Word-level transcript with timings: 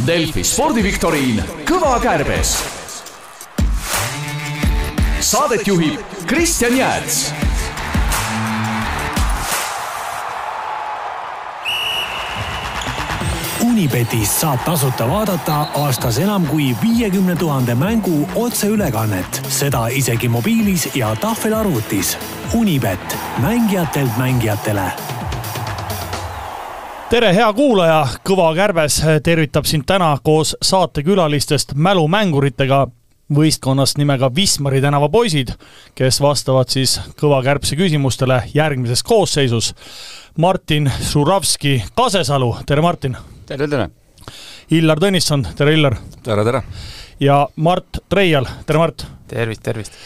Delfi 0.00 0.40
spordiviktoriin 0.40 1.42
Kõva 1.68 1.98
kärbes. 2.00 2.54
Saadet 5.20 5.66
juhib 5.68 6.00
Kristjan 6.26 6.78
Jääts 6.78 7.18
Unibetis 13.68 14.32
saab 14.40 14.64
tasuta 14.64 15.04
vaadata 15.08 15.60
aastas 15.84 16.18
enam 16.24 16.48
kui 16.48 16.72
viiekümne 16.80 17.36
tuhande 17.36 17.76
mängu 17.76 18.24
otseülekannet, 18.34 19.42
seda 19.48 19.86
isegi 19.92 20.28
mobiilis 20.28 20.88
ja 20.96 21.12
tahvelarvutis. 21.20 22.16
Unibet, 22.56 23.18
mängijatelt 23.44 24.16
mängijatele 24.16 25.11
tere, 27.12 27.28
hea 27.36 27.46
kuulaja, 27.52 27.98
Kõva 28.24 28.46
Kärbes 28.56 28.94
tervitab 29.24 29.66
sind 29.68 29.84
täna 29.84 30.14
koos 30.24 30.54
saatekülalistest 30.64 31.74
mälumänguritega 31.76 32.86
võistkonnast 33.36 33.98
nimega 34.00 34.30
Wismari 34.32 34.80
tänava 34.80 35.10
poisid, 35.12 35.52
kes 35.98 36.22
vastavad 36.24 36.72
siis 36.72 36.94
Kõva 37.20 37.42
Kärbse 37.44 37.76
küsimustele 37.76 38.40
järgmises 38.54 39.04
koosseisus. 39.04 39.74
Martin 40.40 40.88
Žuravski 41.10 41.82
Kasesalu, 41.92 42.54
tere 42.66 42.80
Martin! 42.80 43.20
tere, 43.46 43.68
tere! 43.68 43.90
Illar 44.72 45.04
Tõnisson, 45.04 45.44
tere 45.56 45.76
Illar! 45.76 46.00
tere, 46.24 46.48
tere! 46.48 46.64
ja 47.20 47.42
Mart 47.56 48.06
Treial, 48.08 48.48
tere 48.64 48.80
Mart! 48.80 49.04
tervist, 49.28 49.62
tervist! 49.68 50.00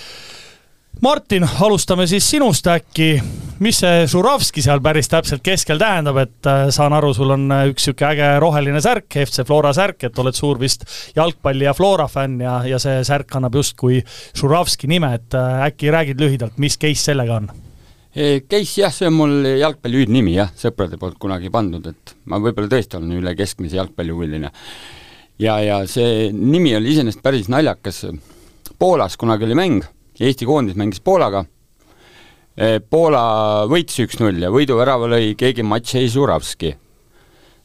Martin, 1.02 1.44
alustame 1.60 2.06
siis 2.08 2.24
sinust 2.24 2.66
äkki, 2.72 3.18
mis 3.60 3.82
see 3.82 4.06
Žuravski 4.08 4.62
seal 4.64 4.80
päris 4.80 5.10
täpselt 5.12 5.42
keskel 5.44 5.76
tähendab, 5.76 6.16
et 6.22 6.48
äh, 6.48 6.62
saan 6.72 6.94
aru, 6.96 7.10
sul 7.12 7.34
on 7.34 7.42
äh, 7.52 7.66
üks 7.68 7.84
niisugune 7.84 8.14
äge 8.14 8.28
roheline 8.40 8.80
särk, 8.80 9.18
FC 9.26 9.44
Flora 9.44 9.74
särk, 9.76 10.06
et 10.08 10.20
oled 10.22 10.36
suur 10.36 10.56
vist 10.56 10.86
jalgpalli 11.16 11.66
ja 11.66 11.74
Flora 11.76 12.06
fänn 12.08 12.40
ja, 12.40 12.54
ja 12.64 12.78
see 12.80 13.02
särk 13.04 13.28
kannab 13.28 13.58
justkui 13.58 13.98
Žuravski 14.40 14.88
nime, 14.88 15.10
et 15.18 15.36
äh, 15.36 15.66
äkki 15.66 15.92
räägid 15.92 16.22
lühidalt, 16.24 16.56
mis 16.64 16.78
case 16.80 17.10
sellega 17.10 17.42
on? 17.42 17.50
Case 18.48 18.80
jah, 18.80 18.94
see 18.96 19.10
on 19.10 19.18
mul 19.18 19.34
jalgpalli 19.60 20.00
hüüdnimi 20.00 20.38
jah, 20.38 20.54
sõprade 20.56 20.96
poolt 20.96 21.18
kunagi 21.20 21.52
pandud, 21.52 21.90
et 21.92 22.14
ma 22.32 22.40
võib-olla 22.40 22.72
tõesti 22.72 22.96
olen 22.96 23.12
üle 23.18 23.34
keskmise 23.36 23.76
jalgpallihuviline. 23.76 24.48
ja, 25.44 25.58
ja 25.60 25.82
see 25.84 26.32
nimi 26.32 26.72
oli 26.80 26.96
iseenesest 26.96 27.20
päris 27.20 27.52
naljakas, 27.52 28.06
Poolas 28.76 29.14
kunagi 29.16 29.44
oli 29.44 29.54
mäng 29.56 29.84
Eesti 30.20 30.46
koondis 30.48 30.76
mängis 30.78 31.02
Poolaga, 31.04 31.44
eh, 32.56 32.78
Poola 32.80 33.66
võitis 33.68 34.00
üks-null 34.06 34.40
ja 34.40 34.50
võiduvärava 34.52 35.10
lõi 35.12 35.34
keegi 35.36 35.64
Matšei 35.66 36.08
Žuravski. 36.08 36.76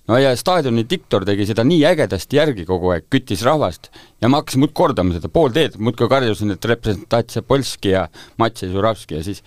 no 0.07 0.17
ja 0.17 0.33
staadioni 0.35 0.83
diktor 0.89 1.23
tegi 1.23 1.45
seda 1.47 1.63
nii 1.63 1.85
ägedasti 1.87 2.35
järgi 2.35 2.65
kogu 2.65 2.89
aeg, 2.91 3.05
küttis 3.07 3.45
rahvast 3.47 3.87
ja 4.21 4.27
ma 4.27 4.41
hakkasin 4.41 4.59
muudkui 4.59 4.75
kordama 4.81 5.13
seda 5.13 5.29
pool 5.29 5.53
teed, 5.55 5.77
muudkui 5.77 6.09
karjusin, 6.09 6.51
et 6.51 6.65
representatsia 6.65 7.41
Polski 7.41 7.93
ja 7.93 8.07
Matšei 8.37 8.71
Žuravski 8.73 9.15
ja 9.15 9.23
siis 9.23 9.43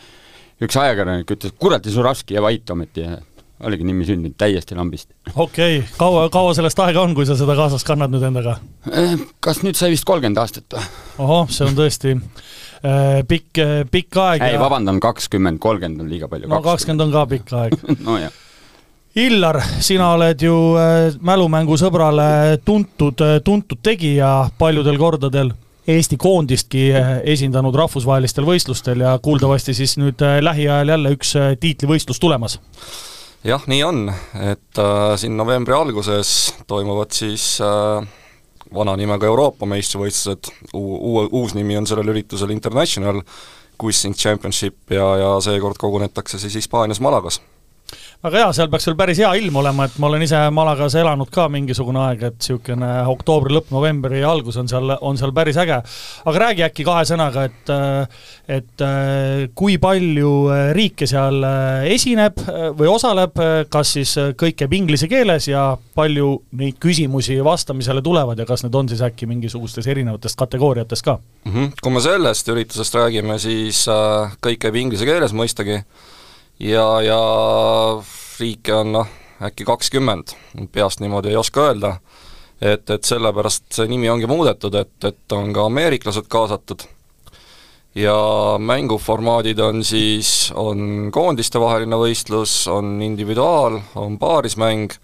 üks 0.63 0.79
ajakirjanik 0.79 1.31
ütles, 1.31 1.53
kurat, 1.59 1.85
Žuravski 1.85 2.39
ja 2.39 2.43
vait 2.43 2.71
ometi 2.71 3.05
ja 3.05 3.19
oligi 3.65 3.85
nimi 3.85 4.07
sündinud 4.07 4.39
täiesti 4.39 4.75
lambist. 4.75 5.11
okei 5.35 5.79
okay., 5.79 5.89
kaua, 5.99 6.29
kaua 6.33 6.55
sellest 6.55 6.81
aega 6.81 7.03
on, 7.03 7.15
kui 7.15 7.27
sa 7.27 7.37
seda 7.37 7.57
kaasas 7.59 7.85
kannad 7.85 8.15
nüüd 8.15 8.25
endaga? 8.25 8.57
Eh, 8.91 9.19
kas 9.45 9.61
nüüd 9.67 9.77
sai 9.77 9.93
vist 9.93 10.07
kolmkümmend 10.09 10.41
aastat 10.41 10.79
või? 10.79 10.89
ohoh, 11.27 11.51
see 11.53 11.69
on 11.69 11.77
tõesti 11.77 12.17
pikk, 13.29 13.61
äh, 13.63 13.75
pikk 13.91 14.19
aeg. 14.21 14.43
ei 14.45 14.57
ja..., 14.57 14.61
vabandan, 14.61 15.01
kakskümmend, 15.01 15.61
kolmkümmend 15.63 16.05
on 16.05 16.11
liiga 16.13 16.29
palju. 16.29 16.51
no 16.51 16.61
kakskümmend 16.65 17.07
on 17.07 17.15
ka 17.15 17.27
pikk 17.31 17.55
aeg 17.61 17.79
nojah. 18.09 18.41
Illar, 19.15 19.61
sina 19.85 20.09
oled 20.17 20.41
ju 20.43 20.55
äh, 20.81 21.15
mälumängusõbrale 21.23 22.59
tuntud, 22.67 23.21
tuntud 23.47 23.83
tegija 23.83 24.37
paljudel 24.59 24.99
kordadel 24.99 25.55
Eesti 25.85 26.17
koondistki 26.17 26.87
esindanud 27.29 27.75
rahvusvahelistel 27.77 28.47
võistlustel 28.49 29.03
ja 29.05 29.11
kuuldavasti 29.21 29.75
siis 29.77 29.99
nüüd 30.01 30.23
lähiajal 30.41 30.95
jälle 30.95 31.13
üks 31.13 31.35
tiitlivõistlus 31.61 32.21
tulemas. 32.23 32.57
jah, 33.45 33.61
nii 33.69 33.83
on, 33.85 34.07
et 34.41 34.81
äh, 34.81 35.13
siin 35.21 35.37
novembri 35.37 35.77
alguses 35.77 36.55
toimuvad 36.67 37.13
siis 37.13 37.59
äh, 37.61 38.09
vana 38.75 38.97
nimega 38.99 39.27
Euroopa 39.27 39.67
meistrivõistlused, 39.71 40.51
uue, 40.75 41.29
uus 41.33 41.55
nimi 41.55 41.77
on 41.79 41.87
sellel 41.87 42.13
üritusel 42.15 42.55
International 42.55 43.23
Quizing 43.81 44.15
Championship 44.15 44.91
ja, 44.95 45.07
ja 45.19 45.35
seekord 45.43 45.79
kogunetakse 45.81 46.39
siis 46.39 46.55
Hispaanias 46.63 47.01
Malagas 47.01 47.41
väga 48.25 48.41
hea, 48.41 48.53
seal 48.57 48.71
peaks 48.73 48.87
veel 48.89 48.97
päris 48.97 49.19
hea 49.21 49.31
ilm 49.37 49.59
olema, 49.61 49.85
et 49.85 49.97
ma 50.01 50.09
olen 50.09 50.23
ise 50.25 50.39
Malagas 50.55 50.95
elanud 50.97 51.29
ka 51.33 51.45
mingisugune 51.53 52.01
aeg, 52.07 52.23
et 52.31 52.39
niisugune 52.39 52.91
oktoobri 53.13 53.53
lõpp, 53.53 53.69
novembri 53.75 54.23
algus 54.25 54.57
on 54.61 54.71
seal, 54.71 54.95
on 55.05 55.19
seal 55.21 55.35
päris 55.37 55.59
äge. 55.61 55.77
aga 56.25 56.43
räägi 56.47 56.65
äkki 56.65 56.87
kahe 56.89 57.05
sõnaga, 57.09 57.45
et 57.51 57.73
et 58.55 58.85
kui 59.57 59.77
palju 59.81 60.31
riike 60.77 61.09
seal 61.09 61.45
esineb 61.91 62.41
või 62.79 62.89
osaleb, 62.93 63.37
kas 63.73 63.93
siis 63.99 64.15
kõik 64.41 64.57
käib 64.63 64.73
inglise 64.77 65.09
keeles 65.09 65.49
ja 65.49 65.67
palju 65.95 66.31
neid 66.61 66.81
küsimusi 66.81 67.37
vastamisele 67.45 68.03
tulevad 68.05 68.41
ja 68.41 68.49
kas 68.49 68.65
need 68.65 68.75
on 68.75 68.89
siis 68.89 69.05
äkki 69.05 69.29
mingisugustes 69.29 69.87
erinevates 69.91 70.37
kategooriates 70.37 71.03
ka 71.03 71.19
mm? 71.19 71.53
-hmm. 71.53 71.71
Kui 71.83 71.93
me 71.93 72.01
sellest 72.01 72.49
üritusest 72.49 72.95
räägime, 72.95 73.39
siis 73.39 73.87
äh, 73.89 74.33
kõik 74.41 74.65
käib 74.65 74.81
inglise 74.81 75.05
keeles 75.05 75.33
mõistagi 75.33 75.83
ja, 76.59 76.87
ja 77.03 77.21
riike 78.41 78.75
on 78.75 78.93
noh, 78.93 79.13
äkki 79.45 79.67
kakskümmend, 79.67 80.35
peast 80.73 81.03
niimoodi 81.03 81.33
ei 81.33 81.37
oska 81.37 81.69
öelda, 81.69 81.97
et, 82.61 82.89
et 82.91 83.05
sellepärast 83.05 83.71
see 83.79 83.89
nimi 83.91 84.11
ongi 84.11 84.29
muudetud, 84.31 84.75
et, 84.79 84.97
et 85.05 85.37
on 85.37 85.53
ka 85.55 85.67
ameeriklased 85.71 86.29
kaasatud. 86.31 86.87
Ja 87.95 88.15
mänguformaadid 88.59 89.61
on 89.63 89.85
siis, 89.87 90.51
on 90.59 91.13
koondistevaheline 91.15 91.99
võistlus, 91.99 92.65
on 92.67 92.97
individuaal, 93.07 93.79
on 94.03 94.19
paarismäng 94.19 94.97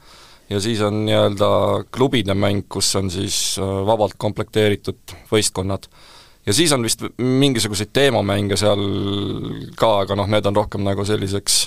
ja 0.50 0.58
siis 0.60 0.80
on 0.82 1.04
nii-öelda 1.06 1.50
klubide 1.94 2.34
mäng, 2.34 2.64
kus 2.68 2.90
on 2.98 3.10
siis 3.10 3.58
äh, 3.62 3.76
vabalt 3.86 4.18
komplekteeritud 4.18 5.14
võistkonnad 5.30 5.86
ja 6.46 6.56
siis 6.56 6.72
on 6.72 6.84
vist 6.86 7.02
mingisuguseid 7.18 7.90
teemamänge 7.92 8.56
seal 8.60 8.84
ka, 9.76 9.98
aga 10.04 10.16
noh, 10.18 10.30
need 10.30 10.46
on 10.46 10.56
rohkem 10.56 10.84
nagu 10.86 11.04
selliseks, 11.04 11.66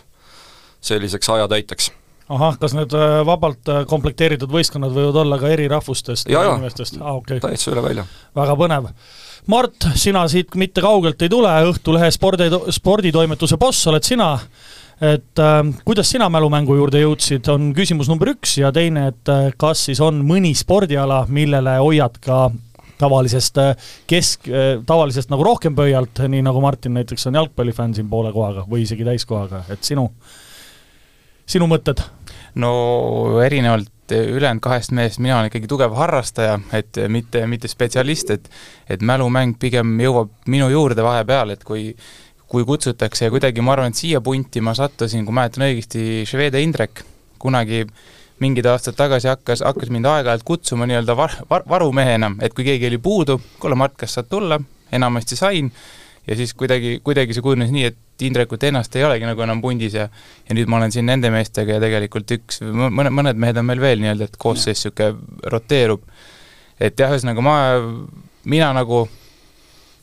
selliseks 0.81 1.29
ajatäiteks 1.29 1.91
ahah, 2.31 2.55
kas 2.59 2.75
need 2.77 2.93
äh, 2.97 3.19
vabalt 3.27 3.69
äh, 3.71 3.83
komplekteeritud 3.89 4.51
võistkonnad 4.51 4.93
võivad 4.95 5.19
olla 5.23 5.39
ka 5.41 5.51
eri 5.51 5.67
rahvustest 5.71 6.29
ja, 6.31 6.43
ja 6.43 6.55
inimestest? 6.55 6.99
ah, 7.01 7.17
okay. 7.19 7.41
täitsa 7.43 7.73
üle 7.73 7.83
välja. 7.85 8.05
väga 8.35 8.55
põnev. 8.59 8.89
Mart, 9.51 9.89
sina 9.99 10.23
siit 10.31 10.55
mitte 10.55 10.81
kaugelt 10.83 11.21
ei 11.21 11.31
tule, 11.31 11.51
Õhtulehe 11.67 12.07
spordi, 12.15 12.47
sporditoimetuse 12.71 13.57
boss 13.59 13.89
oled 13.91 14.05
sina, 14.07 14.37
et 15.03 15.41
äh, 15.43 15.59
kuidas 15.83 16.13
sina 16.13 16.29
mälumängu 16.31 16.77
juurde 16.79 17.03
jõudsid, 17.03 17.49
on 17.51 17.73
küsimus 17.75 18.11
number 18.11 18.31
üks 18.35 18.57
ja 18.61 18.71
teine, 18.75 19.09
et 19.11 19.33
äh, 19.33 19.49
kas 19.59 19.89
siis 19.89 20.01
on 20.03 20.23
mõni 20.25 20.53
spordiala, 20.57 21.25
millele 21.27 21.77
hoiad 21.83 22.21
ka 22.23 22.45
tavalisest 22.97 23.57
äh, 23.61 23.75
kesk, 24.07 24.47
äh, 24.49 24.77
tavalisest 24.85 25.31
nagu 25.33 25.45
rohkem 25.45 25.75
pöialt, 25.75 26.23
nii 26.27 26.43
nagu 26.45 26.61
Martin 26.63 26.95
näiteks 26.97 27.27
on 27.29 27.39
jalgpallifänn 27.39 27.95
siin 27.97 28.09
poole 28.09 28.33
kohaga 28.35 28.65
või 28.69 28.85
isegi 28.87 29.05
täiskohaga, 29.07 29.63
et 29.73 29.83
sinu, 29.83 30.09
sinu 31.45 31.69
mõtted? 31.71 32.03
no 32.59 32.73
erinevalt 33.41 34.13
ülejäänud 34.13 34.61
kahest 34.61 34.91
mehest 34.93 35.17
mina 35.23 35.39
olen 35.39 35.49
ikkagi 35.49 35.67
tugev 35.71 35.95
harrastaja, 35.97 36.59
et 36.75 36.99
mitte, 37.09 37.47
mitte 37.49 37.71
spetsialist, 37.71 38.29
et 38.35 38.51
et 38.89 39.01
mälumäng 39.01 39.55
pigem 39.59 39.95
jõuab 40.01 40.29
minu 40.47 40.67
juurde 40.69 41.05
vahepeal, 41.05 41.55
et 41.55 41.63
kui 41.63 41.93
kui 42.53 42.65
kutsutakse 42.69 43.25
ja 43.25 43.33
kuidagi 43.33 43.63
ma 43.65 43.73
arvan, 43.73 43.89
et 43.89 43.97
siia 43.97 44.19
punti 44.21 44.61
ma 44.61 44.75
sattusin, 44.77 45.23
kui 45.25 45.33
mäletan 45.33 45.65
õigesti, 45.65 46.21
Švede 46.29 46.61
Indrek 46.61 47.01
kunagi 47.41 47.79
äh, 47.81 48.03
mingid 48.41 48.65
aastad 48.65 48.97
tagasi 48.97 49.29
hakkas, 49.29 49.61
hakkas 49.65 49.91
mind 49.93 50.07
aeg-ajalt 50.09 50.45
kutsuma 50.47 50.87
nii-öelda 50.89 51.15
var-, 51.17 51.41
var-, 51.49 51.65
varumehena, 51.69 52.33
et 52.41 52.55
kui 52.55 52.65
keegi 52.67 52.89
oli 52.89 52.97
puudu, 53.01 53.39
kuule 53.61 53.77
Mart, 53.79 53.95
kas 53.99 54.17
saad 54.17 54.29
tulla, 54.31 54.59
enamasti 54.93 55.37
sain, 55.39 55.69
ja 56.27 56.35
siis 56.39 56.53
kuidagi, 56.57 56.97
kuidagi 57.03 57.35
see 57.35 57.45
kujunes 57.45 57.71
nii, 57.73 57.91
et 57.91 57.99
Indrekut 58.23 58.61
ennast 58.63 58.93
ei 58.95 59.03
olegi 59.03 59.25
nagu 59.25 59.41
enam 59.43 59.59
pundis 59.59 59.95
ja 59.97 60.05
ja 60.47 60.55
nüüd 60.55 60.69
ma 60.71 60.77
olen 60.77 60.93
siin 60.93 61.07
nende 61.09 61.27
meestega 61.33 61.75
ja 61.75 61.81
tegelikult 61.81 62.29
üks, 62.31 62.61
mõned, 62.63 63.11
mõned 63.11 63.39
mehed 63.41 63.57
on 63.59 63.65
meil 63.67 63.81
veel 63.83 63.99
nii-öelda, 63.99 64.29
et 64.29 64.37
koosseis 64.39 64.79
niisugune 64.79 65.49
roteerub. 65.51 66.05
et 66.79 66.99
jah, 66.99 67.11
ühesõnaga 67.11 67.43
ma, 67.43 67.55
mina 68.45 68.69
nagu 68.77 69.01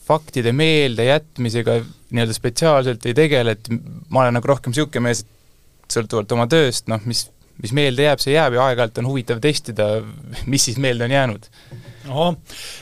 faktide 0.05 0.53
meeldejätmisega 0.53 1.79
nii-öelda 2.11 2.35
spetsiaalselt 2.37 3.06
ei 3.06 3.15
tegele, 3.15 3.55
et 3.56 3.71
ma 4.11 4.25
olen 4.25 4.37
nagu 4.37 4.53
rohkem 4.53 4.75
niisugune 4.75 5.06
mees, 5.06 5.23
et 5.25 5.97
sõltuvalt 5.97 6.35
oma 6.37 6.49
tööst, 6.50 6.91
noh, 6.91 7.00
mis 7.06 7.29
mis 7.62 7.73
meelde 7.77 8.07
jääb, 8.09 8.23
see 8.23 8.35
jääb 8.35 8.57
ja 8.57 8.67
aeg-ajalt 8.69 9.01
on 9.03 9.11
huvitav 9.11 9.41
testida, 9.43 9.89
mis 10.47 10.65
siis 10.69 10.79
meelde 10.81 11.05
on 11.05 11.15
jäänud. 11.17 11.49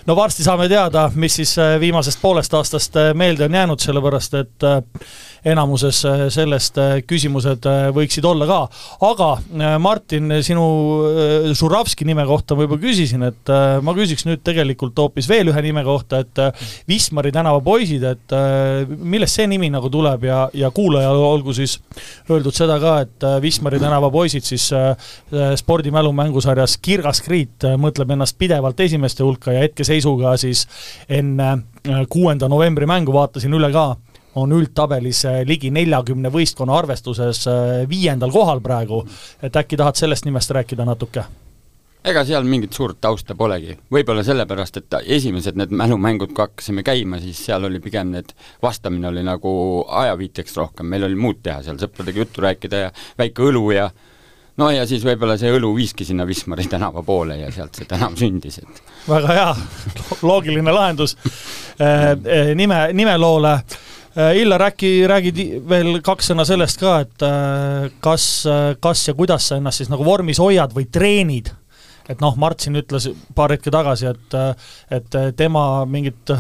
no 0.07 0.17
varsti 0.17 0.47
saame 0.47 0.69
teada, 0.69 1.09
mis 1.15 1.39
siis 1.41 1.57
äh, 1.59 1.77
viimasest 1.81 2.21
poolest 2.23 2.55
aastast 2.55 2.97
äh, 2.97 3.15
meelde 3.15 3.49
on 3.49 3.55
jäänud, 3.55 3.83
sellepärast 3.83 4.39
et 4.39 4.67
äh, 4.67 4.83
enamuses 5.53 6.01
äh, 6.07 6.25
sellest 6.33 6.79
äh, 6.81 6.95
küsimused 7.07 7.67
äh, 7.69 7.89
võiksid 7.95 8.27
olla 8.29 8.47
ka. 8.49 8.59
aga 9.09 9.29
Martin, 9.83 10.31
sinu 10.45 10.65
Žuravski 11.57 12.07
nime 12.09 12.25
kohta 12.29 12.57
ma 12.57 12.65
juba 12.67 12.79
küsisin, 12.81 13.23
et 13.27 13.51
ma 13.85 13.95
küsiks 13.97 14.25
nüüd 14.27 14.43
tegelikult 14.47 14.99
hoopis 14.99 15.29
veel 15.31 15.51
ühe 15.53 15.63
nime 15.65 15.83
kohta, 15.87 16.21
et 16.25 16.41
Wismari 16.89 17.33
tänava 17.35 17.61
poisid, 17.65 18.05
et 18.07 18.35
millest 18.89 19.39
see 19.39 19.49
nimi 19.51 19.71
nagu 19.73 19.91
tuleb 19.93 20.27
ja, 20.29 20.41
ja 20.57 20.71
kuulajale 20.75 21.25
olgu 21.29 21.55
siis 21.57 21.79
öeldud 22.31 22.57
seda 22.57 22.79
ka, 22.83 22.95
et 23.07 23.29
Wismari 23.45 23.81
tänava 23.83 24.11
poisid 24.15 24.47
siis 24.49 24.69
spordimälu 25.61 26.13
mängusarjas 26.17 26.79
Kirgas 26.83 27.23
Kriit 27.25 27.67
mõtleb 27.81 28.13
ennast 28.15 28.39
pidevalt 28.41 28.81
esimeste 28.85 29.27
hulka 29.27 29.55
ja 29.55 29.65
hetkeseisuga 29.67 30.37
siis 30.41 30.67
enne 31.09 31.57
kuuenda 32.13 32.49
novembri 32.51 32.89
mängu 32.89 33.15
vaatasin 33.15 33.55
üle 33.59 33.73
ka 33.75 33.91
on 34.35 34.53
üldtabelis 34.53 35.25
äh, 35.29 35.43
ligi 35.49 35.71
neljakümne 35.75 36.33
võistkonna 36.33 36.77
arvestuses 36.79 37.45
äh, 37.49 37.83
viiendal 37.89 38.33
kohal 38.35 38.61
praegu, 38.65 39.03
et 39.43 39.57
äkki 39.57 39.79
tahad 39.81 39.99
sellest 40.01 40.29
nimest 40.29 40.51
rääkida 40.51 40.87
natuke? 40.89 41.25
ega 42.09 42.23
seal 42.25 42.47
mingit 42.49 42.73
suurt 42.73 43.01
tausta 43.03 43.35
polegi, 43.37 43.75
võib-olla 43.93 44.23
sellepärast, 44.25 44.79
et 44.81 44.95
esimesed 45.19 45.59
need 45.59 45.73
mälumängud, 45.77 46.31
kui 46.33 46.45
hakkasime 46.47 46.85
käima, 46.87 47.19
siis 47.21 47.41
seal 47.49 47.67
oli 47.69 47.81
pigem 47.85 48.13
need, 48.15 48.31
vastamine 48.63 49.11
oli 49.11 49.25
nagu 49.27 49.51
ajaviiteks 50.03 50.57
rohkem, 50.57 50.89
meil 50.89 51.05
oli 51.09 51.19
muud 51.19 51.43
teha 51.45 51.61
seal, 51.67 51.81
sõpradega 51.83 52.23
juttu 52.23 52.45
rääkida 52.47 52.85
ja 52.87 52.95
väike 53.19 53.45
õlu 53.51 53.65
ja 53.75 53.91
no 54.59 54.71
ja 54.75 54.87
siis 54.89 55.05
võib-olla 55.07 55.37
see 55.41 55.53
õlu 55.55 55.75
viiski 55.77 56.07
sinna 56.09 56.27
Wismari 56.29 56.67
tänava 56.71 57.03
poole 57.07 57.41
ja 57.43 57.51
sealt 57.55 57.77
see 57.79 57.91
tänav 57.91 58.17
sündis, 58.21 58.61
et 58.63 58.83
väga 59.09 59.37
hea, 59.41 59.53
loogiline 60.23 60.75
lahendus. 60.75 61.17
Eh, 61.79 62.11
eh, 62.25 62.55
nime, 62.59 62.87
nimeloole 62.97 63.59
Illar, 64.19 64.65
äkki 64.71 64.91
räägid 65.07 65.39
veel 65.69 66.01
kaks 66.05 66.33
sõna 66.33 66.47
sellest 66.49 66.81
ka, 66.81 66.97
et 67.05 67.25
äh, 67.27 67.87
kas, 68.03 68.25
äh, 68.51 68.73
kas 68.83 69.05
ja 69.07 69.15
kuidas 69.19 69.47
sa 69.51 69.59
ennast 69.61 69.83
siis 69.83 69.93
nagu 69.93 70.07
vormis 70.07 70.41
hoiad 70.43 70.75
või 70.77 70.89
treenid? 70.91 71.53
et 72.09 72.23
noh, 72.25 72.33
Mart 72.41 72.65
siin 72.65 72.79
ütles 72.81 73.05
paar 73.37 73.53
hetke 73.53 73.69
tagasi, 73.69 74.07
et, 74.09 74.37
et 74.97 75.17
tema 75.37 75.85
mingit 75.85 76.33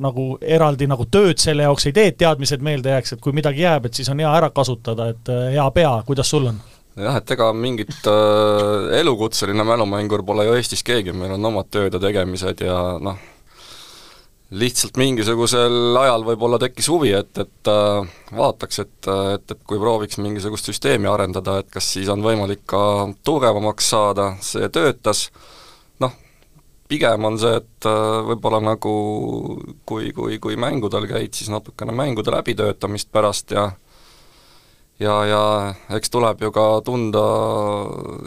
nagu 0.00 0.24
eraldi 0.40 0.88
nagu 0.88 1.04
tööd 1.04 1.36
selle 1.36 1.66
jaoks 1.66 1.90
ei 1.90 1.92
tee, 1.98 2.06
et 2.08 2.16
teadmised 2.16 2.64
meelde 2.64 2.94
jääks, 2.94 3.12
et 3.12 3.20
kui 3.20 3.36
midagi 3.36 3.60
jääb, 3.60 3.90
et 3.90 4.00
siis 4.00 4.08
on 4.08 4.22
hea 4.24 4.30
ära 4.40 4.48
kasutada, 4.56 5.10
et 5.12 5.28
hea 5.52 5.66
pea, 5.76 5.90
kuidas 6.08 6.32
sul 6.32 6.48
on? 6.48 6.62
jah, 6.96 7.16
et 7.20 7.34
ega 7.34 7.50
mingit 7.56 8.08
äh, 8.08 8.98
elukutseline 9.00 9.64
mälumängur 9.64 10.24
pole 10.26 10.44
ju 10.46 10.56
Eestis 10.56 10.84
keegi, 10.84 11.14
meil 11.16 11.36
on 11.36 11.52
omad 11.52 11.70
tööd 11.72 11.94
ja 11.96 12.00
tegemised 12.02 12.64
ja 12.66 12.78
noh, 13.00 13.20
lihtsalt 14.52 14.98
mingisugusel 15.00 15.96
ajal 15.96 16.26
võib-olla 16.26 16.58
tekkis 16.60 16.88
huvi, 16.92 17.12
et, 17.16 17.32
et 17.40 17.70
äh, 17.72 18.10
vaataks, 18.36 18.82
et, 18.84 19.08
et, 19.34 19.54
et 19.54 19.62
kui 19.68 19.80
prooviks 19.80 20.20
mingisugust 20.20 20.68
süsteemi 20.68 21.08
arendada, 21.08 21.58
et 21.62 21.70
kas 21.72 21.88
siis 21.94 22.10
on 22.12 22.24
võimalik 22.24 22.64
ka 22.68 22.82
tugevamaks 23.24 23.88
saada, 23.94 24.32
see 24.44 24.68
töötas, 24.72 25.26
noh, 26.04 26.12
pigem 26.92 27.24
on 27.30 27.40
see, 27.40 27.62
et 27.62 27.88
äh, 27.88 28.18
võib-olla 28.28 28.60
nagu 28.72 28.94
kui, 29.88 30.12
kui, 30.16 30.36
kui 30.42 30.60
mängudel 30.60 31.08
käid, 31.08 31.32
siis 31.38 31.48
natukene 31.52 31.96
mängude 31.96 32.34
läbitöötamist 32.34 33.12
pärast 33.12 33.56
ja 33.56 33.70
ja, 35.00 35.16
ja 35.26 35.42
eks 35.96 36.12
tuleb 36.12 36.44
ju 36.44 36.52
ka 36.54 36.66
tunda 36.84 37.24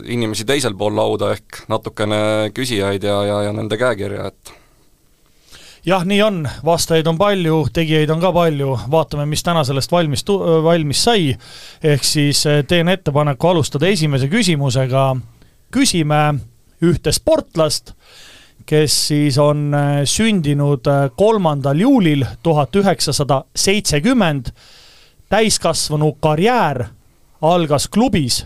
inimesi 0.10 0.44
teisel 0.50 0.74
pool 0.76 0.98
lauda, 0.98 1.36
ehk 1.38 1.64
natukene 1.72 2.52
küsijaid 2.56 3.06
ja, 3.06 3.22
ja, 3.30 3.42
ja 3.48 3.54
nende 3.56 3.78
käekirja, 3.80 4.32
et 4.34 4.65
jah, 5.86 6.06
nii 6.06 6.22
on, 6.24 6.42
vastajaid 6.66 7.08
on 7.08 7.18
palju, 7.18 7.60
tegijaid 7.74 8.10
on 8.10 8.22
ka 8.22 8.32
palju, 8.34 8.74
vaatame, 8.92 9.26
mis 9.30 9.44
täna 9.46 9.64
sellest 9.68 9.92
valmis, 9.94 10.26
valmis 10.64 11.04
sai. 11.04 11.36
ehk 11.84 12.04
siis 12.04 12.46
eh, 12.46 12.64
teen 12.68 12.90
ettepaneku 12.90 13.48
alustada 13.48 13.88
esimese 13.88 14.28
küsimusega. 14.28 15.16
küsime 15.72 16.40
ühte 16.82 17.12
sportlast, 17.12 17.94
kes 18.66 19.08
siis 19.08 19.38
on 19.38 19.74
eh, 19.74 20.02
sündinud 20.06 20.88
eh, 20.88 21.10
kolmandal 21.18 21.80
juulil 21.80 22.26
tuhat 22.44 22.76
üheksasada 22.76 23.44
seitsekümmend. 23.56 24.52
täiskasvanu 25.30 26.18
karjäär 26.20 26.86
algas 27.42 27.88
klubis, 27.88 28.46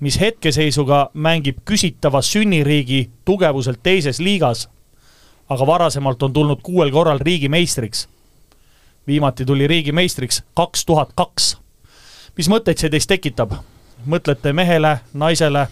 mis 0.00 0.20
hetkeseisuga 0.20 1.10
mängib 1.14 1.64
küsitava 1.64 2.22
sünniriigi 2.22 3.10
tugevuselt 3.24 3.82
teises 3.82 4.20
liigas 4.20 4.68
aga 5.48 5.66
varasemalt 5.66 6.22
on 6.22 6.32
tulnud 6.32 6.62
kuuel 6.62 6.90
korral 6.90 7.18
riigimeistriks. 7.20 8.08
viimati 9.06 9.44
tuli 9.44 9.66
riigimeistriks 9.66 10.42
kaks 10.54 10.84
tuhat 10.86 11.10
kaks. 11.14 11.56
mis 12.36 12.48
mõtteid 12.48 12.78
see 12.78 12.90
teist 12.90 13.08
tekitab? 13.08 13.52
mõtlete 14.06 14.52
mehele, 14.52 14.98
naisele? 15.12 15.66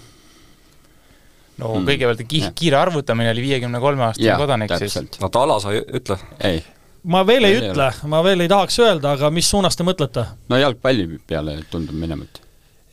no 1.58 1.72
hmm. 1.74 1.88
kõigepealt 1.88 2.22
ki-, 2.28 2.44
kiire 2.54 2.78
arvutamine 2.80 3.30
oli 3.30 3.42
viiekümne 3.48 3.80
kolme 3.80 4.08
aastane 4.10 4.38
kodanik 4.38 4.76
siis. 4.78 4.98
no 5.20 5.28
ta 5.28 5.42
ala 5.46 5.58
sa 5.60 5.72
ei 5.72 5.82
ütle? 6.00 6.18
ei. 6.40 6.62
ma 7.04 7.26
veel 7.26 7.48
ei, 7.48 7.56
ei 7.56 7.68
ütle, 7.70 7.90
ma 8.08 8.22
veel 8.24 8.44
ei 8.44 8.52
tahaks 8.52 8.78
öelda, 8.82 9.16
aga 9.16 9.30
mis 9.34 9.50
suunas 9.50 9.76
te 9.76 9.86
mõtlete? 9.86 10.26
no 10.48 10.60
jalgpalli 10.60 11.20
peale 11.26 11.58
tundub 11.70 11.98
minema, 11.98 12.28
et 12.28 12.42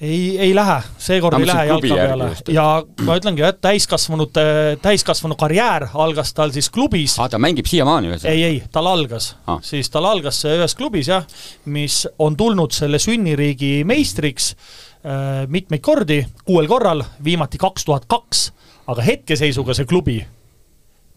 ei, 0.01 0.39
ei 0.39 0.55
lähe, 0.55 0.81
seekord 0.97 1.39
ei 1.39 1.47
lähe 1.47 1.65
jalka 1.67 1.95
peale 1.95 2.29
ja 2.53 2.65
ma 3.05 3.17
ütlengi, 3.19 3.43
et 3.43 3.59
täiskasvanute, 3.61 4.43
täiskasvanu 4.81 5.35
karjäär 5.39 5.89
algas 5.93 6.31
tal 6.33 6.53
siis 6.55 6.69
klubis. 6.71 7.17
aa, 7.19 7.29
ta 7.29 7.39
mängib 7.41 7.67
siiamaani 7.67 8.13
ühesõnaga? 8.13 8.35
ei, 8.35 8.43
ei, 8.43 8.61
tal 8.71 8.87
algas 8.87 9.33
ah., 9.47 9.59
siis 9.65 9.91
tal 9.91 10.07
algas 10.07 10.39
see 10.45 10.55
ühes 10.55 10.75
klubis 10.79 11.11
jah, 11.11 11.27
mis 11.65 12.05
on 12.19 12.37
tulnud 12.39 12.75
selle 12.75 12.99
sünniriigi 13.01 13.83
meistriks 13.87 14.53
äh, 14.53 15.43
mitmeid 15.51 15.83
kordi, 15.83 16.21
kuuel 16.47 16.69
korral, 16.71 17.03
viimati 17.23 17.59
kaks 17.59 17.87
tuhat 17.89 18.07
kaks, 18.07 18.49
aga 18.87 19.03
hetkeseisuga 19.03 19.75
see 19.75 19.89
klubi 19.89 20.21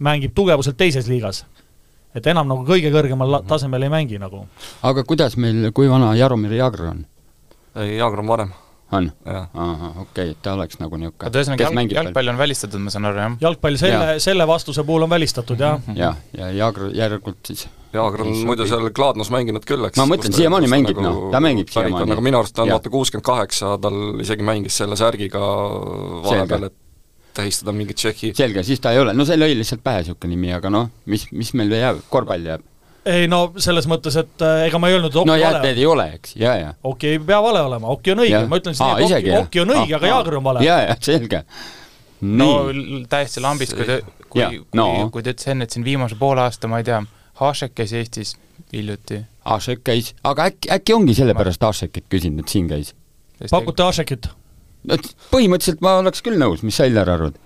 mängib 0.02 0.34
tugevuselt 0.34 0.80
teises 0.80 1.06
liigas 1.06 1.44
et 2.18 2.26
enam 2.26 2.50
nagu 2.50 2.66
kõige 2.66 2.90
kõrgemal 2.92 3.38
tasemel 3.46 3.86
ei 3.86 3.94
mängi 3.94 4.18
nagu. 4.20 4.42
aga 4.82 5.06
kuidas 5.06 5.38
meil, 5.38 5.70
kui 5.70 5.86
vana 5.88 6.16
Jaromir 6.18 6.58
Jagr 6.58 6.90
on? 6.90 7.06
ei, 7.76 7.94
Jagr 8.00 8.26
on 8.26 8.34
vanem 8.34 8.52
on? 8.92 9.10
okei 9.24 10.02
okay,, 10.04 10.34
ta 10.42 10.56
oleks 10.56 10.80
nagu 10.80 10.98
niisugune 11.00 11.28
oota, 11.28 11.38
ühesõnaga 11.38 11.68
jalg, 11.68 11.94
jalgpall 11.96 12.32
on 12.32 12.40
välistatud, 12.40 12.82
ma 12.82 12.92
saan 12.94 13.08
aru, 13.10 13.22
jah? 13.24 13.36
jalgpall 13.46 13.78
selle 13.80 14.10
ja., 14.14 14.18
selle 14.22 14.46
vastuse 14.48 14.84
puhul 14.88 15.06
on 15.06 15.12
välistatud, 15.12 15.60
jah. 15.60 15.80
jah, 15.96 16.18
ja 16.36 16.50
Jaager 16.56 16.90
järelikult 16.96 17.40
siis 17.52 17.66
Jaager 17.92 18.24
on 18.24 18.32
muidu 18.48 18.66
seal 18.68 18.88
Gladnos 18.96 19.32
mänginud 19.34 19.66
küll, 19.68 19.84
eks. 19.88 20.00
ma 20.00 20.08
mõtlen, 20.08 20.34
siiamaani 20.36 20.70
mängib 20.72 21.00
nagu, 21.00 21.26
noh, 21.26 21.32
ta 21.34 21.42
mängib 21.44 21.72
siiamaani. 21.72 22.14
aga 22.16 22.24
minu 22.24 22.40
arust 22.40 22.56
ta 22.56 22.64
on 22.64 22.72
vaata 22.72 22.92
kuuskümmend 22.92 23.26
kaheksa, 23.26 23.74
tal 23.82 24.22
isegi 24.24 24.46
mängis 24.46 24.78
selle 24.80 24.96
särgiga 25.00 25.42
vahepeal, 26.24 26.68
et 26.70 26.78
tähistada 27.36 27.72
mingit 27.76 27.96
Tšehhi 28.00 28.32
selge, 28.36 28.64
siis 28.66 28.80
ta 28.80 28.92
ei 28.92 29.00
ole, 29.00 29.16
no 29.16 29.24
see 29.28 29.38
lõi 29.40 29.54
lihtsalt 29.56 29.84
pähe 29.84 30.02
niisugune 30.02 30.34
nimi, 30.34 30.52
aga 30.56 30.72
noh, 30.72 30.92
mis, 31.08 31.26
mis 31.32 31.52
meil 31.56 31.72
jääb, 31.72 32.04
korvpall 32.12 32.48
jääb 32.48 32.68
ei 33.08 33.28
no 33.30 33.42
selles 33.62 33.86
mõttes, 33.90 34.16
et 34.20 34.44
äh, 34.44 34.64
ega 34.68 34.78
ma 34.80 34.90
ei 34.90 34.96
öelnud, 34.96 35.14
et 35.14 35.28
no 35.28 35.36
jah, 35.38 35.58
need 35.64 35.80
ei 35.80 35.86
ole, 35.88 36.06
eks, 36.18 36.36
ja, 36.38 36.54
ja. 36.58 36.74
Oki 36.86 37.14
ei 37.14 37.22
pea 37.22 37.40
vale 37.42 37.62
olema, 37.66 37.90
Oki 37.94 38.14
on 38.14 38.22
õige, 38.24 38.42
ma 38.50 38.58
ütlen 38.60 38.76
siis 38.76 38.84
nii, 38.84 39.06
et 39.06 39.16
Oki, 39.18 39.32
Oki 39.40 39.62
on 39.64 39.74
õige, 39.76 39.96
aga 39.98 40.12
Jaager 40.12 40.38
on 40.38 40.46
vale. 40.46 40.62
ja, 40.66 40.78
ja 40.86 40.96
selge. 41.02 41.42
no 42.22 42.48
täiesti 43.10 43.42
lambist, 43.42 43.74
kui 43.78 43.88
te, 43.88 43.98
kui, 44.28 44.44
no. 44.78 44.86
kui, 44.94 45.10
kui 45.16 45.26
te 45.26 45.34
ütlesite 45.34 45.54
enne, 45.56 45.66
et 45.66 45.74
siin 45.74 45.86
viimase 45.86 46.18
poole 46.20 46.44
aasta, 46.44 46.70
ma 46.70 46.82
ei 46.82 46.86
tea, 46.86 47.02
Hašek 47.42 47.74
käis 47.74 47.94
Eestis 47.96 48.36
hiljuti. 48.72 49.22
Hašek 49.48 49.82
käis, 49.88 50.12
aga 50.28 50.50
äkki, 50.52 50.70
äkki 50.76 50.94
ongi 50.94 51.16
sellepärast 51.18 51.64
Hašekit 51.66 52.06
küsinud, 52.12 52.44
et 52.44 52.54
siin 52.54 52.70
käis? 52.70 52.94
pakute 53.50 53.88
Hašekit? 53.88 54.30
no 54.86 54.98
põhimõtteliselt 55.32 55.82
ma 55.82 55.96
oleks 56.04 56.22
küll 56.22 56.38
nõus, 56.38 56.62
mis 56.62 56.78
sa, 56.78 56.86
Illar, 56.86 57.10
arvad? 57.10 57.42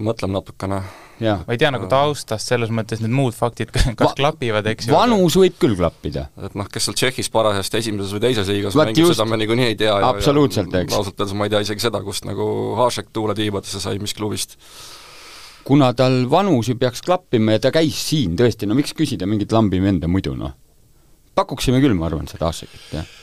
mõtleme 0.00 0.38
natukene 0.38 0.80
ma 1.20 1.54
ei 1.54 1.60
tea 1.60 1.70
nagu 1.74 1.88
taustast, 1.90 2.50
selles 2.50 2.70
mõttes 2.74 3.02
need 3.02 3.14
muud 3.14 3.36
faktid, 3.36 3.72
kas 3.98 4.12
Va 4.12 4.12
klapivad, 4.18 4.68
eks 4.72 4.88
ju. 4.88 4.94
vanus 4.94 5.38
võib 5.40 5.56
küll 5.60 5.76
klappida. 5.78 6.28
et 6.44 6.54
noh, 6.58 6.68
kes 6.72 6.88
seal 6.88 6.98
Tšehhis 6.98 7.32
parajasti 7.34 7.80
esimeses 7.82 8.14
või 8.14 8.24
teises 8.28 8.52
liigas 8.52 8.78
mängib, 8.78 9.10
seda 9.12 9.26
me 9.28 9.40
niikuinii 9.40 9.72
ei 9.72 9.78
tea. 9.80 9.96
absoluutselt, 10.08 10.74
eks. 10.82 10.94
ausalt 10.94 11.18
öeldes 11.18 11.36
ma 11.38 11.48
ei 11.48 11.54
tea 11.54 11.64
isegi 11.66 11.86
seda, 11.88 12.02
kust 12.06 12.28
nagu 12.28 12.48
Hašek 12.78 13.12
tuule 13.12 13.36
tiibadesse 13.38 13.82
sai, 13.82 13.98
mis 14.02 14.14
klubist. 14.16 14.58
kuna 15.68 15.92
tal 15.96 16.22
vanus 16.30 16.70
ju 16.70 16.78
peaks 16.80 17.04
klappima 17.04 17.58
ja 17.58 17.66
ta 17.66 17.74
käis 17.74 17.98
siin 18.10 18.38
tõesti, 18.38 18.70
no 18.70 18.78
miks 18.78 18.94
küsida 18.96 19.28
mingit 19.28 19.52
lambi 19.52 19.82
venda 19.82 20.08
muidu, 20.08 20.36
noh. 20.38 20.54
pakuksime 21.34 21.82
küll, 21.84 21.98
ma 21.98 22.10
arvan, 22.10 22.30
seda 22.30 22.52
Hašekit, 22.52 22.92
jah 22.94 23.17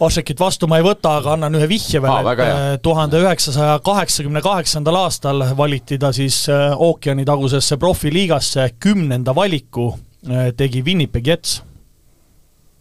Ošekit 0.00 0.40
vastu 0.40 0.68
ma 0.68 0.76
ei 0.76 0.84
võta, 0.84 1.14
aga 1.22 1.32
annan 1.32 1.54
ühe 1.56 1.66
vihje 1.70 2.02
veel, 2.04 2.26
et 2.34 2.40
äh, 2.44 2.64
tuhande 2.84 3.16
üheksasaja 3.22 3.78
kaheksakümne 3.84 4.42
kaheksandal 4.44 4.98
aastal 5.00 5.40
valiti 5.56 5.96
ta 5.98 6.10
siis 6.12 6.42
äh, 6.52 6.74
ookeanitagusesse 6.76 7.78
profiliigasse 7.80 8.66
kümnenda 8.80 9.32
valiku, 9.34 9.94
äh, 10.28 10.50
tegi 10.56 10.82
Winnipeg 10.84 11.30
Jets. 11.32 11.62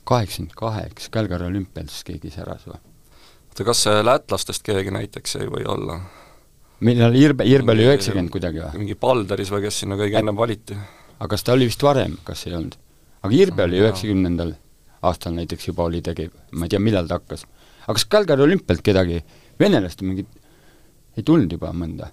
kaheksakümmend 0.04 0.58
kaheksa, 0.60 1.10
Calgary 1.12 1.48
olümpial 1.48 1.88
siis 1.88 2.04
keegi 2.04 2.34
säras 2.36 2.68
või? 2.68 2.82
oota, 3.48 3.64
kas 3.72 3.86
lätlastest 4.04 4.68
keegi 4.68 4.92
näiteks 4.92 5.40
ei 5.40 5.48
või 5.48 5.64
olla? 5.72 6.02
millal 6.84 7.16
Irbe, 7.16 7.48
Irbe 7.48 7.78
oli 7.78 7.88
üheksakümmend 7.94 8.34
kuidagi 8.36 8.60
või? 8.60 8.84
mingi 8.84 9.00
Palderis 9.00 9.56
või 9.56 9.64
kes 9.70 9.80
sinna 9.86 9.96
kõige 10.04 10.20
ennem 10.20 10.36
valiti? 10.36 10.76
aga 11.16 11.32
kas 11.32 11.48
ta 11.48 11.56
oli 11.56 11.72
vist 11.72 11.88
varem, 11.88 12.20
kas 12.28 12.44
ei 12.50 12.60
olnud? 12.60 12.76
aga 13.24 13.40
Irbe 13.40 13.70
oli 13.70 13.80
üheksakümnendal 13.86 14.58
aastal 15.10 15.36
näiteks 15.38 15.70
juba 15.70 15.88
oli 15.90 16.02
tegi, 16.06 16.28
ma 16.54 16.66
ei 16.66 16.74
tea, 16.74 16.82
millal 16.84 17.08
ta 17.10 17.20
hakkas. 17.20 17.46
aga 17.86 17.98
kas 17.98 18.08
Calgary 18.12 18.46
olümpialt 18.46 18.84
kedagi, 18.86 19.24
venelast 19.60 20.02
mingit, 20.02 20.30
ei 21.18 21.24
tulnud 21.24 21.52
juba 21.52 21.72
mõnda? 21.74 22.12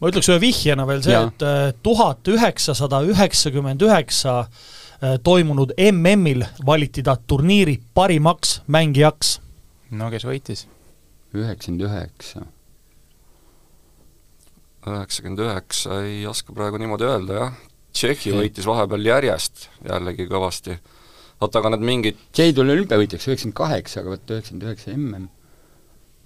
ma 0.00 0.10
ütleks 0.10 0.28
ühe 0.30 0.40
vihjena 0.42 0.86
veel 0.88 1.02
see, 1.04 1.16
et 1.16 1.44
äh, 1.46 1.70
tuhat 1.82 2.28
üheksasada 2.28 3.00
üheksakümmend 3.08 3.84
üheksa 3.86 4.38
äh, 4.44 5.16
toimunud 5.24 5.72
MM-il 5.90 6.44
valiti 6.66 7.04
ta 7.06 7.16
turniiri 7.16 7.78
parimaks 7.94 8.60
mängijaks. 8.68 9.38
no 9.96 10.10
kes 10.12 10.28
võitis? 10.28 10.66
üheksakümmend 11.36 11.86
üheksa. 11.88 12.44
üheksakümmend 14.86 15.46
üheksa 15.46 16.02
ei 16.04 16.26
oska 16.26 16.52
praegu 16.56 16.82
niimoodi 16.82 17.08
öelda, 17.08 17.40
jah. 17.40 17.56
Tšehhi 17.96 18.34
võitis 18.36 18.66
vahepeal 18.68 19.06
järjest 19.08 19.70
jällegi 19.86 20.26
kõvasti. 20.28 20.76
Oota, 21.40 21.60
aga 21.60 21.74
need 21.74 21.86
mingid 21.86 22.22
Tšehhi 22.32 22.54
tuli 22.56 22.74
olümpiavõitjaks 22.76 23.28
üheksakümmend 23.28 23.58
kaheksa, 23.58 24.02
aga 24.02 24.14
vot 24.14 24.36
üheksakümmend 24.36 24.70
üheksa 24.70 24.94
MM. 24.96 25.26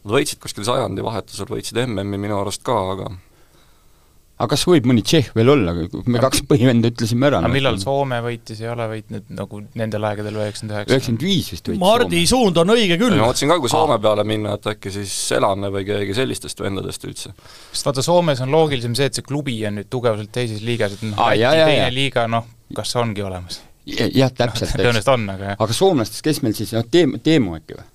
Nad 0.01 0.15
võitsid 0.17 0.41
kuskil 0.43 0.65
sajandi 0.65 1.05
vahetusel, 1.05 1.51
võitsid 1.51 1.83
MM-i 1.87 2.21
minu 2.21 2.39
arust 2.41 2.65
ka, 2.65 2.79
aga 2.95 3.11
aga 4.41 4.49
kas 4.55 4.63
võib 4.65 4.87
mõni 4.89 5.03
Tšehh 5.05 5.35
veel 5.37 5.51
olla, 5.53 5.75
me 6.09 6.21
kaks 6.23 6.41
põhivenda 6.49 6.89
ütlesime 6.89 7.29
ära. 7.29 7.43
aga 7.43 7.51
millal 7.53 7.77
Soome 7.83 8.23
võitis, 8.25 8.63
ei 8.65 8.71
ole 8.73 8.87
võitnud 8.89 9.29
nagu 9.37 9.61
nendel 9.77 10.07
aegadel 10.09 10.39
üheksakümmend 10.41 10.77
üheksa? 10.79 10.95
üheksakümmend 10.95 11.27
viis 11.29 11.51
vist 11.53 11.69
võitis 11.69 11.83
Mardi 11.83 12.23
Soome. 12.23 12.31
suund 12.33 12.61
on 12.63 12.75
õige 12.77 12.97
küll. 13.01 13.19
ma 13.21 13.29
mõtlesin 13.29 13.53
ka, 13.53 13.61
kui 13.61 13.73
Soome 13.73 14.01
peale 14.01 14.25
minna, 14.29 14.57
et 14.57 14.69
äkki 14.73 14.95
siis 14.95 15.17
Elanne 15.37 15.73
või 15.75 15.85
keegi 15.89 16.17
sellistest 16.17 16.65
vendadest 16.65 17.05
üldse. 17.09 17.35
sest 17.69 17.91
vaata, 17.91 18.05
Soomes 18.07 18.41
on 18.47 18.55
loogilisem 18.55 18.97
see, 18.97 19.11
et 19.13 19.21
see 19.21 19.27
klubi 19.27 19.59
on 19.69 19.77
nüüd 19.83 19.93
tugevuselt 19.93 20.33
teises 20.33 20.65
liigas, 20.65 20.97
et 20.97 21.05
noh, 21.11 21.21
teine 21.37 21.91
liiga, 21.93 22.25
noh, 22.31 22.49
kas 22.77 22.95
see 22.95 23.05
ongi 23.05 23.27
olemas? 23.27 23.61
Jah, 23.87 24.31
täpselt, 24.33 24.75
tõenäoliselt 24.79 25.13
on, 25.15 25.27
aga 25.33 25.53
jah. 25.53 25.59
aga 25.67 25.77
soomlastest, 25.77 26.23
kes 26.27 26.43
meil 26.45 26.55
siis, 26.59 26.73
noh, 26.77 26.87
Teemu, 26.91 27.21
Teemu 27.25 27.57
äkki 27.59 27.79
või? 27.79 27.89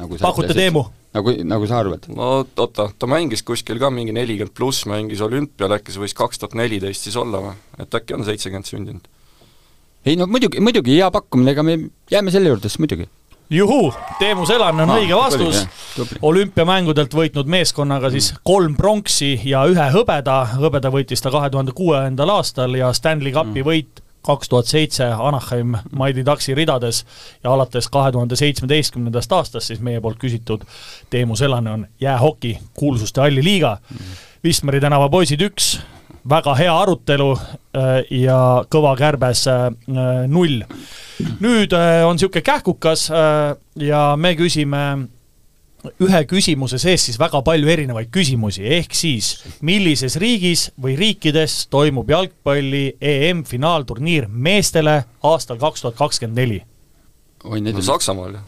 nagu 0.00 0.18
sa 0.18 0.30
pakute. 0.30 0.56
Teemu? 0.56 0.84
nagu, 1.14 1.34
nagu 1.44 1.70
sa 1.70 1.80
arvad? 1.82 2.08
no 2.14 2.32
oota, 2.44 2.90
ta 2.96 3.10
mängis 3.10 3.44
kuskil 3.46 3.80
ka 3.82 3.90
mingi 3.94 4.14
nelikümmend 4.16 4.54
pluss, 4.56 4.86
mängis 4.90 5.22
olümpial, 5.24 5.76
äkki 5.78 5.94
see 5.94 6.04
võis 6.04 6.16
kaks 6.16 6.42
tuhat 6.42 6.58
neliteist 6.58 7.08
siis 7.08 7.16
olla 7.20 7.42
või? 7.48 7.56
et 7.82 8.00
äkki 8.00 8.18
on 8.18 8.26
seitsekümmend 8.28 8.70
sündinud? 8.70 9.08
ei 10.06 10.16
no 10.16 10.28
muidugi, 10.30 10.62
muidugi 10.64 10.98
hea 10.98 11.10
pakkumine, 11.12 11.54
ega 11.56 11.66
me 11.66 11.78
jääme 12.10 12.32
selle 12.34 12.52
juurde 12.52 12.70
siis 12.70 12.80
muidugi. 12.82 13.08
juhuu, 13.50 13.90
Teemu 14.18 14.46
Selan 14.46 14.84
on 14.86 14.94
Aa, 14.94 15.00
õige 15.02 15.18
vastus 15.18 15.64
olümpiamängudelt 16.22 17.14
võitnud 17.14 17.50
meeskonnaga 17.50 18.12
siis 18.14 18.32
kolm 18.46 18.76
pronksi 18.78 19.34
ja 19.50 19.64
ühe 19.68 19.88
hõbeda, 19.96 20.44
hõbeda 20.60 20.94
võitis 20.94 21.22
ta 21.22 21.34
kahe 21.34 21.50
tuhande 21.50 21.74
kuuendal 21.76 22.36
aastal 22.38 22.78
ja 22.78 22.92
Stanley 22.96 23.34
Cupi 23.34 23.66
võit 23.66 23.99
kaks 24.22 24.48
tuhat 24.48 24.66
seitse 24.66 25.04
Anaheim 25.04 25.76
Mighty 25.96 26.24
Ducksi 26.26 26.54
ridades 26.54 27.04
ja 27.44 27.52
alates 27.52 27.88
kahe 27.88 28.12
tuhande 28.12 28.36
seitsmeteistkümnendast 28.36 29.32
aastast 29.32 29.70
siis 29.70 29.80
meie 29.80 30.00
poolt 30.00 30.18
küsitud 30.20 30.66
Teemu 31.10 31.36
Selane 31.36 31.70
on 31.70 31.86
jäähoki 32.00 32.58
kuulsuste 32.74 33.20
halli 33.20 33.44
liiga. 33.44 33.78
Vistmeri 34.44 34.80
tänava 34.80 35.08
poisid 35.12 35.40
üks, 35.44 35.74
väga 36.28 36.54
hea 36.56 36.72
arutelu 36.82 37.30
äh, 37.36 37.88
ja 38.10 38.64
kõva 38.72 38.94
kärbes 38.98 39.46
äh, 39.48 39.68
null. 40.28 40.62
nüüd 41.40 41.72
äh, 41.76 42.02
on 42.06 42.16
niisugune 42.16 42.44
kähkukas 42.44 43.10
äh, 43.10 43.56
ja 43.76 44.14
me 44.16 44.34
küsime 44.36 44.84
ühe 46.00 46.20
küsimuse 46.28 46.78
sees 46.80 47.04
siis 47.08 47.18
väga 47.20 47.42
palju 47.46 47.68
erinevaid 47.72 48.10
küsimusi, 48.12 48.64
ehk 48.78 48.94
siis 48.96 49.32
millises 49.66 50.16
riigis 50.20 50.68
või 50.80 50.96
riikides 50.98 51.66
toimub 51.72 52.10
jalgpalli 52.10 52.96
EM-finaalturniir 53.00 54.28
meestele 54.28 55.02
aastal 55.22 55.60
kaks 55.60 55.84
tuhat 55.86 55.98
kakskümmend 56.00 56.42
neli? 56.42 56.60
oi, 57.44 57.60
need 57.60 57.78
no 57.78 57.80
on 57.80 57.88
Saksamaal 57.92 58.34
ju. 58.36 58.42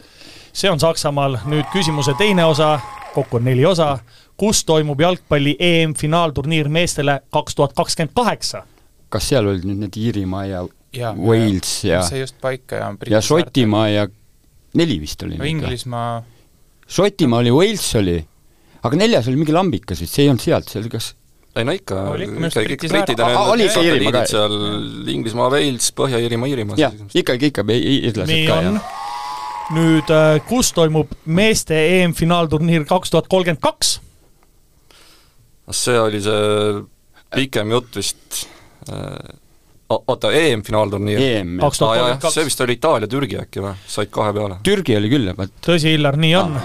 see 0.53 0.69
on 0.71 0.79
Saksamaal, 0.79 1.39
nüüd 1.49 1.65
küsimuse 1.73 2.13
teine 2.17 2.45
osa, 2.45 2.77
kokku 3.13 3.39
on 3.41 3.47
neli 3.49 3.65
osa, 3.65 3.97
kus 4.37 4.63
toimub 4.65 5.01
jalgpalli 5.01 5.55
EM-finaalturniir 5.59 6.69
meestele 6.69 7.21
kaks 7.33 7.55
tuhat 7.55 7.73
kakskümmend 7.73 8.13
kaheksa? 8.15 8.65
kas 9.13 9.29
seal 9.29 9.47
olid 9.47 9.65
nüüd 9.67 9.85
need 9.85 9.97
Iirimaa 9.97 10.45
ja 10.49 10.65
Jaa, 10.93 11.13
Wales 11.17 11.79
ja, 11.85 12.03
see 12.05 12.21
just 12.21 12.37
paika 12.41 12.75
ja 12.75 12.93
ja 13.09 13.21
Šotimaa 13.21 13.87
ja 13.89 14.07
neli 14.77 14.99
vist 15.01 15.23
oli 15.25 15.37
no? 15.37 15.45
Inglismaa, 15.45 16.23
Šotimaa 16.89 17.41
oli, 17.43 17.51
Wales 17.55 17.89
oli, 17.99 18.15
aga 18.83 18.99
neljas 18.99 19.27
oli 19.31 19.39
mingi 19.39 19.55
lambikas 19.55 20.01
vist, 20.03 20.15
see 20.15 20.25
ei 20.25 20.31
olnud 20.33 20.43
sealt, 20.43 20.71
see 20.71 20.81
oli 20.81 20.91
kas 20.91 21.13
ei 21.53 21.67
no 21.67 21.73
ikka, 21.77 21.97
ikkagi 22.17 22.65
Briti 22.65 22.89
britid 22.89 23.19
on 23.21 23.59
need 23.61 24.29
seal, 24.29 24.55
Inglismaa, 25.13 25.51
Wales, 25.53 25.91
Põhja-Iirimaa, 25.93 26.49
Iirimaa. 26.49 26.77
jah, 26.81 26.95
ikkagi, 27.13 27.51
ikka, 27.51 27.65
iirlased 27.69 28.47
ka, 28.49 28.57
jah.. 28.65 28.87
nüüd 29.77 30.13
äh, 30.13 30.39
kus 30.49 30.73
toimub 30.73 31.13
meeste 31.25 31.77
EM-finaalturniir 31.99 32.87
kaks 32.89 33.13
tuhat 33.13 33.29
kolmkümmend 33.29 33.61
kaks? 33.63 33.99
see 35.73 35.99
oli 35.99 36.19
see 36.25 36.81
pikem 37.37 37.71
jutt 37.73 38.01
vist 38.01 38.43
äh, 38.89 39.21
oota, 39.89 40.31
EM-finaalturniir? 40.31 41.19
EM, 41.21 41.57
Kaks 41.61 41.81
aa 41.81 41.95
tuhat 41.95 42.23
jah, 42.23 42.33
see 42.33 42.45
vist 42.47 42.63
oli 42.65 42.77
Itaalia-Türgi 42.77 43.39
äkki 43.41 43.63
või, 43.63 43.73
said 43.89 44.11
kahe 44.13 44.33
peale? 44.35 44.59
Türgi 44.65 44.95
oli 44.97 45.11
küll, 45.11 45.33
aga 45.33 45.47
tõsi, 45.65 45.93
Illar, 45.97 46.17
nii 46.19 46.35
on. 46.39 46.55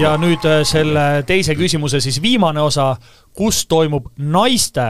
ja 0.00 0.14
nüüd 0.20 0.46
äh, 0.48 0.62
selle 0.68 1.06
teise 1.28 1.56
küsimuse 1.58 2.00
siis 2.04 2.20
viimane 2.24 2.62
osa, 2.64 2.94
kus 3.36 3.64
toimub 3.70 4.10
naiste 4.18 4.88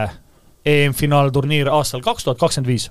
EM-finaalturniir 0.69 1.69
aastal 1.73 2.01
kaks 2.05 2.25
tuhat 2.27 2.41
kakskümmend 2.41 2.71
viis? 2.71 2.89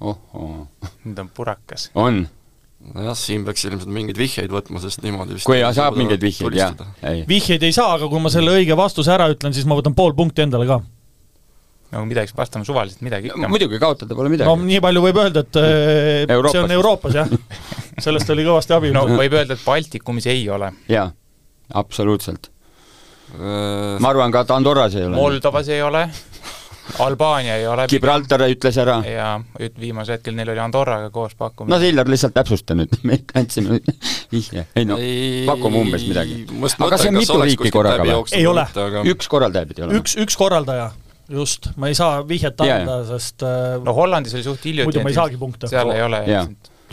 ohoo, 0.00 0.66
nüüd 1.04 1.18
on 1.18 1.30
purakas. 1.34 1.88
on, 1.98 2.22
nojah, 2.94 3.16
siin 3.18 3.44
peaks 3.46 3.64
ilmselt 3.66 3.90
mingeid 3.92 4.18
vihjeid 4.20 4.52
võtma, 4.54 4.82
sest 4.82 5.02
niimoodi 5.02 5.38
vist 5.38 5.48
kui 5.48 5.58
saab 5.74 5.98
mingeid 5.98 6.22
vihjeid, 6.22 6.58
jah, 6.58 6.76
ei. 7.02 7.24
vihjeid 7.28 7.66
ei 7.66 7.74
saa, 7.74 7.96
aga 7.96 8.10
kui 8.10 8.22
ma 8.22 8.32
selle 8.32 8.54
õige 8.54 8.78
vastuse 8.78 9.12
ära 9.14 9.28
ütlen, 9.32 9.56
siis 9.56 9.66
ma 9.68 9.78
võtan 9.78 9.96
pool 9.98 10.14
punkti 10.18 10.44
endale 10.46 10.68
ka. 10.70 10.80
No 11.92 12.04
midagi 12.04 12.28
peaks 12.28 12.36
vastama 12.36 12.68
suvaliselt 12.68 13.02
midagi 13.06 13.30
ikka. 13.32 13.48
muidugi, 13.48 13.80
kaotada 13.80 14.16
pole 14.16 14.28
no 14.28 14.34
midagi. 14.34 14.68
nii 14.72 14.82
palju 14.84 15.04
võib 15.06 15.22
öelda, 15.24 15.44
et 15.46 15.60
äh, 15.60 15.70
Euroopas 16.28 16.56
see 16.56 16.64
on. 16.64 16.76
Euroopas 16.76 17.18
jah, 17.20 17.32
sellest 18.04 18.34
oli 18.34 18.46
kõvasti 18.48 18.76
abi 18.76 18.92
no 18.94 19.06
võib 19.08 19.38
öelda, 19.38 19.56
et 19.56 19.64
Baltikumis 19.64 20.28
ei 20.30 20.44
ole. 20.52 20.72
jaa, 20.92 21.08
absoluutselt. 21.80 22.50
Äh, 23.36 23.96
ma 24.00 24.12
arvan 24.12 24.34
ka, 24.34 24.46
Andorras 24.56 24.96
ei 24.96 25.08
ole. 25.08 25.16
Moldovas 25.16 25.68
ei 25.72 25.82
ole, 25.84 26.06
Albaania 26.98 27.56
ei 27.56 27.66
ole 27.68 27.84
Gibraltar 27.88 28.42
ütles 28.48 28.78
ära. 28.80 28.98
ja 29.04 29.32
nüüd 29.58 29.74
viimasel 29.80 30.16
hetkel 30.16 30.36
neil 30.36 30.52
oli 30.54 30.62
Andorraga 30.62 31.10
koos 31.12 31.34
pakkumine 31.38 31.74
no 31.74 31.80
Sillar 31.82 32.08
lihtsalt 32.08 32.34
täpsusta 32.36 32.76
nüüd, 32.78 32.94
me 33.08 33.20
andsime 33.38 33.80
vihje, 34.32 34.64
ei 34.76 34.88
no 34.88 34.96
pakume 35.48 35.82
umbes 35.84 36.06
midagi. 36.08 36.44
aga 36.86 37.00
see 37.00 37.12
on 37.12 37.20
mitu 37.20 37.40
riiki 37.42 37.72
korraga 37.74 38.06
või? 38.08 38.24
Ei 38.36 38.48
ole. 38.48 38.64
üks 39.12 39.28
korraldaja 39.30 39.68
pidi 39.68 39.84
olema? 39.84 40.00
üks, 40.00 40.16
üks 40.20 40.38
korraldaja, 40.40 40.90
just, 41.28 41.70
ma 41.76 41.88
ei 41.88 41.94
saa 41.94 42.22
vihjet 42.28 42.60
anda, 42.64 43.02
sest 43.08 43.42
äh, 43.46 43.76
no 43.84 43.94
Hollandis 43.94 44.34
oli 44.34 44.46
suht 44.46 44.64
hiljuti 44.64 44.88
muidu 44.88 45.04
ma 45.04 45.12
ei 45.12 45.18
saagi 45.18 45.36
punkte. 45.40 45.68
seal 45.68 45.90
ei 45.94 46.02
ole 46.02 46.22
Jaa. 46.26 46.46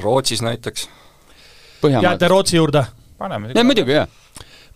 Rootsis 0.03 0.41
näiteks. 0.43 0.89
Jääte. 2.01 2.27
Rootsi 2.27 2.57
juurde 2.57 2.83
paneme 3.17 3.51
ei 3.55 3.63
muidugi 3.63 3.91
jah, 3.95 4.07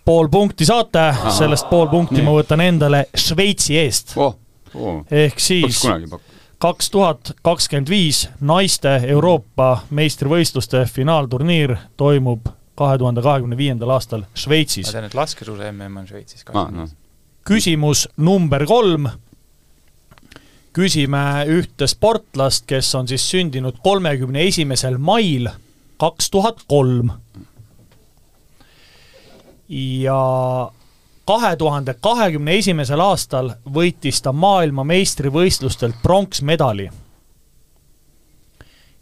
pool 0.06 0.30
punkti 0.32 0.66
saate, 0.66 1.10
sellest 1.38 1.70
pool 1.70 1.88
punkti 1.92 2.20
Nii. 2.20 2.26
ma 2.28 2.36
võtan 2.38 2.64
endale 2.64 3.06
Šveitsi 3.16 3.78
eest. 3.78 4.14
oh, 4.18 4.36
oh, 4.76 5.02
ehk 5.12 5.40
siis 5.44 5.82
kaks 6.60 6.90
tuhat 6.92 7.34
kakskümmend 7.44 7.90
viis 7.90 8.26
naiste 8.42 8.96
Euroopa 9.08 9.82
meistrivõistluste 9.96 10.86
finaalturniir 10.92 11.76
toimub 11.98 12.50
kahe 12.80 12.98
tuhande 12.98 13.22
kahekümne 13.22 13.58
viiendal 13.60 13.92
aastal 13.96 14.24
ma 14.24 14.40
Šveitsis. 14.40 14.92
tean, 14.92 15.08
et 15.08 15.16
laskesuusa 15.16 15.72
MM 15.72 16.04
on 16.04 16.08
Šveitsis 16.08 16.44
ka 16.48 16.56
aa, 16.56 16.72
noh, 16.72 16.92
küsimus 17.48 18.08
number 18.18 18.66
kolm. 18.66 19.10
Küsime 20.74 21.46
ühte 21.48 21.88
sportlast, 21.88 22.66
kes 22.70 22.96
on 22.96 23.08
siis 23.08 23.30
sündinud 23.30 23.80
kolmekümne 23.84 24.44
esimesel 24.48 24.98
mail 24.98 25.50
kaks 25.98 26.30
tuhat 26.30 26.62
kolm. 26.68 27.10
ja 29.70 30.72
kahe 31.26 31.56
tuhande 31.56 31.94
kahekümne 32.02 32.56
esimesel 32.58 33.00
aastal 33.00 33.52
võitis 33.74 34.22
ta 34.22 34.32
maailmameistrivõistlustelt 34.34 35.96
pronksmedali. 36.04 36.90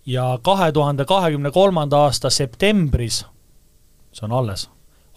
ja 0.06 0.40
kahe 0.42 0.72
tuhande 0.72 1.06
kahekümne 1.06 1.52
kolmanda 1.52 1.98
aasta 1.98 2.30
septembris, 2.30 3.26
see 4.12 4.26
on 4.26 4.32
alles, 4.32 4.70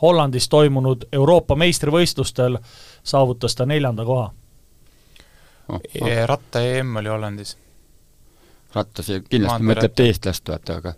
Hollandis 0.02 0.48
toimunud 0.48 1.04
Euroopa 1.12 1.54
meistrivõistlustel 1.54 2.58
saavutas 3.02 3.54
ta 3.54 3.66
neljanda 3.66 4.04
koha. 4.04 4.30
Oh, 5.70 6.08
Ja 6.08 6.26
ratta 6.30 6.62
EM 6.62 6.96
oli 7.00 7.12
Hollandis. 7.12 7.56
rattas 8.74 9.08
ja 9.10 9.20
kindlasti 9.22 9.66
mõtleb 9.66 9.94
teistlast, 9.98 10.48
vaata, 10.48 10.80
aga 10.82 10.94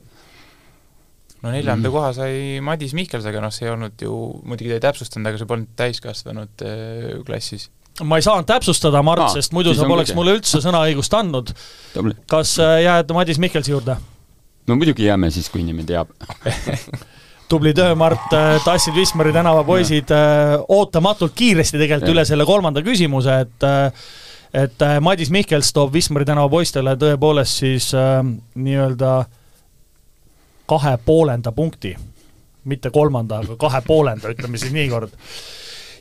no 1.42 1.50
neljanda 1.50 1.88
mm. 1.88 1.94
koha 1.94 2.10
sai 2.16 2.40
Madis 2.64 2.94
Mihkels, 2.96 3.26
aga 3.28 3.42
noh, 3.42 3.52
see 3.54 3.66
ei 3.66 3.74
olnud 3.74 4.02
ju, 4.02 4.16
muidugi 4.46 4.72
ta 4.72 4.78
ei 4.78 4.84
täpsustanud, 4.86 5.30
aga 5.30 5.40
see 5.40 5.50
polnud 5.50 5.72
täiskasvanud 5.78 6.66
äh, 6.66 7.08
klassis. 7.26 7.68
ma 8.08 8.18
ei 8.18 8.26
saanud 8.26 8.48
täpsustada, 8.48 9.02
Mart 9.06 9.26
Aa,, 9.26 9.34
sest 9.36 9.54
muidu 9.56 9.74
sa 9.76 9.88
poleks 9.88 10.12
kõige. 10.12 10.20
mulle 10.20 10.36
üldse 10.38 10.62
sõnaõigust 10.64 11.18
andnud. 11.18 11.54
kas 12.30 12.56
äh, 12.62 12.78
jääd 12.86 13.14
Madis 13.16 13.42
Mihkelsi 13.42 13.74
juurde? 13.74 13.98
no 14.68 14.78
muidugi 14.78 15.08
jääme 15.08 15.32
siis, 15.34 15.50
kui 15.50 15.64
inimene 15.64 15.88
teab 15.90 16.12
tubli 17.50 17.74
töö, 17.76 17.96
Mart, 17.98 18.30
tassid 18.64 18.94
Wismari 18.96 19.32
tänava 19.34 19.60
poisid 19.66 20.08
ootamatult 20.72 21.34
kiiresti 21.36 21.80
tegelikult 21.80 22.14
üle 22.14 22.24
selle 22.24 22.46
kolmanda 22.48 22.80
küsimuse, 22.86 23.42
et 23.44 23.66
et 24.54 24.84
Madis 25.00 25.30
Mihkels 25.30 25.72
toob 25.72 25.94
Wismari 25.94 26.26
tänava 26.28 26.48
poistele 26.52 26.96
tõepoolest 27.00 27.62
siis 27.64 27.90
äh, 27.94 28.20
nii-öelda 28.54 29.24
kahe 30.68 30.96
poolenda 31.04 31.52
punkti. 31.52 31.96
mitte 32.64 32.90
kolmanda, 32.90 33.38
aga 33.42 33.56
kahe 33.58 33.80
poolenda, 33.86 34.28
ütleme 34.30 34.58
siis 34.58 34.72
niikord 34.72 35.10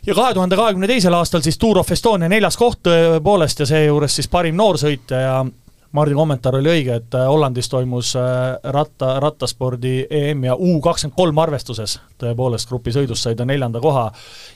ja 0.06 0.16
kahe 0.16 0.34
tuhande 0.34 0.56
kahekümne 0.56 0.88
teisel 0.88 1.14
aastal 1.14 1.42
siis 1.42 1.58
Tour 1.58 1.80
of 1.80 1.92
Estonia 1.92 2.30
neljas 2.30 2.58
koht 2.58 2.84
tõepoolest 2.86 3.60
ja 3.60 3.66
seejuures 3.66 4.16
siis 4.16 4.28
parim 4.28 4.56
noorsõitja 4.56 5.22
ja 5.22 5.36
Mardi 5.92 6.16
kommentaar 6.16 6.56
oli 6.56 6.70
õige, 6.72 6.96
et 7.02 7.16
äh, 7.20 7.26
Hollandis 7.28 7.68
toimus 7.70 8.14
äh, 8.16 8.24
ratta, 8.72 9.18
rattaspordi 9.20 10.06
EM 10.08 10.46
ja 10.48 10.54
U 10.56 10.78
kakskümmend 10.84 11.18
kolm 11.18 11.42
arvestuses 11.44 11.98
tõepoolest 12.22 12.70
grupisõidus 12.70 13.24
sai 13.26 13.36
ta 13.36 13.44
neljanda 13.48 13.82
koha. 13.84 14.06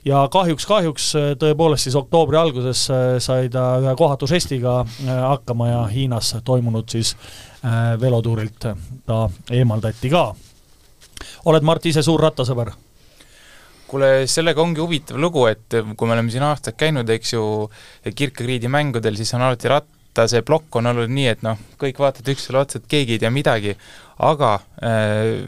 ja 0.08 0.22
kahjuks, 0.32 0.66
kahjuks 0.70 1.10
äh, 1.20 1.28
tõepoolest 1.42 1.90
siis 1.90 1.98
oktoobri 2.00 2.40
alguses 2.40 2.86
sai 3.20 3.50
ta 3.52 3.66
ühe 3.84 3.96
kohatu 4.00 4.30
žestiga 4.32 4.78
hakkama 5.04 5.68
ja 5.68 5.84
Hiinas 5.92 6.38
toimunud 6.44 6.88
siis 6.90 7.16
velotuurilt 8.00 8.68
ta 9.06 9.20
eemaldati 9.52 10.10
ka. 10.10 10.30
oled, 11.46 11.68
Mart, 11.68 11.86
ise 11.86 12.04
suur 12.04 12.24
rattasõber? 12.24 12.72
kuule, 13.88 14.26
sellega 14.28 14.62
ongi 14.62 14.82
huvitav 14.82 15.20
lugu, 15.20 15.46
et 15.52 15.76
kui 15.98 16.08
me 16.08 16.16
oleme 16.16 16.32
siin 16.32 16.44
aastaid 16.48 16.78
käinud, 16.80 17.10
eks 17.10 17.36
ju, 17.36 17.44
Kirkekriidi 18.08 18.72
mängudel, 18.72 19.20
siis 19.20 19.34
on 19.38 19.44
alati 19.46 19.70
ratt, 19.72 19.95
vaata, 20.16 20.30
see 20.32 20.44
plokk 20.48 20.76
on 20.80 20.92
olnud 20.92 21.12
nii, 21.12 21.28
et 21.34 21.42
noh, 21.44 21.60
kõik 21.82 22.00
vaatavad 22.00 22.32
üksteisele 22.32 22.62
otsa, 22.62 22.80
et 22.80 22.88
keegi 22.92 23.16
ei 23.16 23.22
tea 23.22 23.32
midagi, 23.34 23.76
aga 24.24 24.56
äh, 24.80 25.44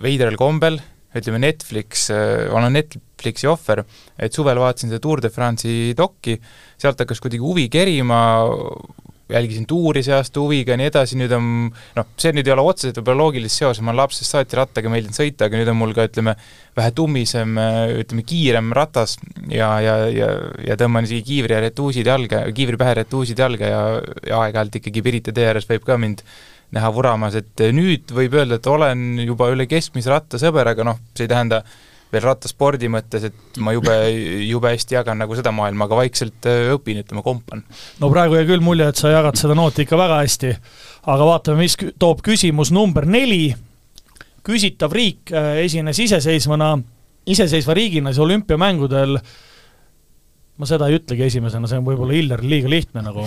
veidral 0.00 0.38
kombel, 0.40 0.78
ütleme 1.16 1.40
Netflix 1.42 2.08
äh,, 2.14 2.48
olen 2.54 2.72
Netflixi 2.78 3.48
ohver, 3.50 3.84
et 4.16 4.32
suvel 4.32 4.60
vaatasin 4.60 4.92
seda 4.92 5.02
Tour 5.04 5.20
de 5.20 5.30
France'i 5.32 5.92
dokki, 5.98 6.38
sealt 6.80 7.00
hakkas 7.04 7.20
kuidagi 7.20 7.42
huvi 7.42 7.68
kerima, 7.72 8.20
jälgisin 9.28 9.66
tuuri 9.68 10.02
see 10.04 10.14
aasta 10.16 10.40
huviga 10.40 10.72
ja 10.72 10.80
nii 10.80 10.88
edasi, 10.88 11.18
nüüd 11.20 11.32
on 11.36 11.48
noh, 11.68 12.08
see 12.20 12.32
nüüd 12.36 12.48
ei 12.48 12.54
ole 12.54 12.64
otseselt 12.70 13.00
võib-olla 13.00 13.26
loogilist 13.26 13.60
seos, 13.60 13.80
ma 13.82 13.92
olen 13.92 14.02
lapsest 14.02 14.32
saati 14.34 14.58
rattaga 14.58 14.92
meeldinud 14.92 15.16
sõita, 15.16 15.48
aga 15.48 15.60
nüüd 15.60 15.72
on 15.72 15.78
mul 15.80 15.94
ka 15.96 16.06
ütleme, 16.08 16.34
vähe 16.78 16.92
tummisem, 16.96 17.56
ütleme 18.02 18.24
kiirem 18.28 18.70
ratas 18.76 19.18
ja, 19.52 19.72
ja, 19.84 19.96
ja, 20.12 20.30
ja 20.64 20.78
tõmban 20.80 21.08
isegi 21.08 21.26
kiivri 21.32 21.58
ja 21.58 21.64
retuusid 21.66 22.08
jalga, 22.08 22.44
kiivri 22.56 22.80
pähe, 22.80 23.00
retuusid 23.02 23.42
jalga 23.44 23.72
ja, 23.72 23.82
ja 24.30 24.44
aeg-ajalt 24.46 24.80
ikkagi 24.80 25.04
Pirita 25.04 25.34
tee 25.34 25.50
ääres 25.50 25.68
võib 25.68 25.84
ka 25.88 25.98
mind 26.00 26.24
näha 26.76 26.88
vuramas, 26.92 27.36
et 27.38 27.62
nüüd 27.72 28.10
võib 28.12 28.34
öelda, 28.36 28.58
et 28.58 28.66
olen 28.68 29.20
juba 29.24 29.48
üle 29.52 29.64
keskmise 29.68 30.12
rattasõber, 30.12 30.68
aga 30.74 30.84
noh, 30.84 30.98
see 31.16 31.24
ei 31.24 31.32
tähenda, 31.32 31.62
veel 32.12 32.24
rattaspordi 32.24 32.88
mõttes, 32.92 33.28
et 33.28 33.60
ma 33.64 33.74
jube, 33.76 33.94
jube 34.46 34.72
hästi 34.72 34.96
jagan 34.96 35.20
nagu 35.20 35.36
seda 35.36 35.52
maailma, 35.54 35.88
aga 35.88 35.98
vaikselt 36.00 36.48
äh, 36.48 36.70
õpin, 36.74 37.02
ütleme, 37.02 37.24
kompan. 37.24 37.64
no 38.00 38.12
praegu 38.12 38.38
jäi 38.38 38.46
küll 38.48 38.64
mulje, 38.64 38.88
et 38.88 39.00
sa 39.00 39.12
jagad 39.12 39.38
seda 39.40 39.56
nooti 39.58 39.84
ikka 39.84 39.98
väga 40.00 40.20
hästi, 40.22 40.52
aga 41.12 41.26
vaatame, 41.28 41.66
mis 41.66 41.76
toob 42.00 42.22
küsimus 42.24 42.72
number 42.74 43.06
neli, 43.08 43.50
küsitav 44.46 44.94
riik 44.96 45.34
äh, 45.34 45.58
esines 45.66 46.00
iseseisvana, 46.06 46.76
iseseisva 47.28 47.76
riigina 47.76 48.14
siis 48.14 48.24
olümpiamängudel. 48.24 49.20
Ma 50.58 50.66
seda 50.66 50.88
ei 50.90 50.96
ütlegi 50.98 51.22
esimesena, 51.22 51.68
see 51.70 51.78
on 51.78 51.84
võib-olla 51.86 52.16
Illeril 52.18 52.50
liiga 52.50 52.70
lihtne 52.72 53.04
nagu, 53.04 53.22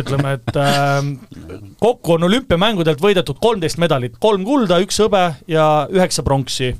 ütleme, 0.00 0.32
et 0.40 0.56
äh, 0.58 1.76
kokku 1.84 2.16
on 2.16 2.26
olümpiamängudelt 2.26 3.04
võidetud 3.04 3.38
kolmteist 3.44 3.78
medalit, 3.78 4.16
kolm 4.24 4.42
kulda, 4.48 4.80
üks 4.82 4.98
hõbe 5.04 5.28
ja 5.52 5.66
üheksa 5.92 6.24
pronksi 6.26 6.72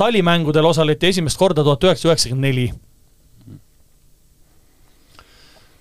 talimängudel 0.00 0.70
osaleti 0.70 1.12
esimest 1.14 1.40
korda 1.40 1.64
tuhat 1.66 1.84
üheksasada 1.84 2.14
üheksakümmend 2.14 2.48
neli. 2.48 2.70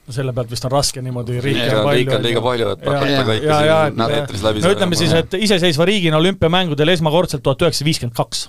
no 0.10 0.16
selle 0.16 0.34
pealt 0.34 0.52
vist 0.52 0.66
on 0.66 0.74
raske 0.74 1.02
niimoodi 1.06 1.40
riike 1.46 1.70
on 1.70 1.84
palju. 1.86 1.98
riike 2.00 2.16
on 2.18 2.24
liiga 2.26 2.46
palju, 2.46 2.70
et 2.76 2.86
hakata 2.90 3.26
kõike 3.32 3.58
siin 3.64 4.06
eetris 4.20 4.46
läbi 4.48 4.64
no 4.66 4.76
ütleme 4.76 5.00
siis, 5.00 5.16
et 5.24 5.40
iseseisva 5.40 5.86
riigina 5.90 6.22
olümpiamängudel 6.22 6.96
esmakordselt 6.96 7.46
tuhat 7.46 7.68
üheksasada 7.68 7.92
viiskümmend 7.92 8.18
kaks 8.18 8.48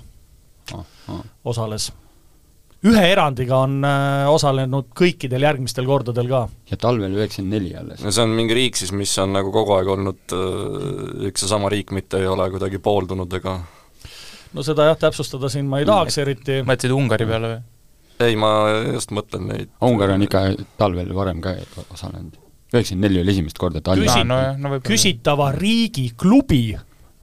osales. 1.45 1.91
ühe 2.81 3.01
erandiga 3.11 3.59
on 3.61 3.83
äh, 3.85 4.25
osalenud 4.33 4.87
kõikidel 4.97 5.43
järgmistel 5.45 5.85
kordadel 5.85 6.31
ka. 6.31 6.47
ja 6.71 6.79
talvel 6.81 7.13
üheksakümmend 7.19 7.57
neli 7.59 7.75
alles. 7.77 8.01
no 8.01 8.11
see 8.11 8.25
on 8.25 8.33
mingi 8.39 8.57
riik 8.57 8.79
siis, 8.81 8.91
mis 8.91 9.13
on 9.21 9.37
nagu 9.37 9.53
kogu 9.53 9.77
aeg 9.77 9.93
olnud 9.95 10.35
äh, 10.35 11.29
üks 11.29 11.45
ja 11.45 11.51
sama 11.53 11.69
riik, 11.73 11.93
mitte 11.93 12.19
ei 12.19 12.27
ole 12.31 12.49
kuidagi 12.55 12.81
pooldunud 12.81 13.39
ega 13.39 13.59
no 14.53 14.65
seda 14.65 14.91
jah, 14.91 14.99
täpsustada 14.99 15.49
siin 15.51 15.69
ma 15.69 15.81
ei 15.81 15.87
tahaks 15.87 16.17
eriti. 16.23 16.61
mõtlesid 16.67 16.95
Ungari 16.95 17.27
peale 17.29 17.51
või? 17.53 17.59
ei, 18.27 18.37
ma 18.39 18.51
just 18.91 19.13
mõtlen 19.15 19.47
neid 19.49 19.73
Ungari 19.87 20.17
on 20.17 20.25
ikka 20.27 20.45
talvel 20.79 21.11
varem 21.15 21.41
ka 21.43 21.55
osalenud. 21.89 22.37
üheksakümmend 22.73 23.07
neli 23.07 23.21
oli 23.23 23.35
esimest 23.35 23.61
korda 23.61 23.83
Tallinnas 23.83 24.17
Küsi, 24.17 24.27
no, 24.27 24.39
no, 24.57 24.73
no 24.75 24.81
küsitava 24.85 25.51
riigi 25.55 26.11
klubi, 26.17 26.63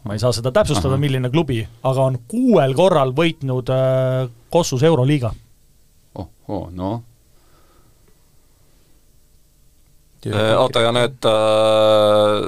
ma 0.04 0.16
ei 0.16 0.22
saa 0.22 0.32
seda 0.36 0.52
täpsustada, 0.54 1.00
milline 1.00 1.30
klubi, 1.32 1.60
aga 1.82 2.08
on 2.12 2.22
kuuel 2.30 2.74
korral 2.78 3.14
võitnud 3.16 3.74
äh, 3.74 4.24
Kossus 4.50 4.82
Euroliiga. 4.86 5.32
oh, 6.14 6.32
oh, 6.48 6.66
noh 6.72 7.04
oota, 10.58 10.82
ja 10.82 10.92
need 10.92 11.26
äh, 11.28 12.38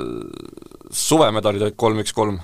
suvemedalid 0.90 1.62
olid 1.68 1.76
kolm, 1.78 2.00
üks, 2.02 2.14
kolm? 2.16 2.40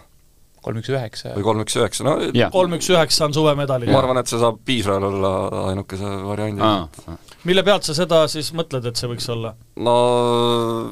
Kolm, 0.66 0.82
üks, 0.82 0.90
üheksa. 0.90 1.32
või 1.36 1.46
kolm, 1.46 1.62
üks, 1.62 1.78
üheksa, 1.78 2.06
no 2.06 2.16
kolm, 2.54 2.76
üks, 2.78 2.90
üheksa 2.90 3.28
on 3.28 3.36
suvemedalid. 3.36 3.90
ma 3.92 4.02
arvan, 4.02 4.20
et 4.22 4.30
see 4.30 4.40
saab 4.42 4.74
Iisrael 4.76 5.08
olla 5.08 5.32
ainukese 5.70 6.12
variandi 6.26 7.16
mille 7.46 7.62
pealt 7.66 7.86
sa 7.86 7.94
seda 7.94 8.24
siis 8.30 8.50
mõtled, 8.56 8.86
et 8.90 8.98
see 8.98 9.10
võiks 9.10 9.28
olla? 9.32 9.52
no 9.78 9.96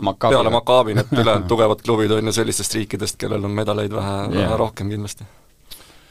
Maccabi. 0.04 0.36
peale 0.36 0.52
Maccabi 0.54 0.98
need 0.98 1.14
ülejäänud 1.14 1.48
tugevad 1.50 1.82
klubid 1.86 2.14
on 2.14 2.30
ju 2.30 2.36
sellistest 2.36 2.76
riikidest, 2.78 3.18
kellel 3.20 3.48
on 3.48 3.56
medaleid 3.56 3.94
vähe 3.94 4.18
yeah., 4.28 4.44
vähe 4.44 4.60
rohkem 4.60 4.92
kindlasti 4.92 5.26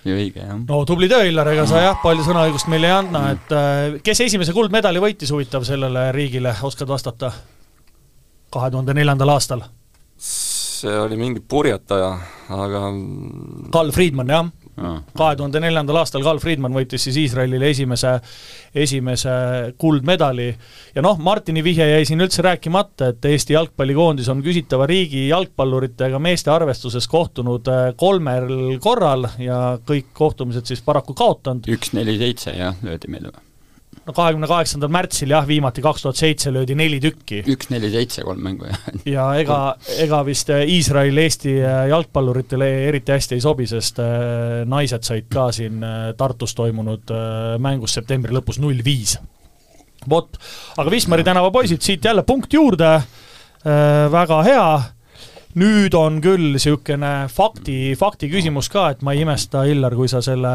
ja 0.03 0.17
õige, 0.17 0.43
jah. 0.43 0.57
no 0.67 0.81
tubli 0.89 1.07
töö, 1.11 1.23
Illar, 1.29 1.53
ega 1.53 1.67
sa 1.69 1.85
jah, 1.85 2.01
palju 2.03 2.25
sõnaõigust 2.27 2.67
meile 2.71 2.91
ei 2.91 2.97
anna, 2.97 3.23
et 3.37 3.55
äh, 3.55 4.01
kes 4.03 4.25
esimese 4.27 4.55
kuldmedali 4.55 5.03
võitis, 5.03 5.31
huvitav, 5.31 5.63
sellele 5.67 6.09
riigile, 6.15 6.55
oskad 6.67 6.91
vastata? 6.91 7.31
kahe 8.53 8.69
tuhande 8.69 8.93
neljandal 8.93 9.31
aastal 9.33 9.63
see 10.83 10.97
oli 10.99 11.19
mingi 11.19 11.39
purjetaja, 11.39 12.11
aga 12.53 12.83
Carl 13.73 13.95
Friedman, 13.95 14.35
jah 14.35 14.51
kahe 14.73 15.35
tuhande 15.37 15.61
neljandal 15.61 15.99
aastal 16.01 16.23
Carl 16.25 16.39
Friedman 16.41 16.73
võitis 16.73 17.05
siis 17.05 17.17
Iisraelile 17.21 17.69
esimese, 17.69 18.15
esimese 18.73 19.35
kuldmedali 19.77 20.47
ja 20.95 21.03
noh, 21.05 21.19
Martini 21.21 21.63
vihje 21.65 21.85
jäi 21.91 22.07
siin 22.09 22.25
üldse 22.25 22.41
rääkimata, 22.45 23.11
et 23.13 23.29
Eesti 23.29 23.53
jalgpallikoondis 23.53 24.31
on 24.33 24.41
küsitava 24.45 24.87
riigi 24.89 25.27
jalgpalluritega 25.27 26.19
meeste 26.23 26.51
arvestuses 26.53 27.07
kohtunud 27.11 27.69
äh, 27.69 27.85
kolmel 27.97 28.79
korral 28.81 29.29
ja 29.37 29.77
kõik 29.85 30.09
kohtumised 30.17 30.69
siis 30.69 30.81
paraku 30.81 31.13
kaotanud. 31.17 31.69
üks, 31.69 31.93
neli, 31.93 32.17
seitse 32.21 32.57
jah, 32.57 32.77
löödi 32.81 33.11
meile 33.13 33.29
või? 33.29 33.52
No 34.03 34.13
kahekümne 34.15 34.47
kaheksandal 34.49 34.91
märtsil 34.91 35.31
jah, 35.31 35.45
viimati 35.47 35.83
kaks 35.83 36.03
tuhat 36.03 36.19
seitse 36.19 36.51
löödi 36.53 36.75
neli 36.75 36.99
tükki. 37.03 37.41
üks, 37.53 37.69
neli, 37.71 37.91
seitse, 37.93 38.23
kolm 38.27 38.43
mängu, 38.43 38.67
jah. 38.67 38.79
ja 39.07 39.27
ega, 39.39 39.59
ega 40.03 40.21
vist 40.27 40.51
äh, 40.53 40.65
Iisrael 40.75 41.17
Eesti 41.23 41.55
äh, 41.61 41.83
jalgpalluritele 41.91 42.69
eriti 42.89 43.15
hästi 43.15 43.37
ei 43.37 43.43
sobi, 43.43 43.67
sest 43.69 44.01
äh, 44.03 44.63
naised 44.69 45.07
said 45.07 45.29
ka 45.31 45.49
siin 45.55 45.83
Tartus 46.17 46.55
toimunud 46.57 47.11
mängus 47.63 47.95
septembri 47.95 48.35
lõpus 48.35 48.59
null 48.63 48.83
viis. 48.85 49.15
vot, 50.09 50.35
aga 50.77 50.91
Wismari 50.91 51.23
tänava 51.23 51.51
poisid, 51.51 51.81
siit 51.81 52.03
jälle 52.03 52.25
punkt 52.27 52.53
juurde, 52.53 52.97
väga 53.63 54.41
hea 54.43 54.67
nüüd 55.59 55.93
on 55.97 56.17
küll 56.23 56.53
niisugune 56.55 57.11
fakti, 57.31 57.93
fakti 57.99 58.29
küsimus 58.31 58.69
ka, 58.73 58.87
et 58.93 59.03
ma 59.05 59.13
ei 59.13 59.21
imesta, 59.25 59.63
Illar, 59.69 59.93
kui 59.97 60.09
sa 60.09 60.21
selle 60.25 60.53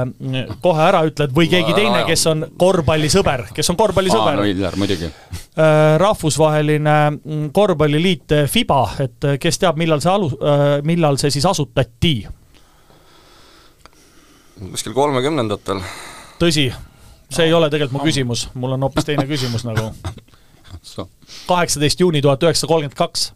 kohe 0.64 0.82
ära 0.82 1.04
ütled 1.06 1.34
või 1.36 1.50
keegi 1.50 1.76
teine, 1.76 2.02
kes 2.08 2.26
on 2.30 2.44
korvpallisõber, 2.58 3.46
kes 3.54 3.70
on 3.72 3.78
korvpallisõber. 3.78 4.40
no 4.40 4.48
Illar, 4.48 4.78
muidugi. 4.80 5.10
Äh, 5.58 5.94
rahvusvaheline 6.02 6.96
mm, 7.12 7.46
korvpalliliit 7.54 8.36
FIBA, 8.50 8.82
et 9.06 9.30
kes 9.42 9.62
teab, 9.62 9.78
millal 9.78 10.02
see 10.02 10.12
alu-, 10.12 10.34
äh, 10.34 10.66
millal 10.88 11.20
see 11.20 11.32
siis 11.34 11.46
asutati? 11.46 12.16
kuskil 14.58 14.90
kolmekümnendatel. 14.90 15.78
tõsi, 16.42 16.66
see 17.30 17.46
ei 17.46 17.54
ole 17.54 17.70
tegelikult 17.70 18.00
mu 18.00 18.06
küsimus, 18.06 18.48
mul 18.58 18.74
on 18.74 18.88
hoopis 18.88 19.06
teine 19.06 19.26
küsimus 19.30 19.62
nagu. 19.68 19.92
kaheksateist 21.48 22.00
juuni 22.00 22.22
tuhat 22.22 22.42
üheksasada 22.42 22.70
kolmkümmend 22.72 22.98
kaks 22.98 23.30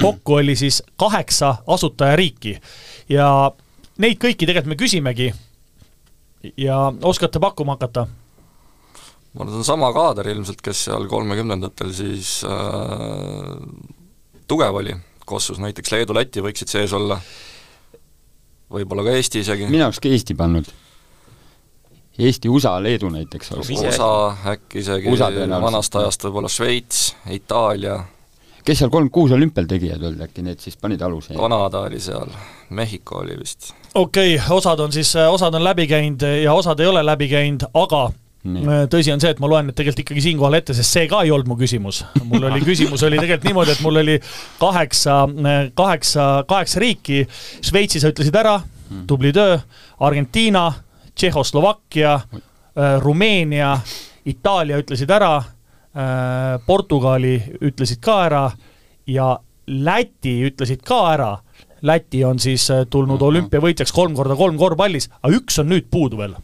kokku 0.00 0.38
oli 0.40 0.56
siis 0.56 0.82
kaheksa 1.00 1.54
asutajariiki 1.66 2.56
ja 3.08 3.28
neid 3.98 4.18
kõiki 4.22 4.46
tegelikult 4.48 4.74
me 4.74 4.80
küsimegi 4.80 5.30
ja 6.56 6.92
oskate 7.02 7.40
pakkuma 7.42 7.76
hakata? 7.78 8.06
ma 9.32 9.44
arvan, 9.44 9.52
see 9.54 9.62
on 9.62 9.68
sama 9.68 9.92
kaader 9.94 10.28
ilmselt, 10.32 10.62
kes 10.64 10.84
seal 10.88 11.06
kolmekümnendatel 11.10 11.92
siis 11.94 12.40
äh, 12.48 13.56
tugev 14.50 14.82
oli, 14.82 14.96
Kossus 15.26 15.60
näiteks 15.62 15.92
Leedu, 15.94 16.14
Läti 16.16 16.42
võiksid 16.42 16.70
sees 16.72 16.92
olla. 16.96 17.20
võib-olla 18.70 19.04
ka 19.06 19.12
Eesti 19.14 19.44
isegi. 19.44 19.68
minu 19.70 19.86
arust 19.86 20.02
ka 20.02 20.10
Eesti 20.10 20.34
pannud. 20.34 20.70
Eesti, 22.20 22.50
USA, 22.52 22.74
Leedu 22.82 23.08
näiteks. 23.08 23.52
USA 23.56 24.36
äkki 24.52 24.82
isegi, 24.82 25.12
vanast 25.14 25.94
ajast 25.96 26.26
võib-olla 26.26 26.50
Šveits, 26.50 27.14
Itaalia. 27.30 28.00
Kes 28.64 28.82
seal 28.82 28.90
kolmkümmend 28.90 29.14
kuus 29.14 29.34
olümpial 29.36 29.68
tegijad 29.70 30.02
olid 30.02 30.24
äkki, 30.26 30.44
need 30.46 30.62
siis 30.62 30.76
panid 30.80 31.02
aluse? 31.02 31.34
Kanada 31.38 31.84
oli 31.88 32.00
seal, 32.00 32.32
Mehhiko 32.70 33.22
oli 33.24 33.38
vist. 33.40 33.74
okei 33.94 34.34
okay,, 34.36 34.56
osad 34.56 34.80
on 34.80 34.92
siis, 34.92 35.12
osad 35.16 35.54
on 35.54 35.64
läbi 35.64 35.86
käinud 35.90 36.26
ja 36.42 36.54
osad 36.54 36.80
ei 36.80 36.90
ole 36.90 37.04
läbi 37.06 37.28
käinud, 37.28 37.68
aga 37.74 38.08
Nii. 38.40 38.62
Äh, 38.64 38.84
tõsi 38.88 39.12
on 39.12 39.20
see, 39.20 39.34
et 39.34 39.40
ma 39.42 39.48
loen 39.52 39.66
need 39.68 39.76
tegelikult 39.76 40.00
ikkagi 40.06 40.22
siinkohal 40.24 40.54
ette, 40.56 40.72
sest 40.76 40.94
see 40.96 41.08
ka 41.10 41.18
ei 41.26 41.32
olnud 41.34 41.50
mu 41.50 41.58
küsimus. 41.60 42.00
mul 42.24 42.46
oli 42.48 42.62
küsimus 42.70 43.02
oli 43.04 43.18
tegelikult 43.20 43.48
niimoodi, 43.50 43.74
et 43.74 43.82
mul 43.84 44.00
oli 44.00 44.14
kaheksa, 44.60 45.16
kaheksa, 45.76 46.28
kaheksa 46.48 46.80
riiki, 46.80 47.26
Šveitsi 47.60 48.00
sa 48.00 48.08
ütlesid 48.12 48.38
ära, 48.40 48.56
hmm. 48.62 49.04
tubli 49.10 49.34
töö, 49.36 49.58
Argentiina, 50.08 50.70
Tšehhoslovakkia, 51.12 52.14
äh, 52.16 52.96
Rumeenia, 53.04 53.74
Itaalia 54.32 54.80
ütlesid 54.80 55.12
ära, 55.12 55.34
Portugali 56.66 57.34
ütlesid 57.66 57.98
ka 58.04 58.16
ära 58.28 58.44
ja 59.10 59.32
Läti 59.70 60.36
ütlesid 60.46 60.84
ka 60.86 61.00
ära. 61.12 61.30
Läti 61.82 62.24
on 62.24 62.38
siis 62.42 62.68
tulnud 62.90 63.22
olümpiavõitjaks 63.22 63.92
kolm 63.94 64.14
korda 64.14 64.36
kolm 64.38 64.58
korvpallis, 64.60 65.08
aga 65.22 65.34
üks 65.34 65.58
on 65.62 65.70
nüüd 65.72 65.90
puudu 65.90 66.18
veel 66.20 66.36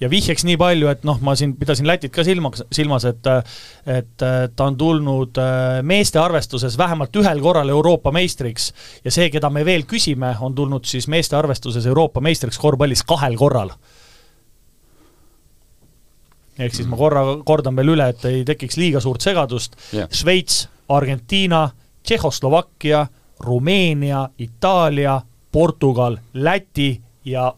ja 0.00 0.10
vihjeks 0.10 0.44
nii 0.46 0.56
palju, 0.60 0.88
et 0.92 1.04
noh, 1.08 1.18
ma 1.24 1.34
siin 1.38 1.54
pidasin 1.58 1.88
Lätit 1.88 2.12
ka 2.14 2.24
silmaks, 2.26 2.64
silmas, 2.74 3.06
et 3.08 3.28
et 3.86 4.16
ta 4.18 4.66
on 4.66 4.76
tulnud 4.78 5.38
äh, 5.40 5.80
meeste 5.86 6.20
arvestuses 6.20 6.76
vähemalt 6.78 7.16
ühel 7.16 7.40
korral 7.42 7.70
Euroopa 7.72 8.12
meistriks 8.12 8.72
ja 9.04 9.12
see, 9.14 9.30
keda 9.32 9.50
me 9.50 9.64
veel 9.64 9.86
küsime, 9.88 10.34
on 10.40 10.54
tulnud 10.54 10.84
siis 10.88 11.08
meeste 11.08 11.36
arvestuses 11.38 11.86
Euroopa 11.86 12.20
meistriks 12.20 12.58
korvpallis 12.60 13.04
kahel 13.06 13.38
korral. 13.40 13.72
Ehk 16.58 16.74
siis 16.74 16.88
ma 16.88 16.96
korra, 16.96 17.24
kordan 17.44 17.76
veel 17.76 17.94
üle, 17.96 18.08
et 18.12 18.24
ei 18.28 18.44
tekiks 18.48 18.78
liiga 18.80 19.02
suurt 19.04 19.24
segadust 19.24 19.76
yeah., 19.92 20.08
Šveits, 20.12 20.66
Argentiina, 20.88 21.68
Tšehhoslovakkia, 22.06 23.06
Rumeenia, 23.44 24.28
Itaalia, 24.38 25.20
Portugal, 25.52 26.16
Läti 26.34 27.00
ja 27.24 27.50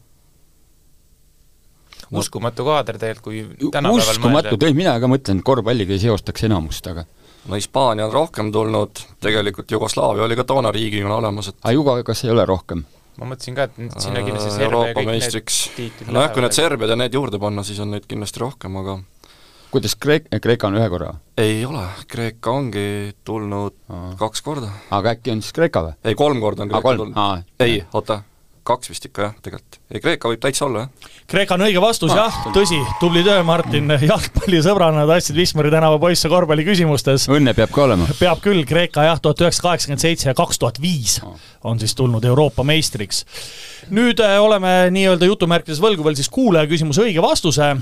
uskumatu 2.11 2.65
kaader 2.65 2.99
tegelikult, 2.99 3.35
kui 3.61 3.71
tänapäeval 3.71 4.15
uskumatu, 4.17 4.57
tõi 4.61 4.75
mina 4.77 4.97
ka 5.01 5.11
mõtlen, 5.11 5.43
korvpalliga 5.45 5.95
ei 5.95 6.03
seostaks 6.03 6.47
enamust, 6.49 6.87
aga 6.89 7.05
no 7.49 7.59
Hispaania 7.59 8.07
on 8.09 8.13
rohkem 8.13 8.53
tulnud, 8.53 9.03
tegelikult 9.21 9.71
Jugoslaavia 9.71 10.25
oli 10.25 10.37
ka 10.37 10.47
toona 10.49 10.73
riigina 10.75 11.15
olemas, 11.17 11.53
et 11.53 11.61
aga 11.63 11.75
Jugo, 11.77 11.97
kas 12.07 12.25
ei 12.25 12.33
ole 12.33 12.47
rohkem? 12.49 12.85
Ma 13.19 13.29
mõtlesin 13.33 13.57
ka, 13.59 13.69
et 13.69 14.01
sinna 14.01 14.23
kindlasti 14.25 14.55
Serbia 14.55 14.69
Euroopa 14.69 15.05
meistriks, 15.09 15.61
nojah, 16.07 16.33
kui 16.35 16.45
need 16.45 16.57
Serbiad 16.57 16.95
ja 16.95 16.99
need 17.01 17.17
juurde 17.19 17.41
panna, 17.43 17.65
siis 17.67 17.81
on 17.83 17.93
neid 17.95 18.07
kindlasti 18.11 18.43
rohkem, 18.43 18.79
aga 18.83 18.99
kuidas 19.73 19.97
Kreek-, 20.01 20.31
Kreeka 20.43 20.71
on 20.71 20.79
ühe 20.79 20.89
korra? 20.93 21.13
ei 21.39 21.61
ole, 21.69 21.85
Kreeka 22.09 22.55
ongi 22.55 22.87
tulnud 23.27 23.77
Aa. 23.93 24.15
kaks 24.21 24.43
korda. 24.47 24.71
aga 24.95 25.17
äkki 25.17 25.35
on 25.35 25.43
siis 25.45 25.57
Kreeka 25.57 25.85
või? 25.89 25.99
ei, 26.05 26.19
kolm 26.19 26.41
korda 26.45 26.65
on 26.65 26.73
Kreeka 26.73 26.95
tulnud. 27.03 27.45
ei, 27.61 27.83
oota, 27.93 28.23
kaks 28.69 28.91
vist 28.93 29.07
ikka 29.09 29.25
jah, 29.25 29.37
tegelikult. 29.43 29.79
ei, 29.91 30.03
Kreeka 30.05 30.31
võib 30.33 30.43
täitsa 30.43 30.67
olla, 30.67 30.85
jah. 30.85 31.13
Kreeka 31.29 31.57
on 31.57 31.65
õige 31.67 31.83
vastus 31.83 32.13
ah, 32.15 32.21
jah, 32.25 32.49
tõsi, 32.55 32.79
tubli 33.01 33.23
töö, 33.27 33.43
Martin, 33.47 33.93
jalgpallisõbrana 34.11 35.07
tahtsid 35.09 35.39
Wismari 35.39 35.73
tänava 35.75 36.01
poisse 36.03 36.31
korvpalliküsimustes. 36.33 37.29
õnne 37.33 37.55
peab 37.59 37.73
ka 37.75 37.87
olema. 37.87 38.09
peab 38.21 38.43
küll, 38.45 38.65
Kreeka 38.69 39.07
jah, 39.09 39.23
tuhat 39.23 39.45
üheksasada 39.45 39.71
kaheksakümmend 39.71 40.05
seitse 40.05 40.31
ja 40.31 40.37
kaks 40.39 40.61
tuhat 40.61 40.83
viis 40.83 41.19
on 41.69 41.81
siis 41.81 41.95
tulnud 41.99 42.25
Euroopa 42.25 42.67
meistriks. 42.67 43.25
nüüd 43.95 44.21
äh, 44.25 44.37
oleme 44.43 44.75
nii-öelda 44.95 45.31
jutumärkides 45.31 45.81
võlgu 45.83 46.05
veel 46.07 46.19
siis 46.19 46.31
kuulaja 46.33 46.69
küsimuse 46.71 47.07
õige 47.07 47.25
vastuse 47.25 47.75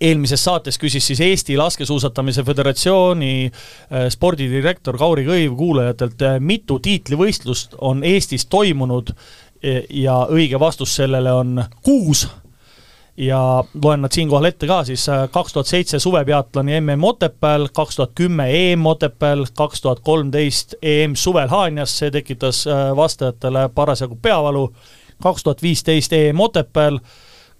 eelmises 0.00 0.42
saates 0.44 0.78
küsis 0.80 1.04
siis 1.10 1.20
Eesti 1.20 1.56
Laskesuusatamise 1.60 2.44
Föderatsiooni 2.46 3.50
äh, 3.50 4.08
spordidirektor 4.12 4.98
Kauri 4.98 5.26
Kõiv 5.28 5.56
kuulajatelt, 5.58 6.24
äh, 6.24 6.38
mitu 6.40 6.78
tiitlivõistlust 6.82 7.76
on 7.84 8.04
Eestis 8.06 8.46
toimunud 8.50 9.12
ja 9.90 10.26
õige 10.30 10.60
vastus 10.60 10.96
sellele 10.96 11.32
on 11.32 11.64
kuus. 11.82 12.28
Ja 13.16 13.64
loen 13.82 14.00
nad 14.00 14.12
siinkohal 14.12 14.44
ette 14.48 14.66
ka 14.66 14.84
siis, 14.84 15.08
äh, 15.08 15.26
kaks 15.30 15.52
tuhat 15.52 15.66
seitse 15.66 15.98
suvepeatloni 15.98 16.80
MM 16.80 17.04
Otepääl, 17.04 17.68
kaks 17.72 17.96
tuhat 17.96 18.10
kümme 18.14 18.46
EM 18.48 18.86
Otepääl, 18.86 19.44
kaks 19.54 19.80
tuhat 19.80 20.00
kolmteist 20.00 20.74
EM 20.82 21.14
suvel 21.14 21.48
Haanjas, 21.48 21.98
see 21.98 22.10
tekitas 22.10 22.66
äh, 22.66 22.96
vastajatele 22.96 23.68
parasjagu 23.74 24.16
peavalu, 24.22 24.70
kaks 25.22 25.42
tuhat 25.42 25.62
viisteist 25.62 26.12
EM 26.12 26.40
Otepääl, 26.40 26.96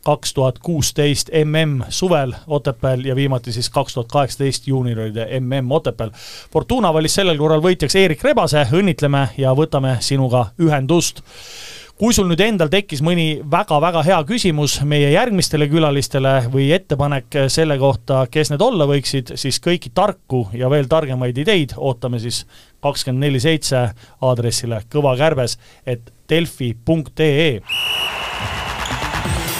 kaks 0.04 0.34
tuhat 0.34 0.58
kuusteist 0.58 1.28
MM 1.44 1.82
suvel 1.88 2.32
Otepääl 2.46 3.04
ja 3.04 3.16
viimati 3.16 3.52
siis 3.52 3.70
kaks 3.70 3.94
tuhat 3.94 4.08
kaheksateist 4.12 4.66
juunioride 4.66 5.26
MM 5.40 5.70
Otepääl. 5.70 6.10
Fortuna 6.52 6.94
valis 6.94 7.14
sellel 7.14 7.38
korral 7.38 7.60
võitjaks 7.60 7.96
Eerik 8.00 8.24
Rebase, 8.24 8.64
õnnitleme 8.72 9.26
ja 9.36 9.52
võtame 9.52 9.98
sinuga 10.00 10.46
ühendust 10.62 11.20
kui 12.00 12.14
sul 12.16 12.30
nüüd 12.30 12.40
endal 12.40 12.70
tekkis 12.72 13.02
mõni 13.04 13.42
väga-väga 13.52 14.00
hea 14.06 14.18
küsimus 14.24 14.78
meie 14.88 15.10
järgmistele 15.12 15.66
külalistele 15.68 16.32
või 16.48 16.70
ettepanek 16.72 17.36
selle 17.52 17.76
kohta, 17.76 18.22
kes 18.32 18.48
need 18.54 18.64
olla 18.64 18.86
võiksid, 18.88 19.34
siis 19.36 19.60
kõiki 19.60 19.92
tarku 19.92 20.46
ja 20.56 20.70
veel 20.72 20.88
targemaid 20.88 21.36
ideid 21.44 21.76
ootame 21.76 22.22
siis 22.22 22.46
kakskümmend 22.80 23.26
neli 23.26 23.42
seitse 23.44 23.82
aadressile 24.24 24.80
kõvakärbes, 24.88 25.58
et 25.84 26.08
delfi.ee. 26.32 27.60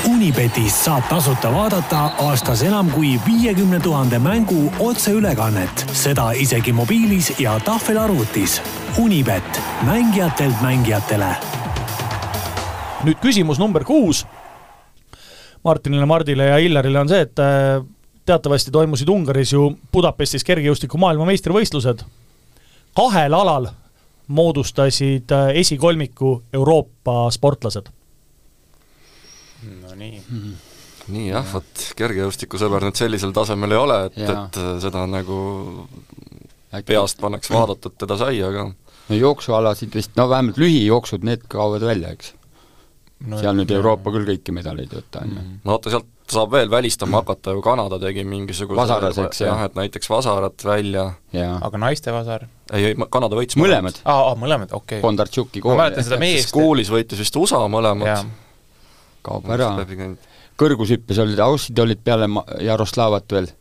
Unibetis 0.09 0.81
saab 0.87 1.05
tasuta 1.13 1.53
vaadata 1.53 2.07
aastas 2.25 2.65
enam 2.65 2.89
kui 2.97 3.19
viiekümne 3.29 3.85
tuhande 3.85 4.17
mängu 4.17 4.71
otseülekannet, 4.81 5.85
seda 5.93 6.31
isegi 6.33 6.73
mobiilis 6.73 7.35
ja 7.37 7.61
tahvelarvutis. 7.69 8.63
Unibet, 8.99 9.65
mängijatelt 9.85 10.65
mängijatele 10.65 11.35
nüüd 13.05 13.21
küsimus 13.23 13.61
number 13.61 13.85
kuus 13.89 14.25
Martinile, 15.65 16.07
Mardile 16.07 16.45
ja 16.45 16.57
Illarile 16.59 17.01
on 17.01 17.09
see, 17.09 17.21
et 17.27 17.41
äh, 17.43 17.83
teatavasti 18.29 18.73
toimusid 18.73 19.09
Ungaris 19.13 19.53
ju 19.53 19.67
Budapestis 19.93 20.45
kergejõustiku 20.49 20.99
maailmameistrivõistlused. 21.01 22.05
kahel 22.97 23.35
alal 23.35 23.69
moodustasid 24.27 25.33
äh, 25.33 25.53
esikolmiku 25.61 26.43
Euroopa 26.53 27.31
sportlased. 27.31 27.91
no 29.83 29.95
nii 29.95 30.23
mm.. 30.31 30.55
nii 31.09 31.29
jah, 31.29 31.47
vot 31.53 31.87
kergejõustikusõber 31.97 32.89
nüüd 32.89 32.97
sellisel 32.97 33.33
tasemel 33.37 33.77
ei 33.77 33.85
ole, 33.85 34.05
et, 34.09 34.19
et 34.19 34.61
äh, 34.61 34.75
seda 34.81 35.07
nagu 35.07 35.41
Äkki. 36.73 36.87
peast 36.93 37.21
pannakse 37.21 37.53
vaadatud 37.55 37.97
teda 37.99 38.17
sai, 38.17 38.41
aga 38.47 38.71
no 38.71 39.17
jooksualasid 39.17 39.95
vist, 39.95 40.17
no 40.17 40.29
vähemalt 40.31 40.57
lühijooksud, 40.57 41.25
need 41.27 41.45
kaovad 41.51 41.85
välja, 41.85 42.15
eks 42.17 42.40
no, 43.27 43.41
seal 43.41 43.57
nüüd 43.59 43.73
Euroopa 43.75 44.13
küll 44.15 44.27
kõiki 44.29 44.55
medaleid 44.55 44.93
ei 44.93 45.01
võta, 45.03 45.25
on 45.25 45.37
ju. 45.37 45.45
no 45.65 45.75
vaata, 45.77 45.93
sealt 45.93 46.09
saab 46.31 46.53
veel 46.55 46.71
välistama 46.71 47.21
hakata 47.21 47.55
ju, 47.57 47.63
Kanada 47.65 47.99
tegi 48.01 48.25
mingisuguse 48.29 48.79
vasaras, 48.79 49.19
eks, 49.25 49.43
jah, 49.45 49.65
et 49.67 49.77
näiteks 49.79 50.11
vasarat 50.11 50.65
välja. 50.65 51.07
aga 51.35 51.83
naiste 51.83 52.15
vasar? 52.15 52.47
ei, 52.73 52.91
ei, 52.91 52.99
Kanada 53.13 53.39
võitis 53.39 53.59
mõlemad. 53.61 54.01
aa, 54.05 54.33
mõlemad, 54.39 54.73
okei 54.73 54.99
okay.. 54.99 55.05
Bondartšuki 55.05 55.63
kool. 55.65 55.77
ma 55.77 55.87
mäletan 55.87 56.07
seda 56.07 56.21
meest. 56.23 56.53
koolis 56.55 56.93
võitis 56.93 57.21
vist 57.21 57.37
USA 57.41 57.63
mõlemad. 57.73 58.25
kaob 59.27 59.51
ära. 59.51 59.73
kõrgushüppes 60.61 61.21
olid, 61.25 61.45
aussid 61.45 61.85
olid 61.85 62.03
peale 62.05 62.31
Jaroslavat 62.65 63.37
veel, 63.37 63.53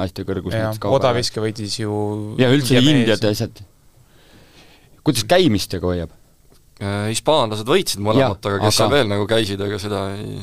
naiste 0.00 0.26
kõrgushüppes 0.28 0.82
kaob 0.82 0.92
ära. 0.92 1.00
odaviske 1.00 1.44
võitis 1.44 1.80
ju 1.80 2.36
ja 2.40 2.50
üldse 2.52 2.82
Indiad 2.82 3.22
ja 3.22 3.34
asjad. 3.34 3.64
kuidas 5.06 5.26
käimistega 5.28 5.86
hoiab? 5.86 6.17
Äh, 6.78 7.08
hispaanlased 7.10 7.66
võitsid 7.66 8.02
mõlemat, 8.06 8.38
aga 8.38 8.60
kes 8.62 8.68
aga... 8.68 8.74
seal 8.76 8.92
veel 8.92 9.08
nagu 9.10 9.24
käisid, 9.26 9.62
ega 9.66 9.80
seda 9.82 10.04
ei 10.14 10.36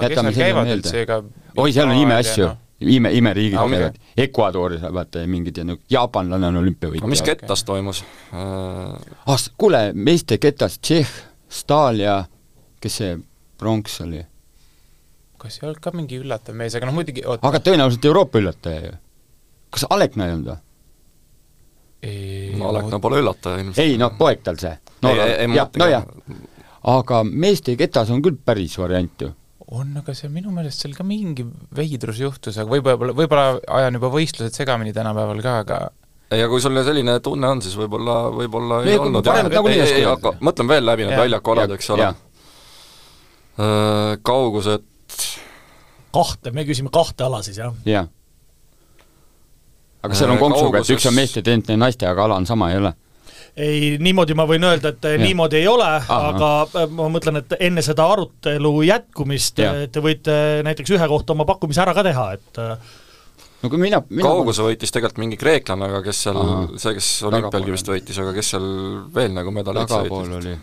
jätame 0.00 0.32
selle 0.34 0.64
meelde. 0.66 1.18
oi, 1.56 1.70
seal 1.70 1.92
on 1.92 2.00
imeasju 2.00 2.48
no., 2.48 2.56
ime, 2.80 3.12
imeriigid 3.14 3.54
no, 3.54 3.68
käivad, 3.70 4.00
Ecuadoris 4.24 4.82
vaata 4.96 5.22
mingid 5.30 5.60
ja 5.62 5.66
nüüd 5.68 5.84
jaapanlane 5.92 6.50
on 6.50 6.58
olümpiavõitja. 6.64 7.04
no 7.06 7.12
mis 7.12 7.22
ketas 7.22 7.62
toimus 7.68 8.02
äh...? 8.34 9.14
ah, 9.30 9.46
kuule, 9.60 9.84
meeste 9.94 10.40
ketas 10.42 10.80
Tšehh, 10.80 11.14
Stahl 11.60 12.02
ja 12.02 12.18
kes 12.82 12.98
see 13.02 13.14
pronks 13.60 14.00
oli? 14.02 14.24
kas 15.38 15.60
ei 15.60 15.68
olnud 15.68 15.82
ka 15.86 15.94
mingi 15.94 16.18
üllatav 16.18 16.58
mees, 16.58 16.74
aga 16.74 16.90
noh 16.90 16.98
muidugi 16.98 17.22
oot, 17.22 17.46
aga 17.46 17.62
tõenäoliselt 17.62 18.10
Euroopa 18.10 18.42
üllataja 18.42 18.88
ju. 18.88 18.94
kas 19.70 19.86
Alekna 19.86 20.26
ei 20.26 20.38
olnud 20.40 20.50
või? 20.50 20.60
no 22.58 22.74
Alekna 22.74 22.98
pole 22.98 23.22
üllataja 23.22 23.62
ilmselt. 23.62 23.84
ei 23.84 24.00
noh, 24.02 24.18
poeg 24.18 24.42
tal 24.42 24.58
see 24.58 24.74
no, 24.74 24.89
nojah, 25.02 26.06
aga 26.94 27.22
meeste 27.24 27.76
ketas 27.80 28.10
on 28.10 28.22
küll 28.24 28.40
päris 28.44 28.78
variant 28.80 29.26
ju 29.26 29.34
on, 29.70 29.92
aga 30.00 30.14
see 30.18 30.30
minu 30.32 30.50
meelest 30.50 30.82
seal 30.82 30.96
ka 30.96 31.04
mingi 31.06 31.44
veidrus 31.76 32.18
juhtus, 32.18 32.56
aga 32.58 32.66
võib-olla, 32.72 33.14
võib-olla 33.14 33.60
ajan 33.78 33.98
juba 34.00 34.10
võistlused 34.10 34.56
segamini 34.56 34.94
tänapäeval 34.96 35.42
ka, 35.44 35.58
aga 35.62 35.78
ja 36.38 36.48
kui 36.50 36.62
sul 36.62 36.78
selline 36.86 37.18
tunne 37.24 37.48
on, 37.48 37.62
siis 37.62 37.74
võib-olla, 37.78 38.16
võib-olla 38.34 38.80
ei 38.84 38.94
Ei, 38.94 38.98
olnud 39.02 39.26
parem 39.26 39.50
nagunii 39.50 39.80
ei 39.80 39.84
oska 39.84 40.00
öelda. 40.00 40.32
mõtleme 40.46 40.74
veel 40.74 40.86
läbi 40.86 41.06
need 41.06 41.18
väljakualad, 41.18 41.74
eks 41.74 41.90
ole. 41.96 42.08
Kaugused, 44.26 44.86
kahte, 46.14 46.52
me 46.54 46.64
küsime 46.68 46.92
kahte 46.94 47.26
ala 47.26 47.42
siis, 47.46 47.58
jah? 47.60 47.74
jah. 47.84 48.08
aga 50.02 50.16
seal 50.16 50.30
on 50.30 50.38
Äh, 50.38 50.42
konksuga, 50.46 50.80
et 50.80 50.92
üks 50.94 51.08
on 51.10 51.18
meeste 51.18 51.42
tent, 51.46 51.66
teine 51.66 51.82
naiste, 51.82 52.06
aga 52.08 52.24
ala 52.28 52.38
on 52.40 52.46
sama, 52.48 52.70
ei 52.70 52.78
ole? 52.78 52.94
Ei, 53.60 53.90
niimoodi 54.02 54.36
ma 54.38 54.46
võin 54.48 54.64
öelda, 54.66 54.94
et 54.94 55.06
ja. 55.12 55.20
niimoodi 55.20 55.60
ei 55.60 55.68
ole, 55.70 55.88
aga 56.16 56.50
äh, 56.66 56.88
ma 56.96 57.08
mõtlen, 57.12 57.40
et 57.42 57.54
enne 57.60 57.84
seda 57.84 58.06
arutelu 58.14 58.72
jätkumist 58.88 59.60
Jah. 59.62 59.84
äh, 59.84 59.92
te 59.92 60.02
võite 60.04 60.34
näiteks 60.66 60.96
ühe 60.96 61.10
kohta 61.12 61.36
oma 61.36 61.46
pakkumise 61.48 61.84
ära 61.84 61.94
ka 61.96 62.04
teha, 62.06 62.26
et 62.38 62.60
no 63.60 63.70
kui 63.72 63.80
mina, 63.82 64.02
mina 64.08 64.26
kauguse 64.26 64.64
võitis 64.64 64.94
tegelikult 64.94 65.22
mingi 65.24 65.38
kreeklane, 65.40 65.90
aga 65.90 66.02
kes 66.06 66.24
seal 66.26 66.40
see, 66.76 66.96
kes 66.96 67.12
olümpialgi 67.28 67.76
vist 67.76 67.90
on. 67.90 67.96
võitis, 67.98 68.20
aga 68.24 68.34
kes 68.36 68.52
seal 68.56 68.68
veel 69.14 69.36
nagu 69.36 69.54
medaleid 69.54 69.90
tagapool 69.90 70.36
oli 70.40 70.56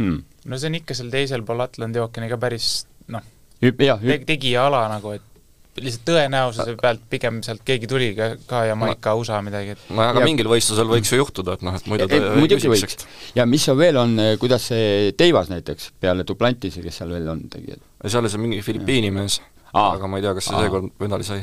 hmm. 0.00 0.20
no 0.48 0.60
see 0.60 0.72
on 0.72 0.80
ikka 0.80 0.96
seal 0.96 1.12
teisel 1.12 1.44
pool 1.46 1.64
Atlandi 1.64 2.00
ookeani 2.02 2.32
ka 2.32 2.40
päris 2.40 2.70
noh, 3.12 3.24
tegija 3.60 4.68
ala 4.70 4.86
nagu, 4.92 5.16
et 5.16 5.35
lihtsalt 5.80 6.04
tõenäosuse 6.08 6.74
pealt 6.80 7.02
pigem 7.10 7.40
sealt 7.46 7.60
keegi 7.66 7.88
tuli 7.90 8.08
ka, 8.16 8.28
ka 8.48 8.62
Jamaica, 8.68 9.14
USA 9.18 9.40
midagi, 9.44 9.74
et 9.76 9.88
nojah, 9.90 10.10
aga 10.14 10.22
Ja- 10.22 10.28
mingil 10.30 10.48
võistlusel 10.50 10.88
võiks 10.90 11.12
ju 11.12 11.18
juhtuda, 11.20 11.56
et 11.58 11.62
noh, 11.66 11.74
et 11.76 11.86
muidu 11.90 12.06
ta 12.08 12.20
muidugi 12.36 12.68
küsiks, 12.68 12.96
võiks. 13.04 13.34
ja 13.36 13.46
mis 13.46 13.64
seal 13.68 13.76
veel 13.80 13.96
on, 14.00 14.16
kuidas 14.42 14.68
see 14.72 15.12
Teivas 15.16 15.50
näiteks, 15.52 15.90
peale 16.00 16.24
Duplantise, 16.28 16.80
kes 16.84 16.96
seal 17.02 17.12
veel 17.12 17.28
on, 17.28 17.44
tegijad? 17.52 17.82
ja 18.02 18.08
seal 18.12 18.24
oli 18.24 18.30
see 18.32 18.42
mingi 18.42 18.62
Filipiini 18.62 19.10
mees, 19.14 19.40
aga 19.72 20.06
ma 20.08 20.16
ei 20.20 20.26
tea, 20.26 20.34
kas 20.38 20.48
see 20.50 20.62
seekord 20.64 20.88
medali 21.02 21.24
sai. 21.28 21.42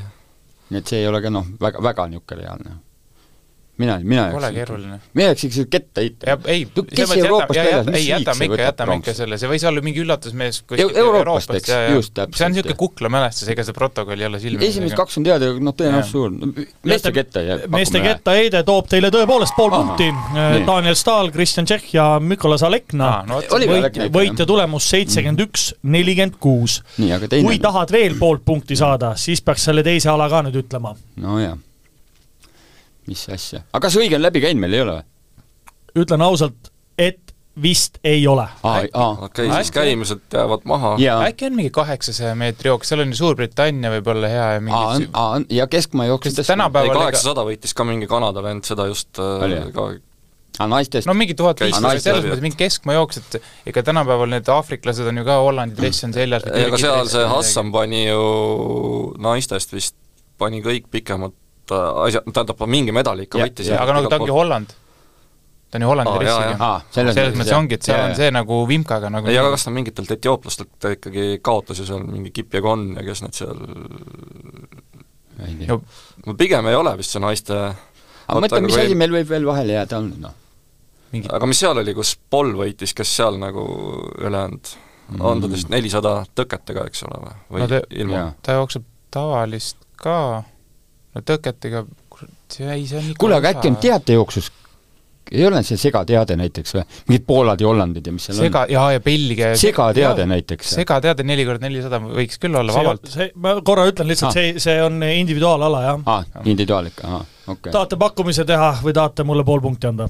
nii 0.69 0.79
et 0.81 0.87
see 0.89 1.03
ei 1.03 1.07
ole 1.07 1.21
ka 1.21 1.29
noh, 1.33 1.45
väga, 1.61 1.81
väga 1.83 2.07
niisugune 2.09 2.41
reaalne. 2.41 2.77
Mina, 3.77 3.97
mina 4.03 4.27
pole 4.31 4.51
keeruline. 4.53 4.99
mina 5.13 5.31
jääks 5.31 5.43
ikka 5.49 5.65
ketta 5.77 6.01
heita. 6.01 6.29
ja 6.29 6.37
ei, 6.45 6.67
kes 6.95 7.11
Euroopast 7.17 7.59
väljas, 7.59 7.87
mis 7.87 8.07
jätame 8.07 8.37
see 8.37 8.45
ikka, 8.45 8.55
võtab 8.55 8.65
jätame 8.67 8.97
ikka 9.01 9.15
selle, 9.17 9.39
see 9.41 9.49
võis 9.49 9.65
olla 9.69 9.83
mingi 9.85 10.03
üllatusmees 10.03 10.61
kuskilt 10.67 10.99
Euroopast, 11.03 11.55
eks, 11.57 11.73
just, 11.95 12.13
täpselt, 12.13 12.37
see 12.37 12.47
on 12.49 12.55
niisugune 12.55 12.77
kuklamälestus, 12.83 13.49
ega 13.53 13.65
see 13.65 13.77
protokoll 13.77 14.21
ei 14.21 14.29
ole 14.29 14.41
silme 14.43 14.67
esimesed 14.67 14.97
kaks 14.99 15.17
on 15.19 15.27
teada, 15.27 15.49
noh, 15.57 15.77
tõenäoliselt 15.79 16.11
suur. 16.11 16.37
meeste 16.85 17.13
ketta 17.15 17.45
jääb 17.47 17.65
meeste 17.73 18.03
kettaheide 18.03 18.63
toob 18.67 18.89
teile 18.91 19.11
tõepoolest 19.13 19.57
pool 19.57 19.73
punkti, 19.73 20.09
Nii. 20.13 20.63
Daniel 20.67 20.97
Stahl, 20.99 21.31
Kristjan 21.33 21.67
Tšehh 21.69 21.93
ja 21.95 22.07
Mikolas 22.23 22.63
Alekna. 22.67 23.11
Võitja 24.13 24.47
tulemus 24.49 24.87
seitsekümmend 24.93 25.43
üks, 25.47 25.69
nelikümmend 25.83 26.37
kuus. 26.43 26.81
kui 26.97 27.59
tahad 27.63 27.91
veel 27.93 28.17
poolt 28.19 28.45
punkti 28.45 28.77
saada, 28.79 29.13
siis 29.19 29.41
peaks 29.41 29.69
selle 29.69 29.83
teise 29.85 30.11
ala 30.13 30.29
ka 30.29 30.43
nüüd 30.45 30.63
ütlema. 30.63 30.95
nojah. 31.17 31.57
Mis 33.07 33.25
asja, 33.29 33.63
aga 33.73 33.83
kas 33.87 33.97
õige 33.99 34.15
on 34.19 34.23
läbi 34.25 34.41
käinud, 34.43 34.61
meil 34.65 34.73
ei 34.73 34.81
ole 34.85 34.97
või? 34.99 35.09
ütlen 36.03 36.21
ausalt, 36.25 36.71
et 36.97 37.19
vist 37.61 37.99
ei 38.03 38.23
ole. 38.27 38.47
okei 39.21 39.49
siis 39.51 39.69
käimised 39.71 40.23
jäävad 40.33 40.63
maha. 40.65 40.95
jaa, 40.97 41.19
äkki 41.27 41.45
on 41.51 41.55
mingi 41.59 41.69
kaheksasaja 41.75 42.33
meetri 42.35 42.71
jooks, 42.71 42.89
seal 42.89 43.03
on 43.03 43.11
ju 43.13 43.19
Suurbritannia 43.19 43.91
võib-olla 43.93 44.31
hea 44.31 44.47
ja 44.55 44.55
aa, 44.57 44.63
mingi 44.65 45.09
aa, 45.13 45.41
ja 45.53 45.67
keskmaa 45.69 46.07
jooksjatest 46.09 46.41
Sest 46.47 46.49
tänapäeval- 46.55 46.89
ei, 46.89 46.95
oli 46.95 46.97
ka- 46.97 47.03
kaheksasada 47.05 47.45
võitis 47.45 47.75
ka 47.77 47.85
mingi 47.85 48.07
Kanada 48.09 48.41
vend, 48.43 48.65
seda 48.65 48.87
just 48.89 49.19
Oli, 49.21 49.53
äh, 49.59 49.67
jah? 49.67 49.69
ka 49.75 49.85
aa, 50.63 50.67
naistest 50.73 51.07
no 51.09 51.13
mingi 51.13 51.35
tuhat 51.37 51.61
viissada, 51.61 51.93
selles 52.01 52.25
mõttes 52.25 52.41
mingi 52.47 52.57
keskmaa 52.57 52.97
jooks, 52.97 53.21
et 53.21 53.37
ega 53.69 53.83
tänapäeval 53.85 54.33
need 54.33 54.49
aafriklased 54.49 55.05
on 55.13 55.21
ju 55.21 55.27
ka 55.29 55.37
Hollandi 55.45 55.77
dress 55.77 56.03
on 56.09 56.13
seljas. 56.17 56.49
ei, 56.49 56.65
aga 56.71 56.81
seal 56.81 57.07
see 57.13 57.27
Hassan 57.35 57.69
pani 57.75 58.07
ju 58.07 58.25
naistest 59.21 59.73
vist, 59.77 59.95
pani 60.41 60.61
kõik 60.65 60.89
pikemad 60.89 61.37
äh, 61.71 62.05
asjad, 62.07 62.23
tähendab, 62.33 62.63
mingi 62.67 62.91
medali 62.91 63.23
ikka 63.27 63.39
Ja- 63.39 63.45
võitis. 63.47 63.67
ja- 63.71 63.81
aga 63.81 63.93
nagu 63.93 64.09
ta 64.09 64.17
ongi 64.19 64.31
Holland. 64.31 64.67
ta 65.71 65.77
on 65.77 65.81
ju 65.81 65.87
Hollandi 65.87 66.19
dressiga. 66.19 66.57
aa, 66.59 66.81
selles 66.91 67.15
mõttes, 67.15 67.47
jah. 67.49 67.57
ongi, 67.59 67.73
et 67.73 67.81
seal 67.83 67.97
Jaa, 67.97 68.09
on 68.09 68.15
see 68.15 68.31
nagu 68.31 68.67
vimkaga 68.67 69.09
nagu 69.09 69.27
ei, 69.27 69.37
aga 69.37 69.49
kas 69.55 69.63
ta 69.63 69.71
mingitelt 69.71 70.11
etiooplastelt 70.11 70.69
ta 70.79 70.91
ikkagi 70.93 71.39
kaotas 71.41 71.79
ju 71.79 71.85
seal 71.85 72.03
mingi 72.03 72.31
Kipjegon 72.31 72.95
ja 72.97 73.03
kes 73.03 73.21
need 73.25 73.33
seal, 73.33 73.57
ei 75.47 75.55
tea. 75.57 75.67
No 75.67 75.81
no 76.27 76.33
pigem 76.37 76.67
ei 76.69 76.75
ole 76.77 76.93
vist 76.99 77.15
see 77.15 77.21
naiste 77.23 77.55
aga 77.57 78.39
mõtle, 78.39 78.61
mis 78.67 78.77
asi 78.77 78.95
meil 78.95 79.11
võib 79.15 79.27
veel 79.33 79.45
vahele 79.49 79.73
jääda 79.79 79.97
on, 79.97 80.11
noh. 80.23 80.33
mingi 81.11 81.27
aga 81.33 81.49
mis 81.49 81.59
seal 81.59 81.77
oli, 81.81 81.93
kus 81.97 82.15
Paul 82.29 82.53
võitis, 82.59 82.93
kes 82.95 83.09
seal 83.17 83.37
nagu 83.41 83.65
ülejäänud 84.21 84.75
on 85.19 85.41
ta 85.43 85.49
vist 85.51 85.69
nelisada 85.69 86.23
tõketega, 86.37 86.85
eks 86.89 87.03
ole, 87.09 87.17
või, 87.25 87.33
või 87.51 87.59
No 87.59 87.65
no 87.65 87.67
te- 87.73 87.83
ilma 88.01 88.21
ta 88.45 88.55
jookseb 88.59 88.85
tavalist 89.13 89.77
ka, 89.99 90.43
no 91.13 91.23
tõketega, 91.25 91.85
see 92.51 92.67
ei, 92.69 92.85
see 92.89 92.99
on 92.99 93.09
ikka 93.11 93.21
kuule, 93.21 93.39
aga 93.39 93.53
äkki 93.53 93.71
on 93.71 93.77
teatejooksus, 93.83 94.49
ei 95.31 95.45
ole 95.47 95.61
see 95.65 95.79
segateade 95.79 96.35
näiteks 96.39 96.75
või? 96.77 96.83
mingid 97.09 97.25
Poolad 97.27 97.61
ja 97.63 97.69
Hollandid 97.69 98.07
ja 98.09 98.13
mis 98.15 98.25
seal 98.27 98.37
sega, 98.37 98.65
on? 98.65 98.73
jaa, 98.73 98.87
ja 98.95 99.03
Belgia 99.03 99.51
segateade 99.59 100.25
näiteks. 100.29 100.73
segateade 100.79 101.25
neli 101.27 101.45
korda 101.47 101.67
nelisada 101.67 102.01
võiks 102.03 102.41
küll 102.41 102.57
olla 102.59 102.75
see, 102.75 102.83
vabalt. 102.83 103.13
see, 103.13 103.29
ma 103.45 103.55
korra 103.65 103.87
ütlen 103.89 104.11
lihtsalt 104.11 104.33
Ah. 104.33 104.33
ah., 104.33 104.57
see, 104.57 104.59
see 104.63 104.83
on 104.83 104.99
individuaalala, 105.03 105.85
jah 105.87 106.03
aa, 106.15 106.43
individuaal 106.43 106.91
ikka, 106.91 107.07
aa, 107.07 107.23
okei 107.23 107.55
okay.. 107.55 107.71
tahate 107.77 107.99
pakkumise 108.01 108.45
teha 108.49 108.73
või 108.83 108.97
tahate 108.97 109.25
mulle 109.27 109.47
pool 109.47 109.63
punkti 109.63 109.89
anda? 109.89 110.09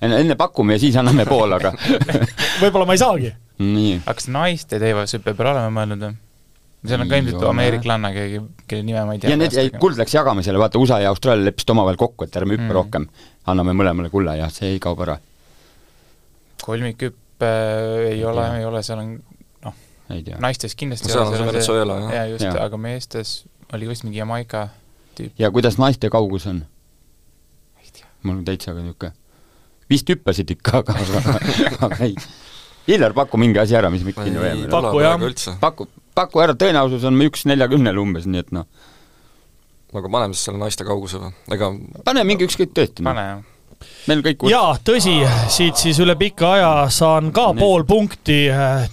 enne, 0.00 0.22
enne 0.24 0.38
pakume 0.40 0.78
ja 0.78 0.82
siis 0.86 0.96
anname 1.00 1.28
pool, 1.28 1.58
aga 1.58 1.74
võib-olla 2.62 2.88
ma 2.88 2.96
ei 2.96 3.04
saagi. 3.04 3.34
nii. 3.60 4.00
aga 4.04 4.18
kas 4.18 4.30
naiste 4.32 4.80
teivashüppe 4.82 5.36
peale 5.36 5.58
oleme 5.58 5.74
mõelnud 5.78 6.08
või? 6.08 6.18
Seal 6.86 7.00
on 7.04 7.08
ka 7.10 7.16
ilmselt 7.20 7.42
ameeriklanna 7.50 8.10
keegi, 8.14 8.38
kelle 8.68 8.82
nime 8.86 9.02
ma 9.04 9.12
ei 9.16 9.18
tea. 9.20 9.30
ja 9.30 9.36
need 9.36 9.52
jäid, 9.56 9.74
kuld 9.82 9.98
läks 10.00 10.14
jagamisele, 10.14 10.58
vaata 10.62 10.78
USA 10.80 11.00
ja 11.02 11.08
Austraalia 11.12 11.44
leppisid 11.50 11.70
omavahel 11.74 11.98
kokku, 12.00 12.24
et 12.24 12.36
ärme 12.40 12.56
hüppe 12.56 12.68
Mm. 12.70 12.76
rohkem. 12.78 13.08
anname 13.46 13.72
mõlemale 13.76 14.10
kulla 14.10 14.34
ja 14.36 14.48
see 14.48 14.72
ei 14.74 14.78
kao 14.80 14.96
ära. 15.02 15.18
kolmikhüppe 16.62 17.46
äh, 17.46 18.12
ei 18.12 18.24
ole 18.24 18.46
ei 18.58 18.64
ole, 18.64 18.82
seal 18.82 18.98
on 18.98 19.12
ei 20.10 20.22
tea. 20.26 20.36
naistes 20.42 20.74
kindlasti 20.76 21.08
No 21.08 21.14
seal 21.14 21.26
on 21.26 21.36
see 21.36 21.46
Venezuela, 21.52 21.98
jah. 22.00 22.12
jaa, 22.14 22.26
just, 22.34 22.44
Jaa. 22.44 22.64
aga 22.64 22.76
meestes 22.76 23.34
oli 23.72 23.88
vist 23.88 24.04
mingi 24.04 24.18
Jamaica 24.18 24.68
tüüp, 25.18 25.32
ja 25.38 25.50
kuidas 25.50 25.78
naiste 25.78 26.10
kaugus 26.10 26.46
on? 26.50 26.64
mul 28.22 28.36
on 28.36 28.44
täitsa 28.44 28.74
ka 28.76 28.80
niisugune, 28.84 29.12
vist 29.90 30.10
hüppasid 30.12 30.50
ikka, 30.52 30.82
aga, 30.82 30.96
aga, 31.02 31.44
aga 31.86 31.96
ei. 32.04 32.14
Hillar, 32.88 33.12
paku 33.16 33.38
mingi 33.40 33.58
asi 33.62 33.76
ära, 33.78 33.88
mis 33.92 34.02
me 34.04 34.12
kinni 34.12 34.36
hoiame. 34.40 34.66
Paku, 34.72 34.98
jah. 35.00 35.16
üldse. 35.24 35.54
paku, 35.60 35.86
paku 36.20 36.44
ära, 36.44 36.56
tõenäosus 36.58 37.06
on 37.08 37.20
üks 37.26 37.46
neljakümnele 37.50 38.00
umbes, 38.02 38.28
nii 38.30 38.44
et 38.44 38.52
noh, 38.56 38.68
aga 39.96 40.10
paneme 40.10 40.36
siis 40.36 40.48
selle 40.50 40.60
naiste 40.62 40.86
kauguse 40.86 41.22
või? 41.22 41.32
ega 41.56 41.72
pane 42.06 42.26
mingi 42.28 42.46
ükskõik 42.46 42.76
tõesti, 42.76 43.02
noh 43.02 43.10
pane. 43.14 43.24
jah. 43.30 43.40
meil 44.10 44.22
kõik 44.26 44.44
jaa, 44.52 44.74
tõsi, 44.84 45.14
siit 45.50 45.80
siis 45.80 45.98
üle 46.04 46.14
pika 46.20 46.52
aja 46.58 46.70
saan 46.92 47.30
ka 47.32 47.46
Nii. 47.50 47.62
pool 47.62 47.86
punkti. 47.88 48.38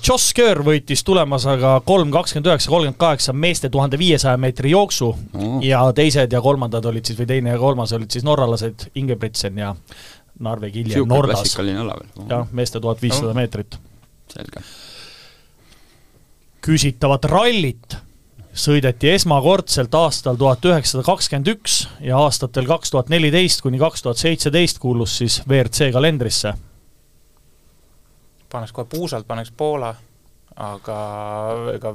Joss 0.07 0.31
Kerr 0.37 0.63
võitis 0.63 1.03
tulemusega 1.07 1.73
kolm 1.87 2.13
kakskümmend 2.15 2.47
üheksa, 2.53 2.71
kolmkümmend 2.71 2.99
kaheksa 3.01 3.35
meeste 3.35 3.69
tuhande 3.73 3.99
viiesaja 3.99 4.39
meetri 4.39 4.71
jooksu 4.71 5.11
Oh. 5.37 5.59
ja 5.63 5.83
teised 5.95 6.31
ja 6.33 6.41
kolmandad 6.41 6.85
olid 6.87 7.05
siis 7.05 7.19
või 7.19 7.27
teine 7.29 7.51
ja 7.53 7.59
kolmas 7.61 7.93
olid 7.93 8.11
siis 8.11 8.23
norralased 8.27 8.87
Ingebritsen 8.95 9.59
ja 9.59 9.73
Narve 10.39 10.71
Kilje 10.71 10.95
niisugune 10.95 11.15
Nordas. 11.15 11.41
klassikaline 11.41 11.79
ala 11.83 11.95
veel. 11.99 12.27
jah, 12.29 12.47
meeste 12.51 12.79
tuhat 12.79 13.01
viissada 13.01 13.33
meetrit. 13.37 13.77
selge. 14.33 14.63
Küsitavat 16.67 17.25
rallit 17.31 17.95
sõideti 18.57 19.11
esmakordselt 19.13 19.93
aastal 19.95 20.37
tuhat 20.39 20.65
üheksasada 20.65 21.05
kakskümmend 21.05 21.51
üks 21.53 21.77
ja 22.03 22.17
aastatel 22.19 22.67
kaks 22.67 22.91
tuhat 22.91 23.11
neliteist 23.13 23.61
kuni 23.63 23.79
kaks 23.79 24.03
tuhat 24.03 24.19
seitseteist 24.19 24.81
kuulus 24.83 25.17
siis 25.21 25.39
WRC 25.45 25.91
kalendrisse. 25.93 26.53
paneks 28.51 28.71
kohe 28.71 28.87
puusalt, 28.89 29.27
paneks 29.27 29.51
Poola, 29.51 29.93
aga 30.55 30.97
ega 31.75 31.93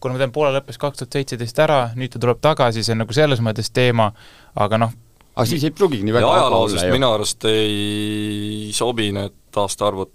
kuna 0.00 0.14
ma 0.14 0.20
tean, 0.20 0.34
Poola 0.34 0.52
lõppes 0.58 0.78
kaks 0.78 1.02
tuhat 1.02 1.18
seitseteist 1.18 1.58
ära, 1.64 1.80
nüüd 1.96 2.12
ta 2.12 2.22
tuleb 2.22 2.42
tagasi, 2.44 2.84
see 2.84 2.94
on 2.94 3.04
nagu 3.04 3.16
selles 3.16 3.42
mõttes 3.42 3.72
teema, 3.72 4.10
aga 4.54 4.80
noh, 4.82 4.92
aga 5.34 5.48
siis 5.48 5.64
ei 5.64 5.74
pruugigi 5.74 6.04
nii 6.06 6.18
väga 6.18 6.34
olla 6.34 6.62
ju. 6.74 6.92
minu 6.92 7.10
arust 7.14 7.48
ei 7.48 8.70
sobi 8.76 9.10
need 9.16 9.62
aastaarvud 9.62 10.12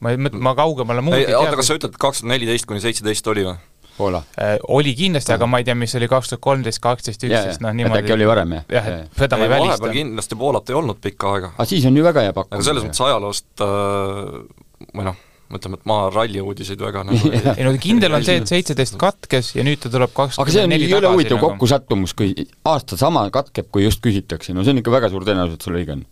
ma 0.00 0.14
ei 0.14 0.20
mõtle, 0.20 0.40
ma 0.42 0.54
kaugemale 0.58 1.04
muud 1.04 1.18
ei, 1.18 1.28
ei 1.28 1.36
oota, 1.36 1.52
tea 1.52 1.60
kas 1.60 1.70
sa 1.70 1.76
ütled 1.78 1.98
kaks 2.00 2.22
tuhat 2.22 2.32
neliteist 2.34 2.68
kuni 2.68 2.82
seitseteist 2.84 3.30
oli 3.32 3.46
või? 3.48 3.58
Poola. 4.00 4.22
äh,. 4.40 4.56
oli 4.72 4.94
kindlasti, 4.96 5.32
aga 5.34 5.48
ma 5.50 5.60
ei 5.60 5.66
tea, 5.68 5.76
mis 5.76 5.94
oli 5.98 6.08
kaks 6.08 6.32
tuhat 6.32 6.42
kolmteist, 6.44 6.80
kaksteist, 6.84 7.24
üksteist, 7.28 7.60
noh 7.60 7.72
et 7.72 7.76
äkki 7.76 7.82
niimoodi. 7.84 8.14
oli 8.16 8.28
varem, 8.28 8.54
jah? 8.56 8.68
jah, 8.76 8.92
et 8.94 9.24
seda 9.24 9.36
ma 9.36 9.44
ei 9.46 9.52
vahepeal 9.52 9.74
välista. 9.74 9.96
kindlasti 9.98 10.38
Poolat 10.40 10.72
ei 10.72 10.78
olnud 10.80 11.02
pikka 11.04 11.34
aega. 11.34 11.50
aga 11.56 11.66
siis 11.68 11.88
on 11.90 11.98
ju 12.00 12.06
väga 12.06 12.24
hea 12.28 12.36
pakkumine. 12.36 12.62
aga 12.62 12.68
selles 12.70 12.86
mõttes 12.86 13.02
ajaloost 13.08 13.66
äh, 13.66 14.86
või 14.94 15.08
noh, 15.10 15.20
ütleme, 15.50 15.80
et 15.80 15.86
ma 15.90 15.98
ralli 16.14 16.40
uudiseid 16.40 16.80
väga 16.86 17.02
nagu 17.10 17.32
ei 17.34 17.42
ei 17.56 17.66
no 17.66 17.74
kindel 17.82 18.16
on 18.16 18.24
see, 18.26 18.38
et 18.40 18.50
seitseteist 18.50 18.96
katkes 19.00 19.52
ja 19.58 19.66
nüüd 19.66 19.82
ta 19.82 19.92
tuleb 19.92 20.14
aga 20.14 20.30
see 20.30 20.40
kakskümmend 20.40 20.64
on 20.64 20.74
neli 20.76 20.88
jõle 20.88 21.02
tagasi 21.02 21.18
huvitav 21.18 21.36
nagu. 21.36 21.50
kokkusattumus, 21.50 22.16
kui 22.16 22.48
aasta 22.70 22.98
sama 23.00 23.26
katkeb, 23.34 23.68
kui 23.74 23.84
just 23.84 24.00
küsitakse, 24.04 24.54
no 24.56 24.64
see 24.64 24.72
on 24.72 24.80
ikka 24.80 24.96
väga 24.96 25.12
suur 25.12 25.26
tõenäosus, 25.28 25.58
et 25.58 25.68
sul 25.68 25.76
õige 25.80 25.98
on. 25.98 26.04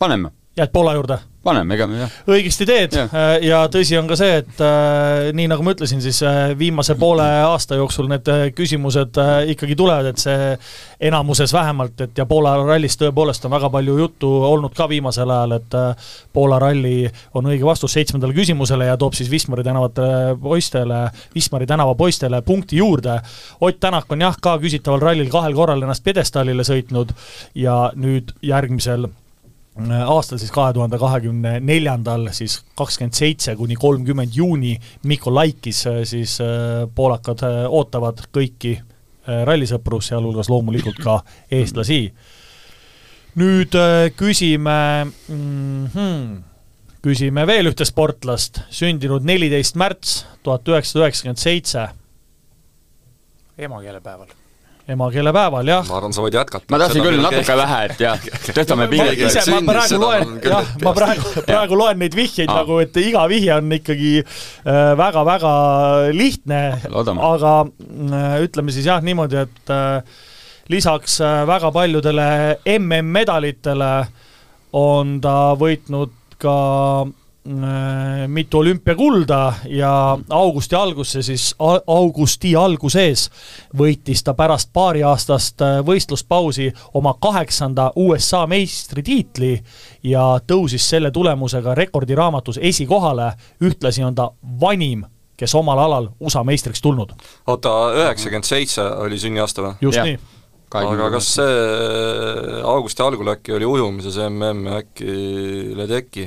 paneme. 0.00 0.32
Jääd 0.56 0.72
Poola 0.72 0.94
juurde? 0.94 1.18
paneme, 1.46 1.76
ega 1.76 1.86
me 1.86 2.00
jah. 2.00 2.14
õigesti 2.30 2.66
teed 2.66 2.96
ja. 2.96 3.04
ja 3.44 3.60
tõsi 3.70 3.96
on 3.98 4.08
ka 4.10 4.16
see, 4.18 4.40
et 4.42 4.62
äh, 4.64 5.28
nii 5.36 5.46
nagu 5.50 5.62
ma 5.62 5.74
ütlesin, 5.76 6.00
siis 6.02 6.18
äh, 6.26 6.50
viimase 6.58 6.96
poole 6.98 7.26
aasta 7.46 7.78
jooksul 7.78 8.08
need 8.10 8.26
äh, 8.32 8.46
küsimused 8.56 9.18
äh, 9.22 9.34
ikkagi 9.54 9.76
tulevad, 9.78 10.10
et 10.10 10.22
see 10.22 10.54
enamuses 11.06 11.52
vähemalt, 11.54 12.00
et 12.02 12.18
ja 12.18 12.26
Poola 12.26 12.56
rallist 12.64 12.98
tõepoolest 13.02 13.46
on 13.46 13.54
väga 13.54 13.70
palju 13.72 13.98
juttu 14.00 14.30
olnud 14.48 14.74
ka 14.76 14.88
viimasel 14.90 15.30
ajal, 15.30 15.56
et 15.60 15.76
äh, 15.78 16.08
Poola 16.34 16.58
ralli 16.62 16.96
on 17.38 17.46
õige 17.52 17.68
vastus 17.68 17.94
seitsmendale 17.96 18.34
küsimusele 18.36 18.88
ja 18.90 18.96
toob 19.00 19.14
siis 19.18 19.30
Wismari 19.30 19.64
tänavate 19.66 20.08
poistele, 20.42 21.04
Wismari 21.36 21.68
tänava 21.68 21.94
poistele 21.94 22.42
punkti 22.42 22.80
juurde. 22.80 23.20
Ott 23.60 23.78
Tänak 23.80 24.10
on 24.10 24.24
jah, 24.24 24.34
ka 24.42 24.56
küsitaval 24.58 25.02
rallil 25.04 25.28
kahel 25.30 25.54
korral 25.54 25.84
ennast 25.84 26.02
pjedestaalile 26.02 26.64
sõitnud 26.66 27.12
ja 27.54 27.76
nüüd 27.94 28.32
järgmisel 28.42 29.06
aastal 29.76 30.40
siis 30.40 30.52
kahe 30.54 30.72
tuhande 30.72 30.98
kahekümne 30.98 31.58
neljandal 31.60 32.30
siis 32.36 32.58
kakskümmend 32.78 33.16
seitse 33.16 33.56
kuni 33.56 33.76
kolmkümmend 33.76 34.32
juuni 34.34 34.76
Mikolaikis 35.04 35.84
siis 36.08 36.38
äh, 36.40 36.86
poolakad 36.94 37.44
äh, 37.44 37.58
ootavad 37.68 38.22
kõiki 38.32 38.76
äh, 38.78 39.42
rallisõpru, 39.48 40.00
sealhulgas 40.00 40.48
loomulikult 40.48 41.00
ka 41.02 41.20
eestlasi. 41.52 42.12
nüüd 43.36 43.74
küsime 44.16 45.04
mm, 45.28 45.86
-hmm, 45.92 46.40
küsime 47.04 47.46
veel 47.46 47.68
ühte 47.68 47.84
sportlast, 47.84 48.62
sündinud 48.70 49.28
neliteist 49.28 49.76
märts 49.76 50.24
tuhat 50.42 50.68
üheksasada 50.68 51.04
üheksakümmend 51.04 51.38
seitse. 51.38 51.88
emakeelepäeval 53.58 54.45
emakeelepäeval, 54.86 55.66
jah. 55.66 55.86
ma 55.88 55.96
arvan, 55.98 56.14
sa 56.14 56.22
võid 56.22 56.36
jätkata. 56.38 56.70
ma 56.70 56.78
tahtsin 56.78 57.02
küll 57.02 57.18
natuke 57.18 57.42
keegi... 57.42 57.58
vähe, 57.60 57.78
et 57.88 58.02
jah, 58.04 58.26
tõstame 58.56 58.86
pingeid. 58.90 59.24
ma 59.50 59.60
praegu 59.72 59.98
loen, 60.02 60.36
jah, 60.46 60.70
ma 60.84 60.92
praegu, 60.96 61.32
praegu 61.48 61.78
loen 61.80 62.00
neid 62.02 62.14
vihjeid 62.16 62.52
ah. 62.52 62.60
nagu, 62.62 62.78
et 62.84 63.00
iga 63.02 63.24
vihje 63.30 63.56
on 63.56 63.76
ikkagi 63.78 64.12
väga-väga 65.02 65.52
äh, 65.56 66.12
lihtne, 66.14 66.60
aga 66.86 67.52
äh, 67.66 68.38
ütleme 68.46 68.74
siis 68.74 68.86
jah, 68.86 69.02
niimoodi, 69.02 69.42
et 69.42 69.74
äh, 69.74 70.22
lisaks 70.70 71.20
väga 71.50 71.70
paljudele 71.74 72.28
MM-medalitele 72.76 73.92
on 74.76 75.18
ta 75.22 75.36
võitnud 75.58 76.14
ka 76.42 76.56
mitu 78.28 78.58
olümpiakulda 78.58 79.54
ja 79.68 80.18
augusti 80.30 80.74
algusse 80.74 81.22
siis, 81.22 81.54
augusti 81.86 82.56
alguses 82.56 83.30
võitis 83.78 84.22
ta 84.24 84.34
pärast 84.34 84.70
paariaastast 84.72 85.62
äh, 85.62 85.78
võistluspausi 85.86 86.70
oma 86.94 87.14
kaheksanda 87.20 87.92
USA 87.96 88.46
meistritiitli 88.46 89.52
ja 90.02 90.24
tõusis 90.46 90.88
selle 90.90 91.10
tulemusega 91.10 91.74
rekordiraamatus 91.74 92.58
esikohale, 92.62 93.32
ühtlasi 93.62 94.04
on 94.04 94.14
ta 94.14 94.30
vanim 94.60 95.04
kes 95.36 95.54
omal 95.54 95.78
alal 95.78 96.08
USA 96.20 96.44
meistriks 96.44 96.80
tulnud. 96.82 97.12
oota, 97.46 97.74
üheksakümmend 97.94 98.48
seitse 98.48 98.82
oli 98.82 99.18
sünniaasta 99.18 99.62
või? 99.62 99.74
just 99.80 100.00
ja. 100.00 100.04
nii 100.04 100.18
aga 100.74 101.10
kas 101.14 101.28
see 101.38 102.62
augusti 102.64 103.04
algul 103.04 103.30
äkki 103.36 103.54
oli 103.54 103.68
ujumises 103.68 104.18
MM 104.28 104.66
äkki 104.80 105.12
Ledecky? 105.76 106.26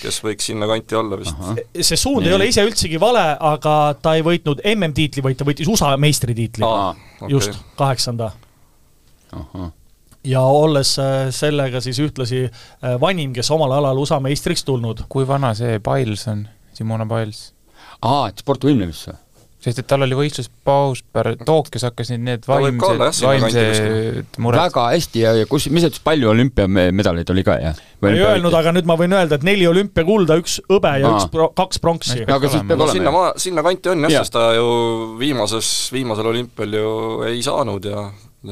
Kes 0.00 0.20
võiks 0.24 0.48
sinna 0.50 0.68
kanti 0.70 0.96
olla 0.98 1.18
vist. 1.20 1.36
see 1.80 1.98
suund 1.98 2.24
Nii. 2.24 2.30
ei 2.30 2.36
ole 2.36 2.48
ise 2.50 2.64
üldsegi 2.66 3.00
vale, 3.00 3.24
aga 3.50 3.74
ta 4.02 4.14
ei 4.18 4.24
võitnud 4.26 4.62
MM-tiitli, 4.74 5.24
vaid 5.24 5.40
ta 5.40 5.46
võitis 5.48 5.68
USA 5.70 5.92
meistritiitli. 6.00 6.64
Okay. 6.64 7.30
just, 7.32 7.58
kaheksanda. 7.78 8.32
ja 10.24 10.42
olles 10.42 10.96
äh, 10.98 11.28
sellega 11.34 11.80
siis 11.84 12.00
ühtlasi 12.02 12.44
äh, 12.46 12.96
vanim, 13.00 13.34
kes 13.36 13.50
omal 13.54 13.76
alal 13.78 14.02
USA 14.02 14.20
meistriks 14.20 14.64
tulnud. 14.64 15.06
kui 15.08 15.28
vana 15.28 15.54
see 15.54 15.78
Biles 15.84 16.26
on, 16.32 16.46
Simona 16.76 17.06
Biles? 17.08 17.50
aa, 18.02 18.28
et 18.28 18.40
sportvõimlemisse 18.42 19.12
või? 19.12 19.20
Sest 19.60 19.82
et 19.82 19.88
tal 19.88 20.04
oli 20.06 20.16
võistluspaus 20.16 21.02
pärast, 21.12 21.42
Tokyos 21.48 21.84
hakkasid 21.84 22.22
need 22.24 22.46
vaimsed, 22.48 23.02
vaimsed 23.26 24.38
mured. 24.40 24.60
väga 24.62 24.86
hästi 24.94 25.24
ja, 25.24 25.34
ja 25.42 25.48
kus, 25.50 25.68
mis 25.72 25.84
sa 25.84 25.90
ütlesid, 25.90 26.04
palju 26.06 26.30
olümpiamedaleid 26.32 27.32
oli 27.34 27.44
ka, 27.46 27.58
jah? 27.60 27.82
ma 28.00 28.12
ei 28.14 28.22
öelnud, 28.24 28.56
aga 28.56 28.72
nüüd 28.76 28.88
ma 28.88 28.96
võin 29.00 29.16
öelda, 29.18 29.36
et 29.36 29.44
neli 29.46 29.66
olümpiakulda, 29.68 30.38
üks 30.40 30.58
hõbe 30.70 30.94
ja 31.02 31.10
Aa. 31.10 31.18
üks 31.18 31.28
pro-, 31.34 31.50
kaks 31.56 31.82
pronksi. 31.82 32.22
aga 32.24 32.52
siis 32.52 32.64
peab 32.64 32.86
olema 32.86 32.96
sinna 32.96 33.12
maa, 33.14 33.34
sinna 33.40 33.64
kanti 33.66 33.92
on 33.92 34.06
jah 34.06 34.16
ja., 34.16 34.24
sest 34.24 34.36
ta 34.38 34.46
ju 34.56 34.70
viimases, 35.20 35.72
viimasel 35.92 36.30
olümpial 36.32 36.78
ju 36.80 36.94
ei 37.28 37.42
saanud 37.44 37.90
ja 37.90 38.06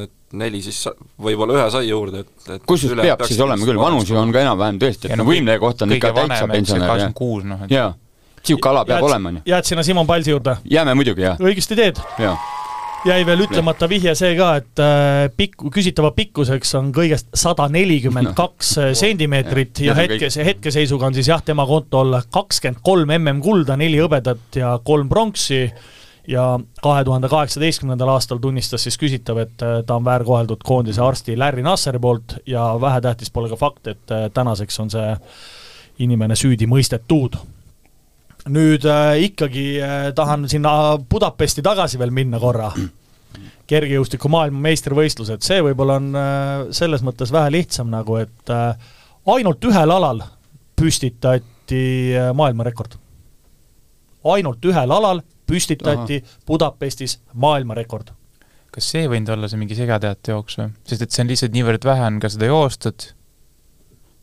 et 0.05 0.13
neli 0.37 0.61
siis 0.61 0.83
võib-olla 1.25 1.57
ühe 1.57 1.71
sai 1.73 1.89
juurde, 1.89 2.21
et, 2.27 2.51
et 2.59 2.67
kusjuures 2.69 3.01
peab 3.01 3.25
siis 3.25 3.41
olema 3.41 3.65
küll, 3.65 3.81
vanusi 3.81 4.19
on 4.21 4.35
ka 4.35 4.45
enam-vähem 4.45 4.83
tõesti, 4.83 5.09
et 5.09 5.17
no 5.17 5.25
võimleja 5.25 5.63
kohta 5.63 5.89
on 5.89 5.97
ikka 5.97 6.13
täitsa 6.21 6.51
pensionär, 6.53 6.85
jah. 6.85 6.93
kakskümmend 6.93 7.19
kuus, 7.23 7.49
noh 7.49 7.65
et 7.65 7.73
jaa 7.73 7.89
niisugune 8.43 8.71
ala 8.71 8.85
peab 8.85 8.99
jääd, 8.99 9.09
olema, 9.11 9.33
on 9.33 9.41
ju. 9.41 9.43
jääd 9.53 9.69
sinna 9.69 9.83
Simon 9.87 10.07
Palsi 10.07 10.31
juurde? 10.31 10.57
jääme 10.71 10.95
muidugi, 10.99 11.27
jah. 11.27 11.41
õigesti 11.41 11.77
teed. 11.79 12.01
jäi 13.07 13.19
veel 13.27 13.45
ütlemata 13.45 13.89
vihje 13.91 14.15
see 14.19 14.33
ka, 14.39 14.49
et 14.59 14.83
äh, 14.83 15.27
pikku, 15.37 15.71
küsitava 15.75 16.11
pikkuseks 16.17 16.75
on 16.81 16.91
kõigest 16.95 17.29
sada 17.39 17.69
nelikümmend 17.73 18.35
kaks 18.39 18.73
äh, 18.79 18.89
sentimeetrit 18.99 19.85
ja 19.87 19.95
hetkes, 19.99 20.41
hetkeseisuga 20.45 21.11
on 21.11 21.19
siis 21.19 21.31
jah, 21.31 21.43
tema 21.45 21.67
kontol 21.67 22.19
kakskümmend 22.35 22.83
kolm 22.83 23.15
MM-kulda, 23.21 23.79
neli 23.79 24.01
hõbedat 24.03 24.59
ja 24.59 24.75
kolm 24.85 25.09
pronksi 25.09 25.63
ja 26.29 26.49
kahe 26.83 27.05
tuhande 27.07 27.31
kaheksateistkümnendal 27.33 28.11
aastal 28.13 28.43
tunnistas 28.43 28.83
siis 28.85 28.99
küsitav, 29.01 29.39
et 29.47 29.63
äh, 29.65 29.79
ta 29.87 30.01
on 30.01 30.09
väärkoheldud 30.09 30.67
koondise 30.67 31.05
arsti 31.05 31.39
Larry 31.39 31.63
Nasseri 31.63 32.03
poolt 32.03 32.41
ja 32.47 32.73
vähetähtis 32.81 33.31
pole 33.31 33.49
ka 33.49 33.57
fakt, 33.57 33.87
et 33.95 34.19
tänaseks 34.35 34.83
on 34.83 34.91
see 34.93 35.15
inimene 36.05 36.37
süüdi 36.39 36.67
mõistetud 36.71 37.39
nüüd 38.53 38.85
äh, 38.89 39.19
ikkagi 39.29 39.67
äh, 39.83 40.09
tahan 40.17 40.49
sinna 40.51 40.99
Budapesti 40.99 41.63
tagasi 41.65 41.99
veel 42.01 42.15
minna 42.15 42.41
korra. 42.43 42.73
kergejõustiku 43.69 44.31
maailmameistrivõistlused, 44.33 45.43
see 45.45 45.61
võib-olla 45.61 45.99
on 46.01 46.07
äh, 46.17 46.63
selles 46.73 47.03
mõttes 47.05 47.33
vähe 47.35 47.51
lihtsam 47.53 47.91
nagu, 47.93 48.17
et 48.17 48.53
äh, 48.53 48.89
ainult 49.29 49.65
ühel 49.69 49.93
alal 49.93 50.23
püstitati 50.79 51.83
äh, 52.17 52.31
maailmarekord. 52.35 52.97
ainult 54.25 54.65
ühel 54.65 54.91
alal 54.93 55.21
püstitati 55.49 56.23
Aha. 56.23 56.41
Budapestis 56.47 57.19
maailmarekord. 57.35 58.15
kas 58.73 58.91
see 58.95 59.09
võinud 59.09 59.35
olla 59.37 59.49
see 59.49 59.61
mingi 59.61 59.77
segateate 59.77 60.33
jooks 60.33 60.59
või? 60.61 60.73
sest 60.89 61.05
et 61.05 61.13
see 61.13 61.25
on 61.25 61.31
lihtsalt 61.33 61.55
niivõrd 61.57 61.85
vähe 61.85 62.09
on 62.09 62.21
ka 62.21 62.33
seda 62.33 62.51
joostud 62.51 63.11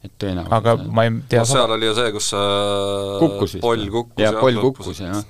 et 0.06 0.18
tõenäoliselt 0.22 0.58
aga 0.60 0.76
ma 0.98 1.08
ei 1.08 1.16
tea 1.30 1.46
no 1.46 1.52
seal 1.52 1.78
oli 1.78 1.90
ju 1.90 1.96
see, 1.98 2.12
kus 2.16 2.34
äh, 2.38 3.16
kukkus 3.22 3.56
poll 3.64 3.88
kukkus 3.94 4.22
ja, 4.22 4.34
ja 4.34 4.44
poll 4.44 4.60
kukkus, 4.64 5.02
jah. 5.02 5.24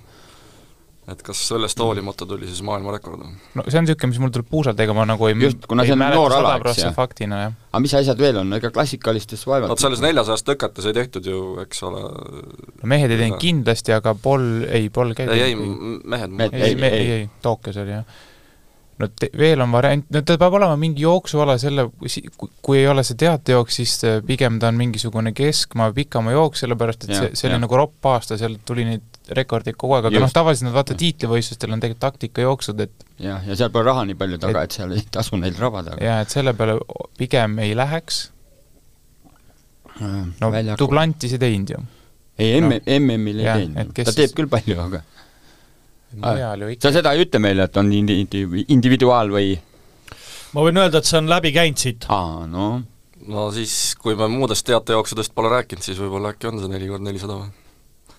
et 1.12 1.24
kas 1.26 1.42
sellest 1.50 1.80
hoolimata 1.82 2.28
tuli 2.30 2.50
siis 2.50 2.62
maailmarekord? 2.66 3.24
no 3.26 3.66
see 3.68 3.80
on 3.80 3.88
niisugune, 3.88 4.12
mis 4.14 4.22
mul 4.24 4.36
tuleb 4.36 4.50
puusalt, 4.52 4.84
ega 4.86 4.98
ma 4.98 5.08
nagu 5.10 5.30
ei 5.30 5.38
just, 5.48 5.66
kuna 5.70 5.88
see 5.88 5.98
on 5.98 6.06
noor 6.06 6.38
ala, 6.38 6.58
eks 6.62 6.84
ju. 6.84 6.92
faktina, 6.98 7.42
jah. 7.46 7.58
aga 7.72 7.84
mis 7.88 7.98
asjad 8.02 8.22
veel 8.28 8.44
on, 8.44 8.54
ega 8.60 8.74
klassikalistes 8.76 9.48
vaevalt 9.50 9.74
vot 9.74 9.86
selles 9.86 10.04
neljasajast 10.06 10.52
tõkates 10.52 10.92
ei 10.92 11.00
tehtud 11.00 11.32
ju, 11.32 11.42
eks 11.66 11.84
ole 11.90 12.06
no 12.06 12.94
mehed 12.96 13.16
ei 13.16 13.26
teinud 13.26 13.42
kindlasti, 13.42 13.96
aga 13.98 14.16
poll, 14.20 14.64
ei, 14.70 14.92
poll 14.94 15.18
käidi 15.18 15.40
ei, 15.40 15.52
ei, 15.52 16.00
mehed 16.06 16.40
ei, 16.40 16.54
ei, 16.54 16.72
ei, 16.72 16.88
ei, 16.94 17.12
ei, 17.20 17.28
Tokyos 17.46 17.84
oli 17.84 18.00
jah 18.00 18.24
no 19.02 19.08
te, 19.12 19.30
veel 19.38 19.62
on 19.64 19.74
variant, 19.76 20.06
no 20.14 20.22
ta 20.26 20.38
peab 20.40 20.56
olema 20.58 20.76
mingi 20.80 21.04
jooksuala 21.04 21.58
selle, 21.62 21.88
kui 22.64 22.80
ei 22.80 22.88
ole 22.88 23.04
see 23.08 23.18
teatejooks, 23.20 23.80
siis 23.82 23.96
pigem 24.28 24.60
ta 24.62 24.70
on 24.72 24.78
mingisugune 24.80 25.34
keskmaa, 25.36 25.92
pikamaa 25.96 26.36
jooks, 26.36 26.64
sellepärast 26.64 27.08
et 27.08 27.14
ja, 27.14 27.24
see, 27.24 27.40
see 27.40 27.50
oli 27.50 27.60
nagu 27.66 27.80
ropp 27.80 28.10
aasta, 28.12 28.38
seal 28.40 28.56
tuli 28.68 28.88
neid 28.88 29.34
rekordeid 29.36 29.78
kogu 29.80 29.98
aeg, 29.98 30.08
aga 30.10 30.22
noh, 30.24 30.32
tavaliselt 30.32 30.70
nad 30.70 30.78
vaata 30.78 30.96
tiitlivõistlustel 31.00 31.76
on 31.76 31.84
tegelikult 31.84 32.06
taktikajooksud, 32.06 32.86
et 32.86 33.10
jah, 33.26 33.44
ja 33.48 33.58
seal 33.58 33.74
pole 33.74 33.90
raha 33.90 34.06
nii 34.08 34.20
palju 34.22 34.40
taga, 34.46 34.64
et 34.68 34.78
seal 34.78 34.96
ei 34.96 35.04
tasu 35.12 35.40
neil 35.42 35.58
rabada. 35.60 35.98
jaa, 36.02 36.22
et 36.24 36.32
selle 36.32 36.56
peale 36.58 36.78
pigem 37.20 37.60
ei 37.66 37.76
läheks, 37.78 38.22
no 40.40 40.54
Duplantis 40.80 41.36
ei 41.36 41.42
teinud 41.42 41.76
ju. 41.76 41.84
ei, 42.40 42.62
MM, 42.62 42.80
MM-il 43.02 43.44
ei 43.44 43.52
teinud, 43.52 43.92
ta 44.00 44.16
teeb 44.16 44.38
küll 44.38 44.52
palju, 44.52 44.80
aga 44.88 45.04
mujal 46.14 46.66
ju 46.66 46.74
ikka 46.74 46.88
sa 46.88 46.94
seda 46.96 47.14
ei 47.16 47.26
ütle 47.26 47.42
meile, 47.44 47.70
et 47.70 47.78
on 47.82 47.92
indi-, 47.92 48.22
individuaal 48.68 49.32
või? 49.34 49.56
ma 50.56 50.66
võin 50.66 50.84
öelda, 50.84 51.02
et 51.02 51.10
see 51.10 51.20
on 51.22 51.32
läbi 51.32 51.54
käinud 51.56 51.82
siit. 51.82 52.10
aa, 52.10 52.46
no 52.50 52.70
no 53.28 53.50
siis, 53.56 53.96
kui 54.02 54.16
me 54.18 54.28
muudest 54.32 54.66
teatejooksudest 54.70 55.36
pole 55.36 55.52
rääkinud, 55.54 55.84
siis 55.86 56.00
võib-olla 56.02 56.34
äkki 56.36 56.50
on 56.50 56.60
see 56.62 56.72
neli 56.72 56.90
kord 56.92 57.06
nelisada 57.06 57.38
või? 57.40 57.54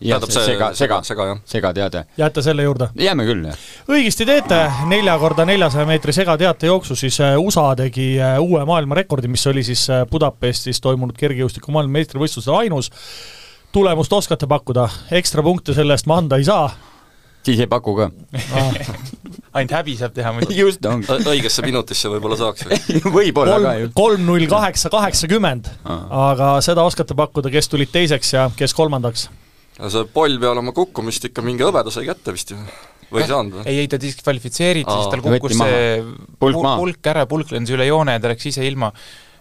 jah, 0.04 0.20
see 0.28 0.44
sega, 0.44 0.70
sega, 0.76 0.98
sega, 1.06 1.26
segateade. 1.48 2.04
jääte 2.18 2.42
selle 2.44 2.66
juurde? 2.66 2.90
jääme 3.00 3.24
küll, 3.28 3.46
jah. 3.48 3.62
õigesti 3.88 4.26
teete, 4.28 4.58
nelja 4.90 5.16
korda 5.22 5.46
neljasaja 5.48 5.86
meetri 5.88 6.12
segateatejooksu, 6.16 6.98
siis 6.98 7.20
äh, 7.24 7.36
USA 7.40 7.70
tegi 7.78 8.14
äh, 8.20 8.36
uue 8.42 8.64
maailmarekordi, 8.68 9.30
mis 9.32 9.46
oli 9.46 9.64
siis 9.66 9.86
äh, 9.90 10.04
Budapestis 10.10 10.82
toimunud 10.84 11.16
kergejõustiku 11.16 11.72
maailmameistrivõistlusel 11.76 12.58
ainus, 12.60 12.90
tulemust 13.72 14.12
oskate 14.12 14.48
pakkuda, 14.50 14.88
ekstra 15.16 15.44
punkte 15.46 15.76
selle 15.76 15.96
eest 15.96 16.08
ma 16.10 16.20
anda 16.20 16.40
ei 16.40 16.44
saa 16.48 16.68
siis 17.46 17.60
ei 17.62 17.68
paku 17.70 17.94
ka. 17.98 18.10
ainult 19.56 19.72
häbi 19.72 19.94
saab 19.98 20.14
teha 20.16 20.32
muidu. 20.36 20.52
just 20.62 20.84
ongi. 20.88 21.08
Õigesse 21.32 21.64
minutisse 21.66 22.10
võib-olla 22.12 22.38
saaks. 22.40 22.66
võib-olla 23.16 23.56
ka 23.62 23.74
ju 23.80 23.90
kolm, 23.96 24.26
null 24.28 24.46
kaheksa 24.50 24.90
kaheksakümmend, 24.92 25.70
aga 25.86 26.56
seda 26.64 26.84
oskate 26.86 27.16
pakkuda, 27.18 27.52
kes 27.54 27.70
tulid 27.72 27.92
teiseks 27.94 28.34
ja 28.36 28.48
kes 28.58 28.74
kolmandaks? 28.76 29.28
see 29.76 30.06
poll 30.08 30.38
peale 30.40 30.62
oma 30.62 30.72
kukkumist 30.72 31.26
ikka 31.28 31.42
mingi 31.44 31.60
hõbeda 31.66 31.92
sai 31.92 32.06
kätte 32.08 32.32
vist 32.32 32.48
ju. 32.54 32.56
või 33.12 33.20
ei 33.20 33.28
saanud 33.28 33.58
või? 33.58 33.64
ei, 33.68 33.82
ei 33.82 33.88
ta 33.92 33.98
diskvalifitseeriti, 34.00 34.88
siis 34.88 35.10
tal 35.12 35.20
kukkus 35.20 35.52
see 35.58 35.82
Pulk 36.40 36.56
pulk 36.64 37.10
ära, 37.12 37.26
pulk 37.28 37.52
lendas 37.52 37.74
üle 37.76 37.84
joone 37.84 38.14
ja 38.16 38.22
ta 38.24 38.30
läks 38.32 38.48
ise 38.48 38.64
ilma. 38.64 38.88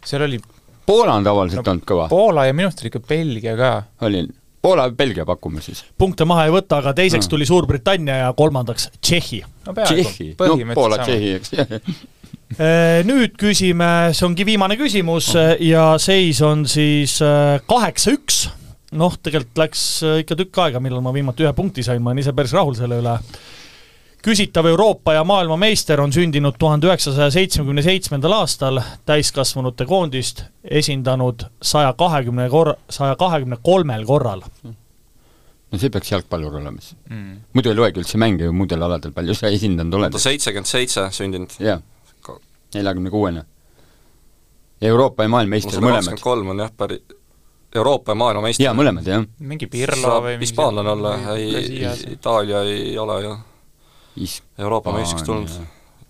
seal 0.03 0.25
oli 0.27 0.41
Poola 0.85 1.15
on 1.17 1.23
tavaliselt 1.25 1.63
No, 1.63 1.71
olnud 1.71 1.87
kõva. 1.87 2.03
Poola 2.11 2.43
ja 2.45 2.53
minu 2.53 2.67
arust 2.67 2.83
oli 2.83 2.91
ikka 2.91 3.01
Belgia 3.07 3.55
ka. 3.57 3.71
oli 4.05 4.25
Poola 4.65 4.89
Belgia 4.89 5.25
pakume 5.27 5.61
siis. 5.61 5.83
punkte 5.97 6.25
maha 6.25 6.47
ei 6.47 6.55
võta, 6.55 6.81
aga 6.81 6.95
teiseks 6.97 7.29
tuli 7.29 7.45
Suurbritannia 7.45 8.17
ja 8.23 8.33
kolmandaks 8.37 8.89
Tšehhi. 8.97 9.41
no 9.67 9.77
Tšehhi, 9.77 10.33
no 10.39 10.75
Poola, 10.75 10.99
Tšehhi, 11.05 11.33
eks. 11.39 11.55
Äh, 12.61 13.01
nüüd 13.03 13.33
küsime, 13.41 14.13
see 14.15 14.23
ongi 14.27 14.45
viimane 14.47 14.75
küsimus 14.77 15.31
ja 15.65 15.85
seis 15.99 16.37
on 16.45 16.61
siis 16.69 17.17
äh, 17.25 17.57
kaheksa-üks. 17.67 18.45
noh, 18.95 19.15
tegelikult 19.17 19.59
läks 19.59 19.81
äh, 20.05 20.19
ikka 20.21 20.37
tükk 20.39 20.59
aega, 20.63 20.79
millal 20.79 21.01
ma 21.03 21.11
viimati 21.11 21.43
ühe 21.43 21.51
punkti 21.57 21.83
sain, 21.83 22.03
ma 22.05 22.13
olen 22.13 22.21
ise 22.21 22.35
päris 22.37 22.53
rahul 22.55 22.77
selle 22.77 23.01
üle. 23.01 23.15
Küsitav 24.25 24.65
Euroopa 24.65 25.13
ja 25.13 25.23
maailmameister 25.23 26.01
on 26.01 26.13
sündinud 26.13 26.55
tuhande 26.59 26.87
üheksasaja 26.87 27.29
seitsmekümne 27.31 27.83
seitsmendal 27.85 28.33
aastal, 28.39 28.81
täiskasvanute 29.05 29.85
koondist 29.85 30.41
esindanud 30.63 31.45
saja 31.61 31.93
kahekümne 31.93 32.47
kor-, 32.49 32.73
saja 32.89 33.15
kahekümne 33.15 33.59
kolmel 33.63 34.05
korral. 34.05 34.41
no 35.71 35.81
see 35.81 35.93
peaks 35.93 36.11
jalgpallur 36.11 36.57
olema 36.57 36.81
siis. 36.81 36.97
mm.. 37.09 37.37
muidu 37.53 37.69
ei 37.69 37.77
loegi 37.77 38.01
üldse 38.01 38.17
mänge 38.21 38.49
ju 38.49 38.53
muudel 38.53 38.81
aladel, 38.87 39.13
palju 39.13 39.37
sa 39.37 39.51
esindanud 39.53 39.99
oled 39.99 40.17
ta. 40.17 40.25
seitsekümmend 40.25 40.73
seitse 40.73 41.05
sündinud. 41.11 41.59
jah, 41.59 41.81
neljakümne 42.73 43.13
kuuene. 43.13 43.45
Euroopa 44.81 45.23
ja 45.23 45.29
maailmameister 45.37 45.77
sada 45.77 45.85
mõlemad 45.85 46.21
kolm 46.21 46.53
on 46.55 46.65
jah, 46.65 46.73
päri-, 46.77 47.03
Euroopa 47.75 48.15
ja 48.15 48.23
maailmameister. 48.25 48.65
jaa, 48.65 48.73
mõlemad 48.73 49.05
jah. 49.05 49.25
mingi 49.39 49.69
Pirlo 49.69 50.01
saab 50.01 50.23
või 50.23 50.39
mingi 50.39 50.49
hispaanlane 50.49 50.97
olla, 50.97 51.19
ei. 51.35 51.83
Itaalia 52.15 52.65
ei 52.65 52.97
ole 52.97 53.25
ju 53.27 53.35
Euroopa 54.57 54.93
meistriks 54.95 55.23
tulnud. 55.23 55.49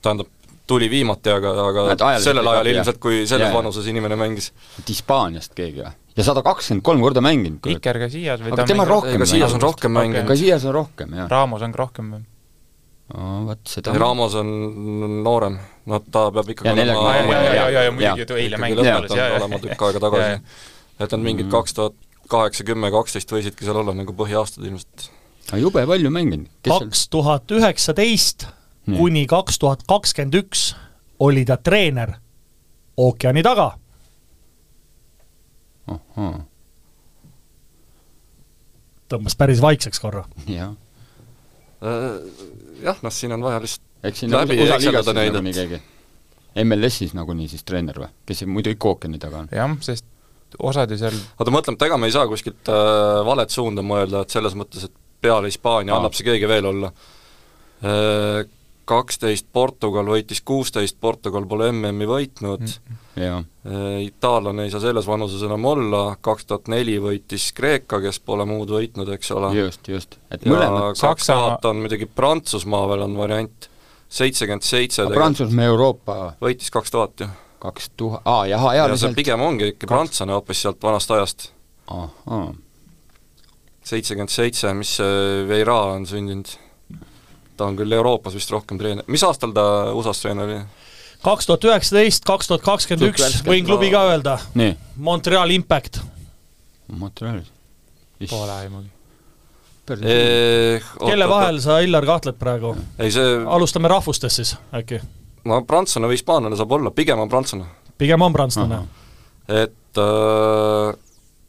tähendab, 0.02 0.28
tuli 0.68 0.90
viimati, 0.90 1.32
aga, 1.34 1.54
aga 1.68 1.86
ajaliselt 1.90 2.24
sellel 2.30 2.48
ajal 2.54 2.72
ilmselt, 2.74 3.00
kui 3.02 3.24
selles 3.28 3.50
jaa. 3.50 3.58
vanuses 3.58 3.88
inimene 3.90 4.18
mängis. 4.20 4.52
et 4.80 4.90
Hispaaniast 4.90 5.58
keegi 5.58 5.82
või? 5.82 5.92
ja 6.16 6.24
sada 6.24 6.44
kakskümmend 6.46 6.86
kolm 6.86 7.02
korda 7.04 7.22
mänginud. 7.26 7.66
Iker 7.74 8.00
Casillas 8.06 8.46
või 8.46 8.54
Aga 8.56 8.68
tema 8.70 8.86
rohkem 8.88 9.20
ega 9.20 9.28
Sias 9.30 9.58
on 9.58 9.62
rohkem 9.62 9.92
mänginud. 9.92 10.28
ka 10.28 10.38
siias 10.40 10.66
on 10.66 10.74
rohkem, 10.74 11.18
jah. 11.20 11.30
Ramos 11.32 11.66
on 11.66 11.76
rohkem 11.76 12.14
või? 12.16 12.24
vot 13.46 13.70
seda 13.70 13.94
Ramos 13.94 14.34
on 14.40 14.48
noorem, 15.24 15.60
no 15.86 16.00
ta 16.00 16.30
peab 16.34 16.50
ikkagi 16.50 16.72
Ja 16.72 16.96
aa, 16.98 17.12
ja, 17.16 17.26
ja, 17.26 17.54
ja, 17.54 17.68
ja, 17.70 17.84
ja 17.86 17.92
muidugi, 17.94 18.26
et 18.26 18.32
eile 18.32 18.58
mängis 18.58 18.88
ja, 18.88 18.96
ja, 19.14 19.28
olema 19.38 19.60
tükk 19.62 19.86
aega 19.90 20.02
tagasi. 20.08 20.40
et 21.00 21.12
nad 21.12 21.22
mingid 21.22 21.52
kaks 21.54 21.78
tuhat 21.78 22.00
kaheksa, 22.32 22.66
kümme, 22.66 22.90
kaksteist 22.94 23.32
võisidki 23.32 23.68
seal 23.68 23.78
olla 23.82 23.94
nagu 23.94 24.16
põhiaastad 24.18 24.66
ilmselt. 24.66 25.10
Aga 25.48 25.62
jube 25.62 25.86
palju 25.88 26.12
mänginud. 26.12 26.50
kaks 26.66 27.08
tuhat 27.10 27.52
üheksateist 27.52 28.48
kuni 28.86 29.26
kaks 29.30 29.60
tuhat 29.60 29.84
kakskümmend 29.88 30.38
üks 30.44 30.74
oli 31.20 31.46
ta 31.46 31.58
treener 31.58 32.18
ookeani 32.98 33.44
taga. 33.44 33.78
tõmbas 39.10 39.38
päris 39.38 39.62
vaikseks 39.62 40.00
korra. 40.02 40.26
jah. 40.48 40.74
jah, 42.84 43.04
noh, 43.04 43.14
siin 43.14 43.36
on 43.36 43.44
vaja 43.46 43.62
lihtsalt 43.62 43.86
eks 44.06 44.20
siin 44.24 44.34
Läbi 44.34 44.58
ekseldada 44.66 45.14
neid, 45.14 45.36
et- 45.36 45.56
keegi. 45.56 45.82
MLS-is 46.64 47.14
nagunii 47.14 47.48
siis 47.52 47.64
treener 47.68 47.98
või? 48.00 48.12
kes 48.26 48.46
muidu 48.48 48.74
ikka 48.74 48.94
ookeani 48.94 49.20
taga 49.20 49.44
on. 49.44 49.50
jah, 49.52 49.78
sest 49.82 50.06
osad 50.60 50.92
ju 50.92 50.98
seal 50.98 51.16
oota, 51.16 51.52
mõtleme, 51.52 51.76
et 51.76 51.88
ega 51.88 51.98
me 52.00 52.08
ei 52.08 52.16
saa 52.16 52.28
kuskilt 52.32 52.70
äh, 52.72 53.22
valet 53.28 53.52
suunda 53.52 53.84
mõelda, 53.84 54.24
et 54.24 54.36
selles 54.36 54.56
mõttes, 54.56 54.88
et 54.88 54.94
peale 55.26 55.50
Hispaania 55.52 55.96
Aa. 55.96 56.02
annab 56.04 56.14
see 56.18 56.28
keegi 56.30 56.48
veel 56.52 56.72
olla 56.74 56.94
äh,. 57.84 58.46
Kaksteist 58.86 59.48
Portugal 59.50 60.06
võitis 60.06 60.44
kuusteist, 60.46 61.00
Portugal 61.02 61.48
pole 61.50 61.72
MM-i 61.72 62.06
võitnud 62.06 62.62
mm., 62.62 62.98
jaa, 63.18 63.40
itaallane 64.06 64.68
ei 64.68 64.74
saa 64.74 64.84
selles 64.84 65.08
vanuses 65.10 65.42
enam 65.48 65.66
olla, 65.66 66.02
kaks 66.22 66.46
tuhat 66.46 66.70
neli 66.70 67.00
võitis 67.02 67.48
Kreeka, 67.58 67.98
kes 68.04 68.20
pole 68.22 68.46
muud 68.46 68.70
võitnud, 68.70 69.10
eks 69.16 69.32
ole. 69.34 69.50
just, 69.58 69.90
just. 69.90 70.20
et 70.30 70.46
mõlemad, 70.46 70.92
kaks 70.92 71.02
Saksamaa- 71.02 71.48
tuhat 71.48 71.66
on 71.72 71.82
muidugi 71.82 72.06
Prantsusmaa 72.06 72.84
veel 72.92 73.08
on 73.08 73.18
variant, 73.18 73.70
seitsekümmend 74.20 74.68
seitse 74.70 75.08
Prantsusmaa 75.10 75.66
Euroopa 75.72 76.20
võitis 76.46 76.70
kaks 76.78 76.94
tuhat 76.94 77.26
ju. 77.26 77.32
kaks 77.66 77.90
tuhat, 77.98 78.22
aa, 78.30 78.46
jah, 78.54 78.68
ja 78.78 78.86
see 79.02 79.18
pigem 79.18 79.42
ongi 79.42 79.72
ikka 79.74 79.90
prantslane 79.90 80.38
hoopis 80.38 80.62
sealt 80.62 80.78
vanast 80.86 81.16
ajast. 81.18 81.50
ahhaa, 81.90 82.54
seitsekümmend 83.86 84.34
seitse, 84.34 84.74
mis 84.78 84.96
see 85.00 85.44
Veira 85.50 85.78
on 85.94 86.08
sündinud? 86.10 86.56
ta 87.56 87.70
on 87.70 87.78
küll 87.80 87.94
Euroopas 87.96 88.36
vist 88.36 88.52
rohkem 88.52 88.80
treener, 88.80 89.06
mis 89.08 89.24
aastal 89.24 89.54
ta 89.56 89.66
USA-s 89.96 90.24
treener 90.24 90.50
oli? 90.50 90.58
kaks 91.26 91.48
tuhat 91.50 91.68
üheksateist, 91.70 92.26
kaks 92.28 92.50
tuhat 92.52 92.66
kakskümmend 92.66 93.14
üks, 93.14 93.40
võin 93.48 93.66
klubi 93.68 93.92
ka 93.94 94.04
öelda, 94.12 94.36
nii, 94.60 94.76
Montreal 95.08 95.54
Impact. 95.56 96.02
Montrealis. 96.94 97.48
Pole 98.30 98.52
aimugi. 98.54 98.92
kelle 99.86 101.30
vahel 101.30 101.60
sa, 101.62 101.80
Illar, 101.86 102.06
kahtled 102.08 102.38
praegu? 102.42 102.76
ei 103.00 103.14
see, 103.14 103.40
alustame 103.58 103.90
rahvustest 103.92 104.42
siis 104.42 104.56
äkki? 104.76 105.02
no 105.46 105.62
prantslane 105.68 106.10
või 106.10 106.20
hispaanlane 106.20 106.58
saab 106.58 106.78
olla, 106.78 106.92
pigem 106.92 107.22
on 107.22 107.32
prantslane. 107.32 107.68
pigem 108.02 108.22
on 108.26 108.34
prantslane. 108.34 108.84
et 109.48 110.02
äh, 110.02 111.05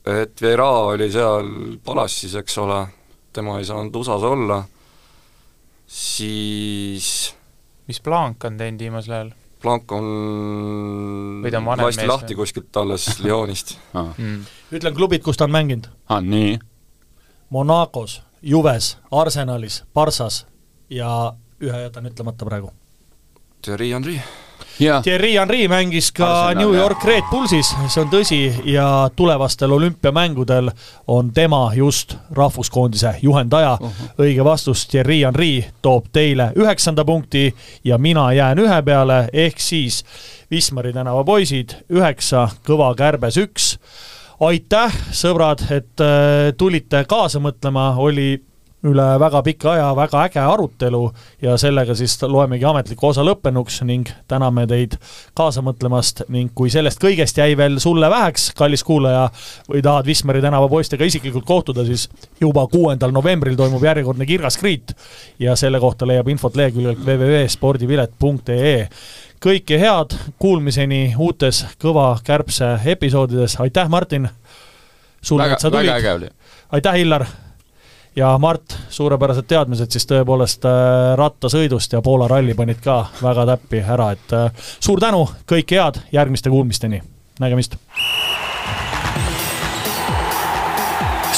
et 0.06 0.42
Veira 0.42 0.68
oli 0.92 1.10
seal 1.12 1.48
Palassis, 1.84 2.34
eks 2.38 2.58
ole, 2.62 2.82
tema 3.32 3.58
ei 3.58 3.66
saanud 3.68 3.94
USA-s 3.96 4.28
olla, 4.28 4.60
siis 5.86 7.08
mis 7.86 8.00
Blanc 8.02 8.44
on 8.44 8.56
teinud 8.58 8.80
viimasel 8.86 9.18
ajal 9.18 9.34
Blanc 9.62 9.92
on 9.92 11.42
lasti 11.80 12.06
lahti 12.06 12.34
või? 12.34 12.42
kuskilt 12.42 12.76
alles 12.76 13.08
Lyonist. 13.24 13.76
aa, 13.94 14.12
mm.? 14.16 14.40
ütlen 14.78 14.94
klubid, 14.94 15.24
kus 15.24 15.36
ta 15.40 15.48
on 15.48 15.54
mänginud. 15.54 15.88
nii, 16.20 16.58
Monacos, 17.50 18.22
Juves, 18.42 18.96
Arsenalis, 19.10 19.84
Barssas 19.94 20.46
ja 20.90 21.32
ühe 21.62 21.82
jätan 21.82 22.06
ütlemata 22.06 22.46
praegu. 22.46 22.72
Thierry 23.62 23.90
Henry. 23.90 24.20
jah, 24.80 25.02
Thierry 25.02 25.34
Henry 25.34 25.68
mängis 25.68 26.12
ka 26.12 26.26
Arsenal, 26.26 26.64
New. 26.64 26.78
York 26.78 27.04
Red 27.04 27.28
Bullsis, 27.30 27.72
see 27.88 28.02
on 28.02 28.10
tõsi, 28.12 28.40
ja 28.64 29.10
tulevastel 29.16 29.72
olümpiamängudel 29.72 30.70
on 31.06 31.32
tema 31.32 31.70
just 31.74 32.16
rahvuskoondise 32.32 33.14
juhendaja. 33.22 33.78
õige 34.18 34.44
vastus, 34.44 34.86
Thierry 34.86 35.20
Henry 35.24 35.64
toob 35.82 36.10
teile 36.12 36.50
üheksanda 36.56 37.04
punkti 37.04 37.54
ja 37.84 37.98
mina 37.98 38.32
jään 38.32 38.58
ühe 38.58 38.82
peale, 38.82 39.28
ehk 39.32 39.60
siis 39.60 40.04
Wismari 40.50 40.92
tänava 40.92 41.24
poisid 41.24 41.74
üheksa, 41.90 42.48
Kõva 42.66 42.94
kärbes 42.94 43.36
üks. 43.36 43.78
aitäh, 44.40 44.92
sõbrad, 45.12 45.62
et 45.70 46.00
äh, 46.00 46.52
tulite 46.58 47.04
kaasa 47.08 47.40
mõtlema, 47.40 47.94
oli 47.96 48.42
üle 48.90 49.06
väga 49.20 49.42
pika 49.46 49.72
aja 49.72 49.88
väga 49.96 50.22
äge 50.26 50.40
arutelu 50.40 51.02
ja 51.42 51.56
sellega 51.60 51.94
siis 51.98 52.16
loemegi 52.22 52.64
ametliku 52.64 53.08
osa 53.10 53.24
lõppenuks 53.26 53.80
ning 53.88 54.08
täname 54.28 54.66
teid 54.70 54.96
kaasa 55.36 55.62
mõtlemast 55.66 56.24
ning 56.32 56.52
kui 56.54 56.70
sellest 56.72 57.00
kõigest 57.02 57.38
jäi 57.40 57.56
veel 57.58 57.78
sulle 57.82 58.10
väheks, 58.10 58.50
kallis 58.56 58.84
kuulaja, 58.86 59.28
või 59.68 59.82
tahad 59.84 60.06
Wismari 60.06 60.42
tänava 60.44 60.68
poistega 60.68 61.04
isiklikult 61.04 61.44
kohtuda, 61.46 61.84
siis 61.86 62.08
juba 62.40 62.66
kuuendal 62.72 63.14
novembril 63.14 63.56
toimub 63.56 63.84
järjekordne 63.84 64.26
Kirgaskriit 64.26 64.94
ja 65.38 65.56
selle 65.56 65.80
kohta 65.80 66.06
leiab 66.08 66.28
infot 66.28 66.56
leheküljelt 66.56 66.98
www.spordipilet.ee 67.06 68.88
kõike 69.42 69.78
head, 69.80 70.14
kuulmiseni 70.40 71.14
uutes 71.18 71.64
Kõva 71.82 72.16
kärbse 72.24 72.78
episoodides, 72.84 73.58
aitäh, 73.60 73.88
Martin! 73.88 74.28
sulle, 75.22 75.52
et 75.52 75.60
sa 75.60 75.70
tulid! 75.70 76.30
aitäh, 76.72 77.00
Illar! 77.02 77.26
Ja 78.16 78.38
Mart, 78.38 78.78
suurepärased 78.90 79.44
teadmised 79.48 79.92
siis 79.92 80.08
tõepoolest 80.08 80.64
äh, 80.68 81.12
rattasõidust 81.20 81.92
ja 81.92 82.02
Poola 82.02 82.28
ralli 82.30 82.54
panid 82.56 82.80
ka 82.84 83.02
väga 83.22 83.44
täppi 83.52 83.82
ära, 83.84 84.10
et 84.16 84.36
äh, 84.36 84.68
suur 84.80 85.00
tänu, 85.02 85.26
kõike 85.48 85.78
head, 85.78 86.00
järgmiste 86.16 86.52
kuulmisteni, 86.52 87.02
nägemist! 87.40 87.78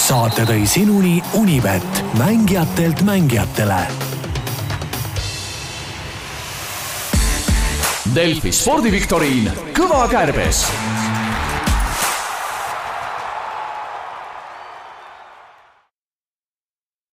saate 0.09 0.47
tõi 0.49 0.63
sinuni 0.65 1.19
Unibet, 1.37 1.99
mängijatelt 2.17 3.03
mängijatele. 3.05 3.83
Delfi 8.15 8.55
spordiviktoriin 8.57 9.51
Kõva 9.77 10.07
kärbes 10.09 10.63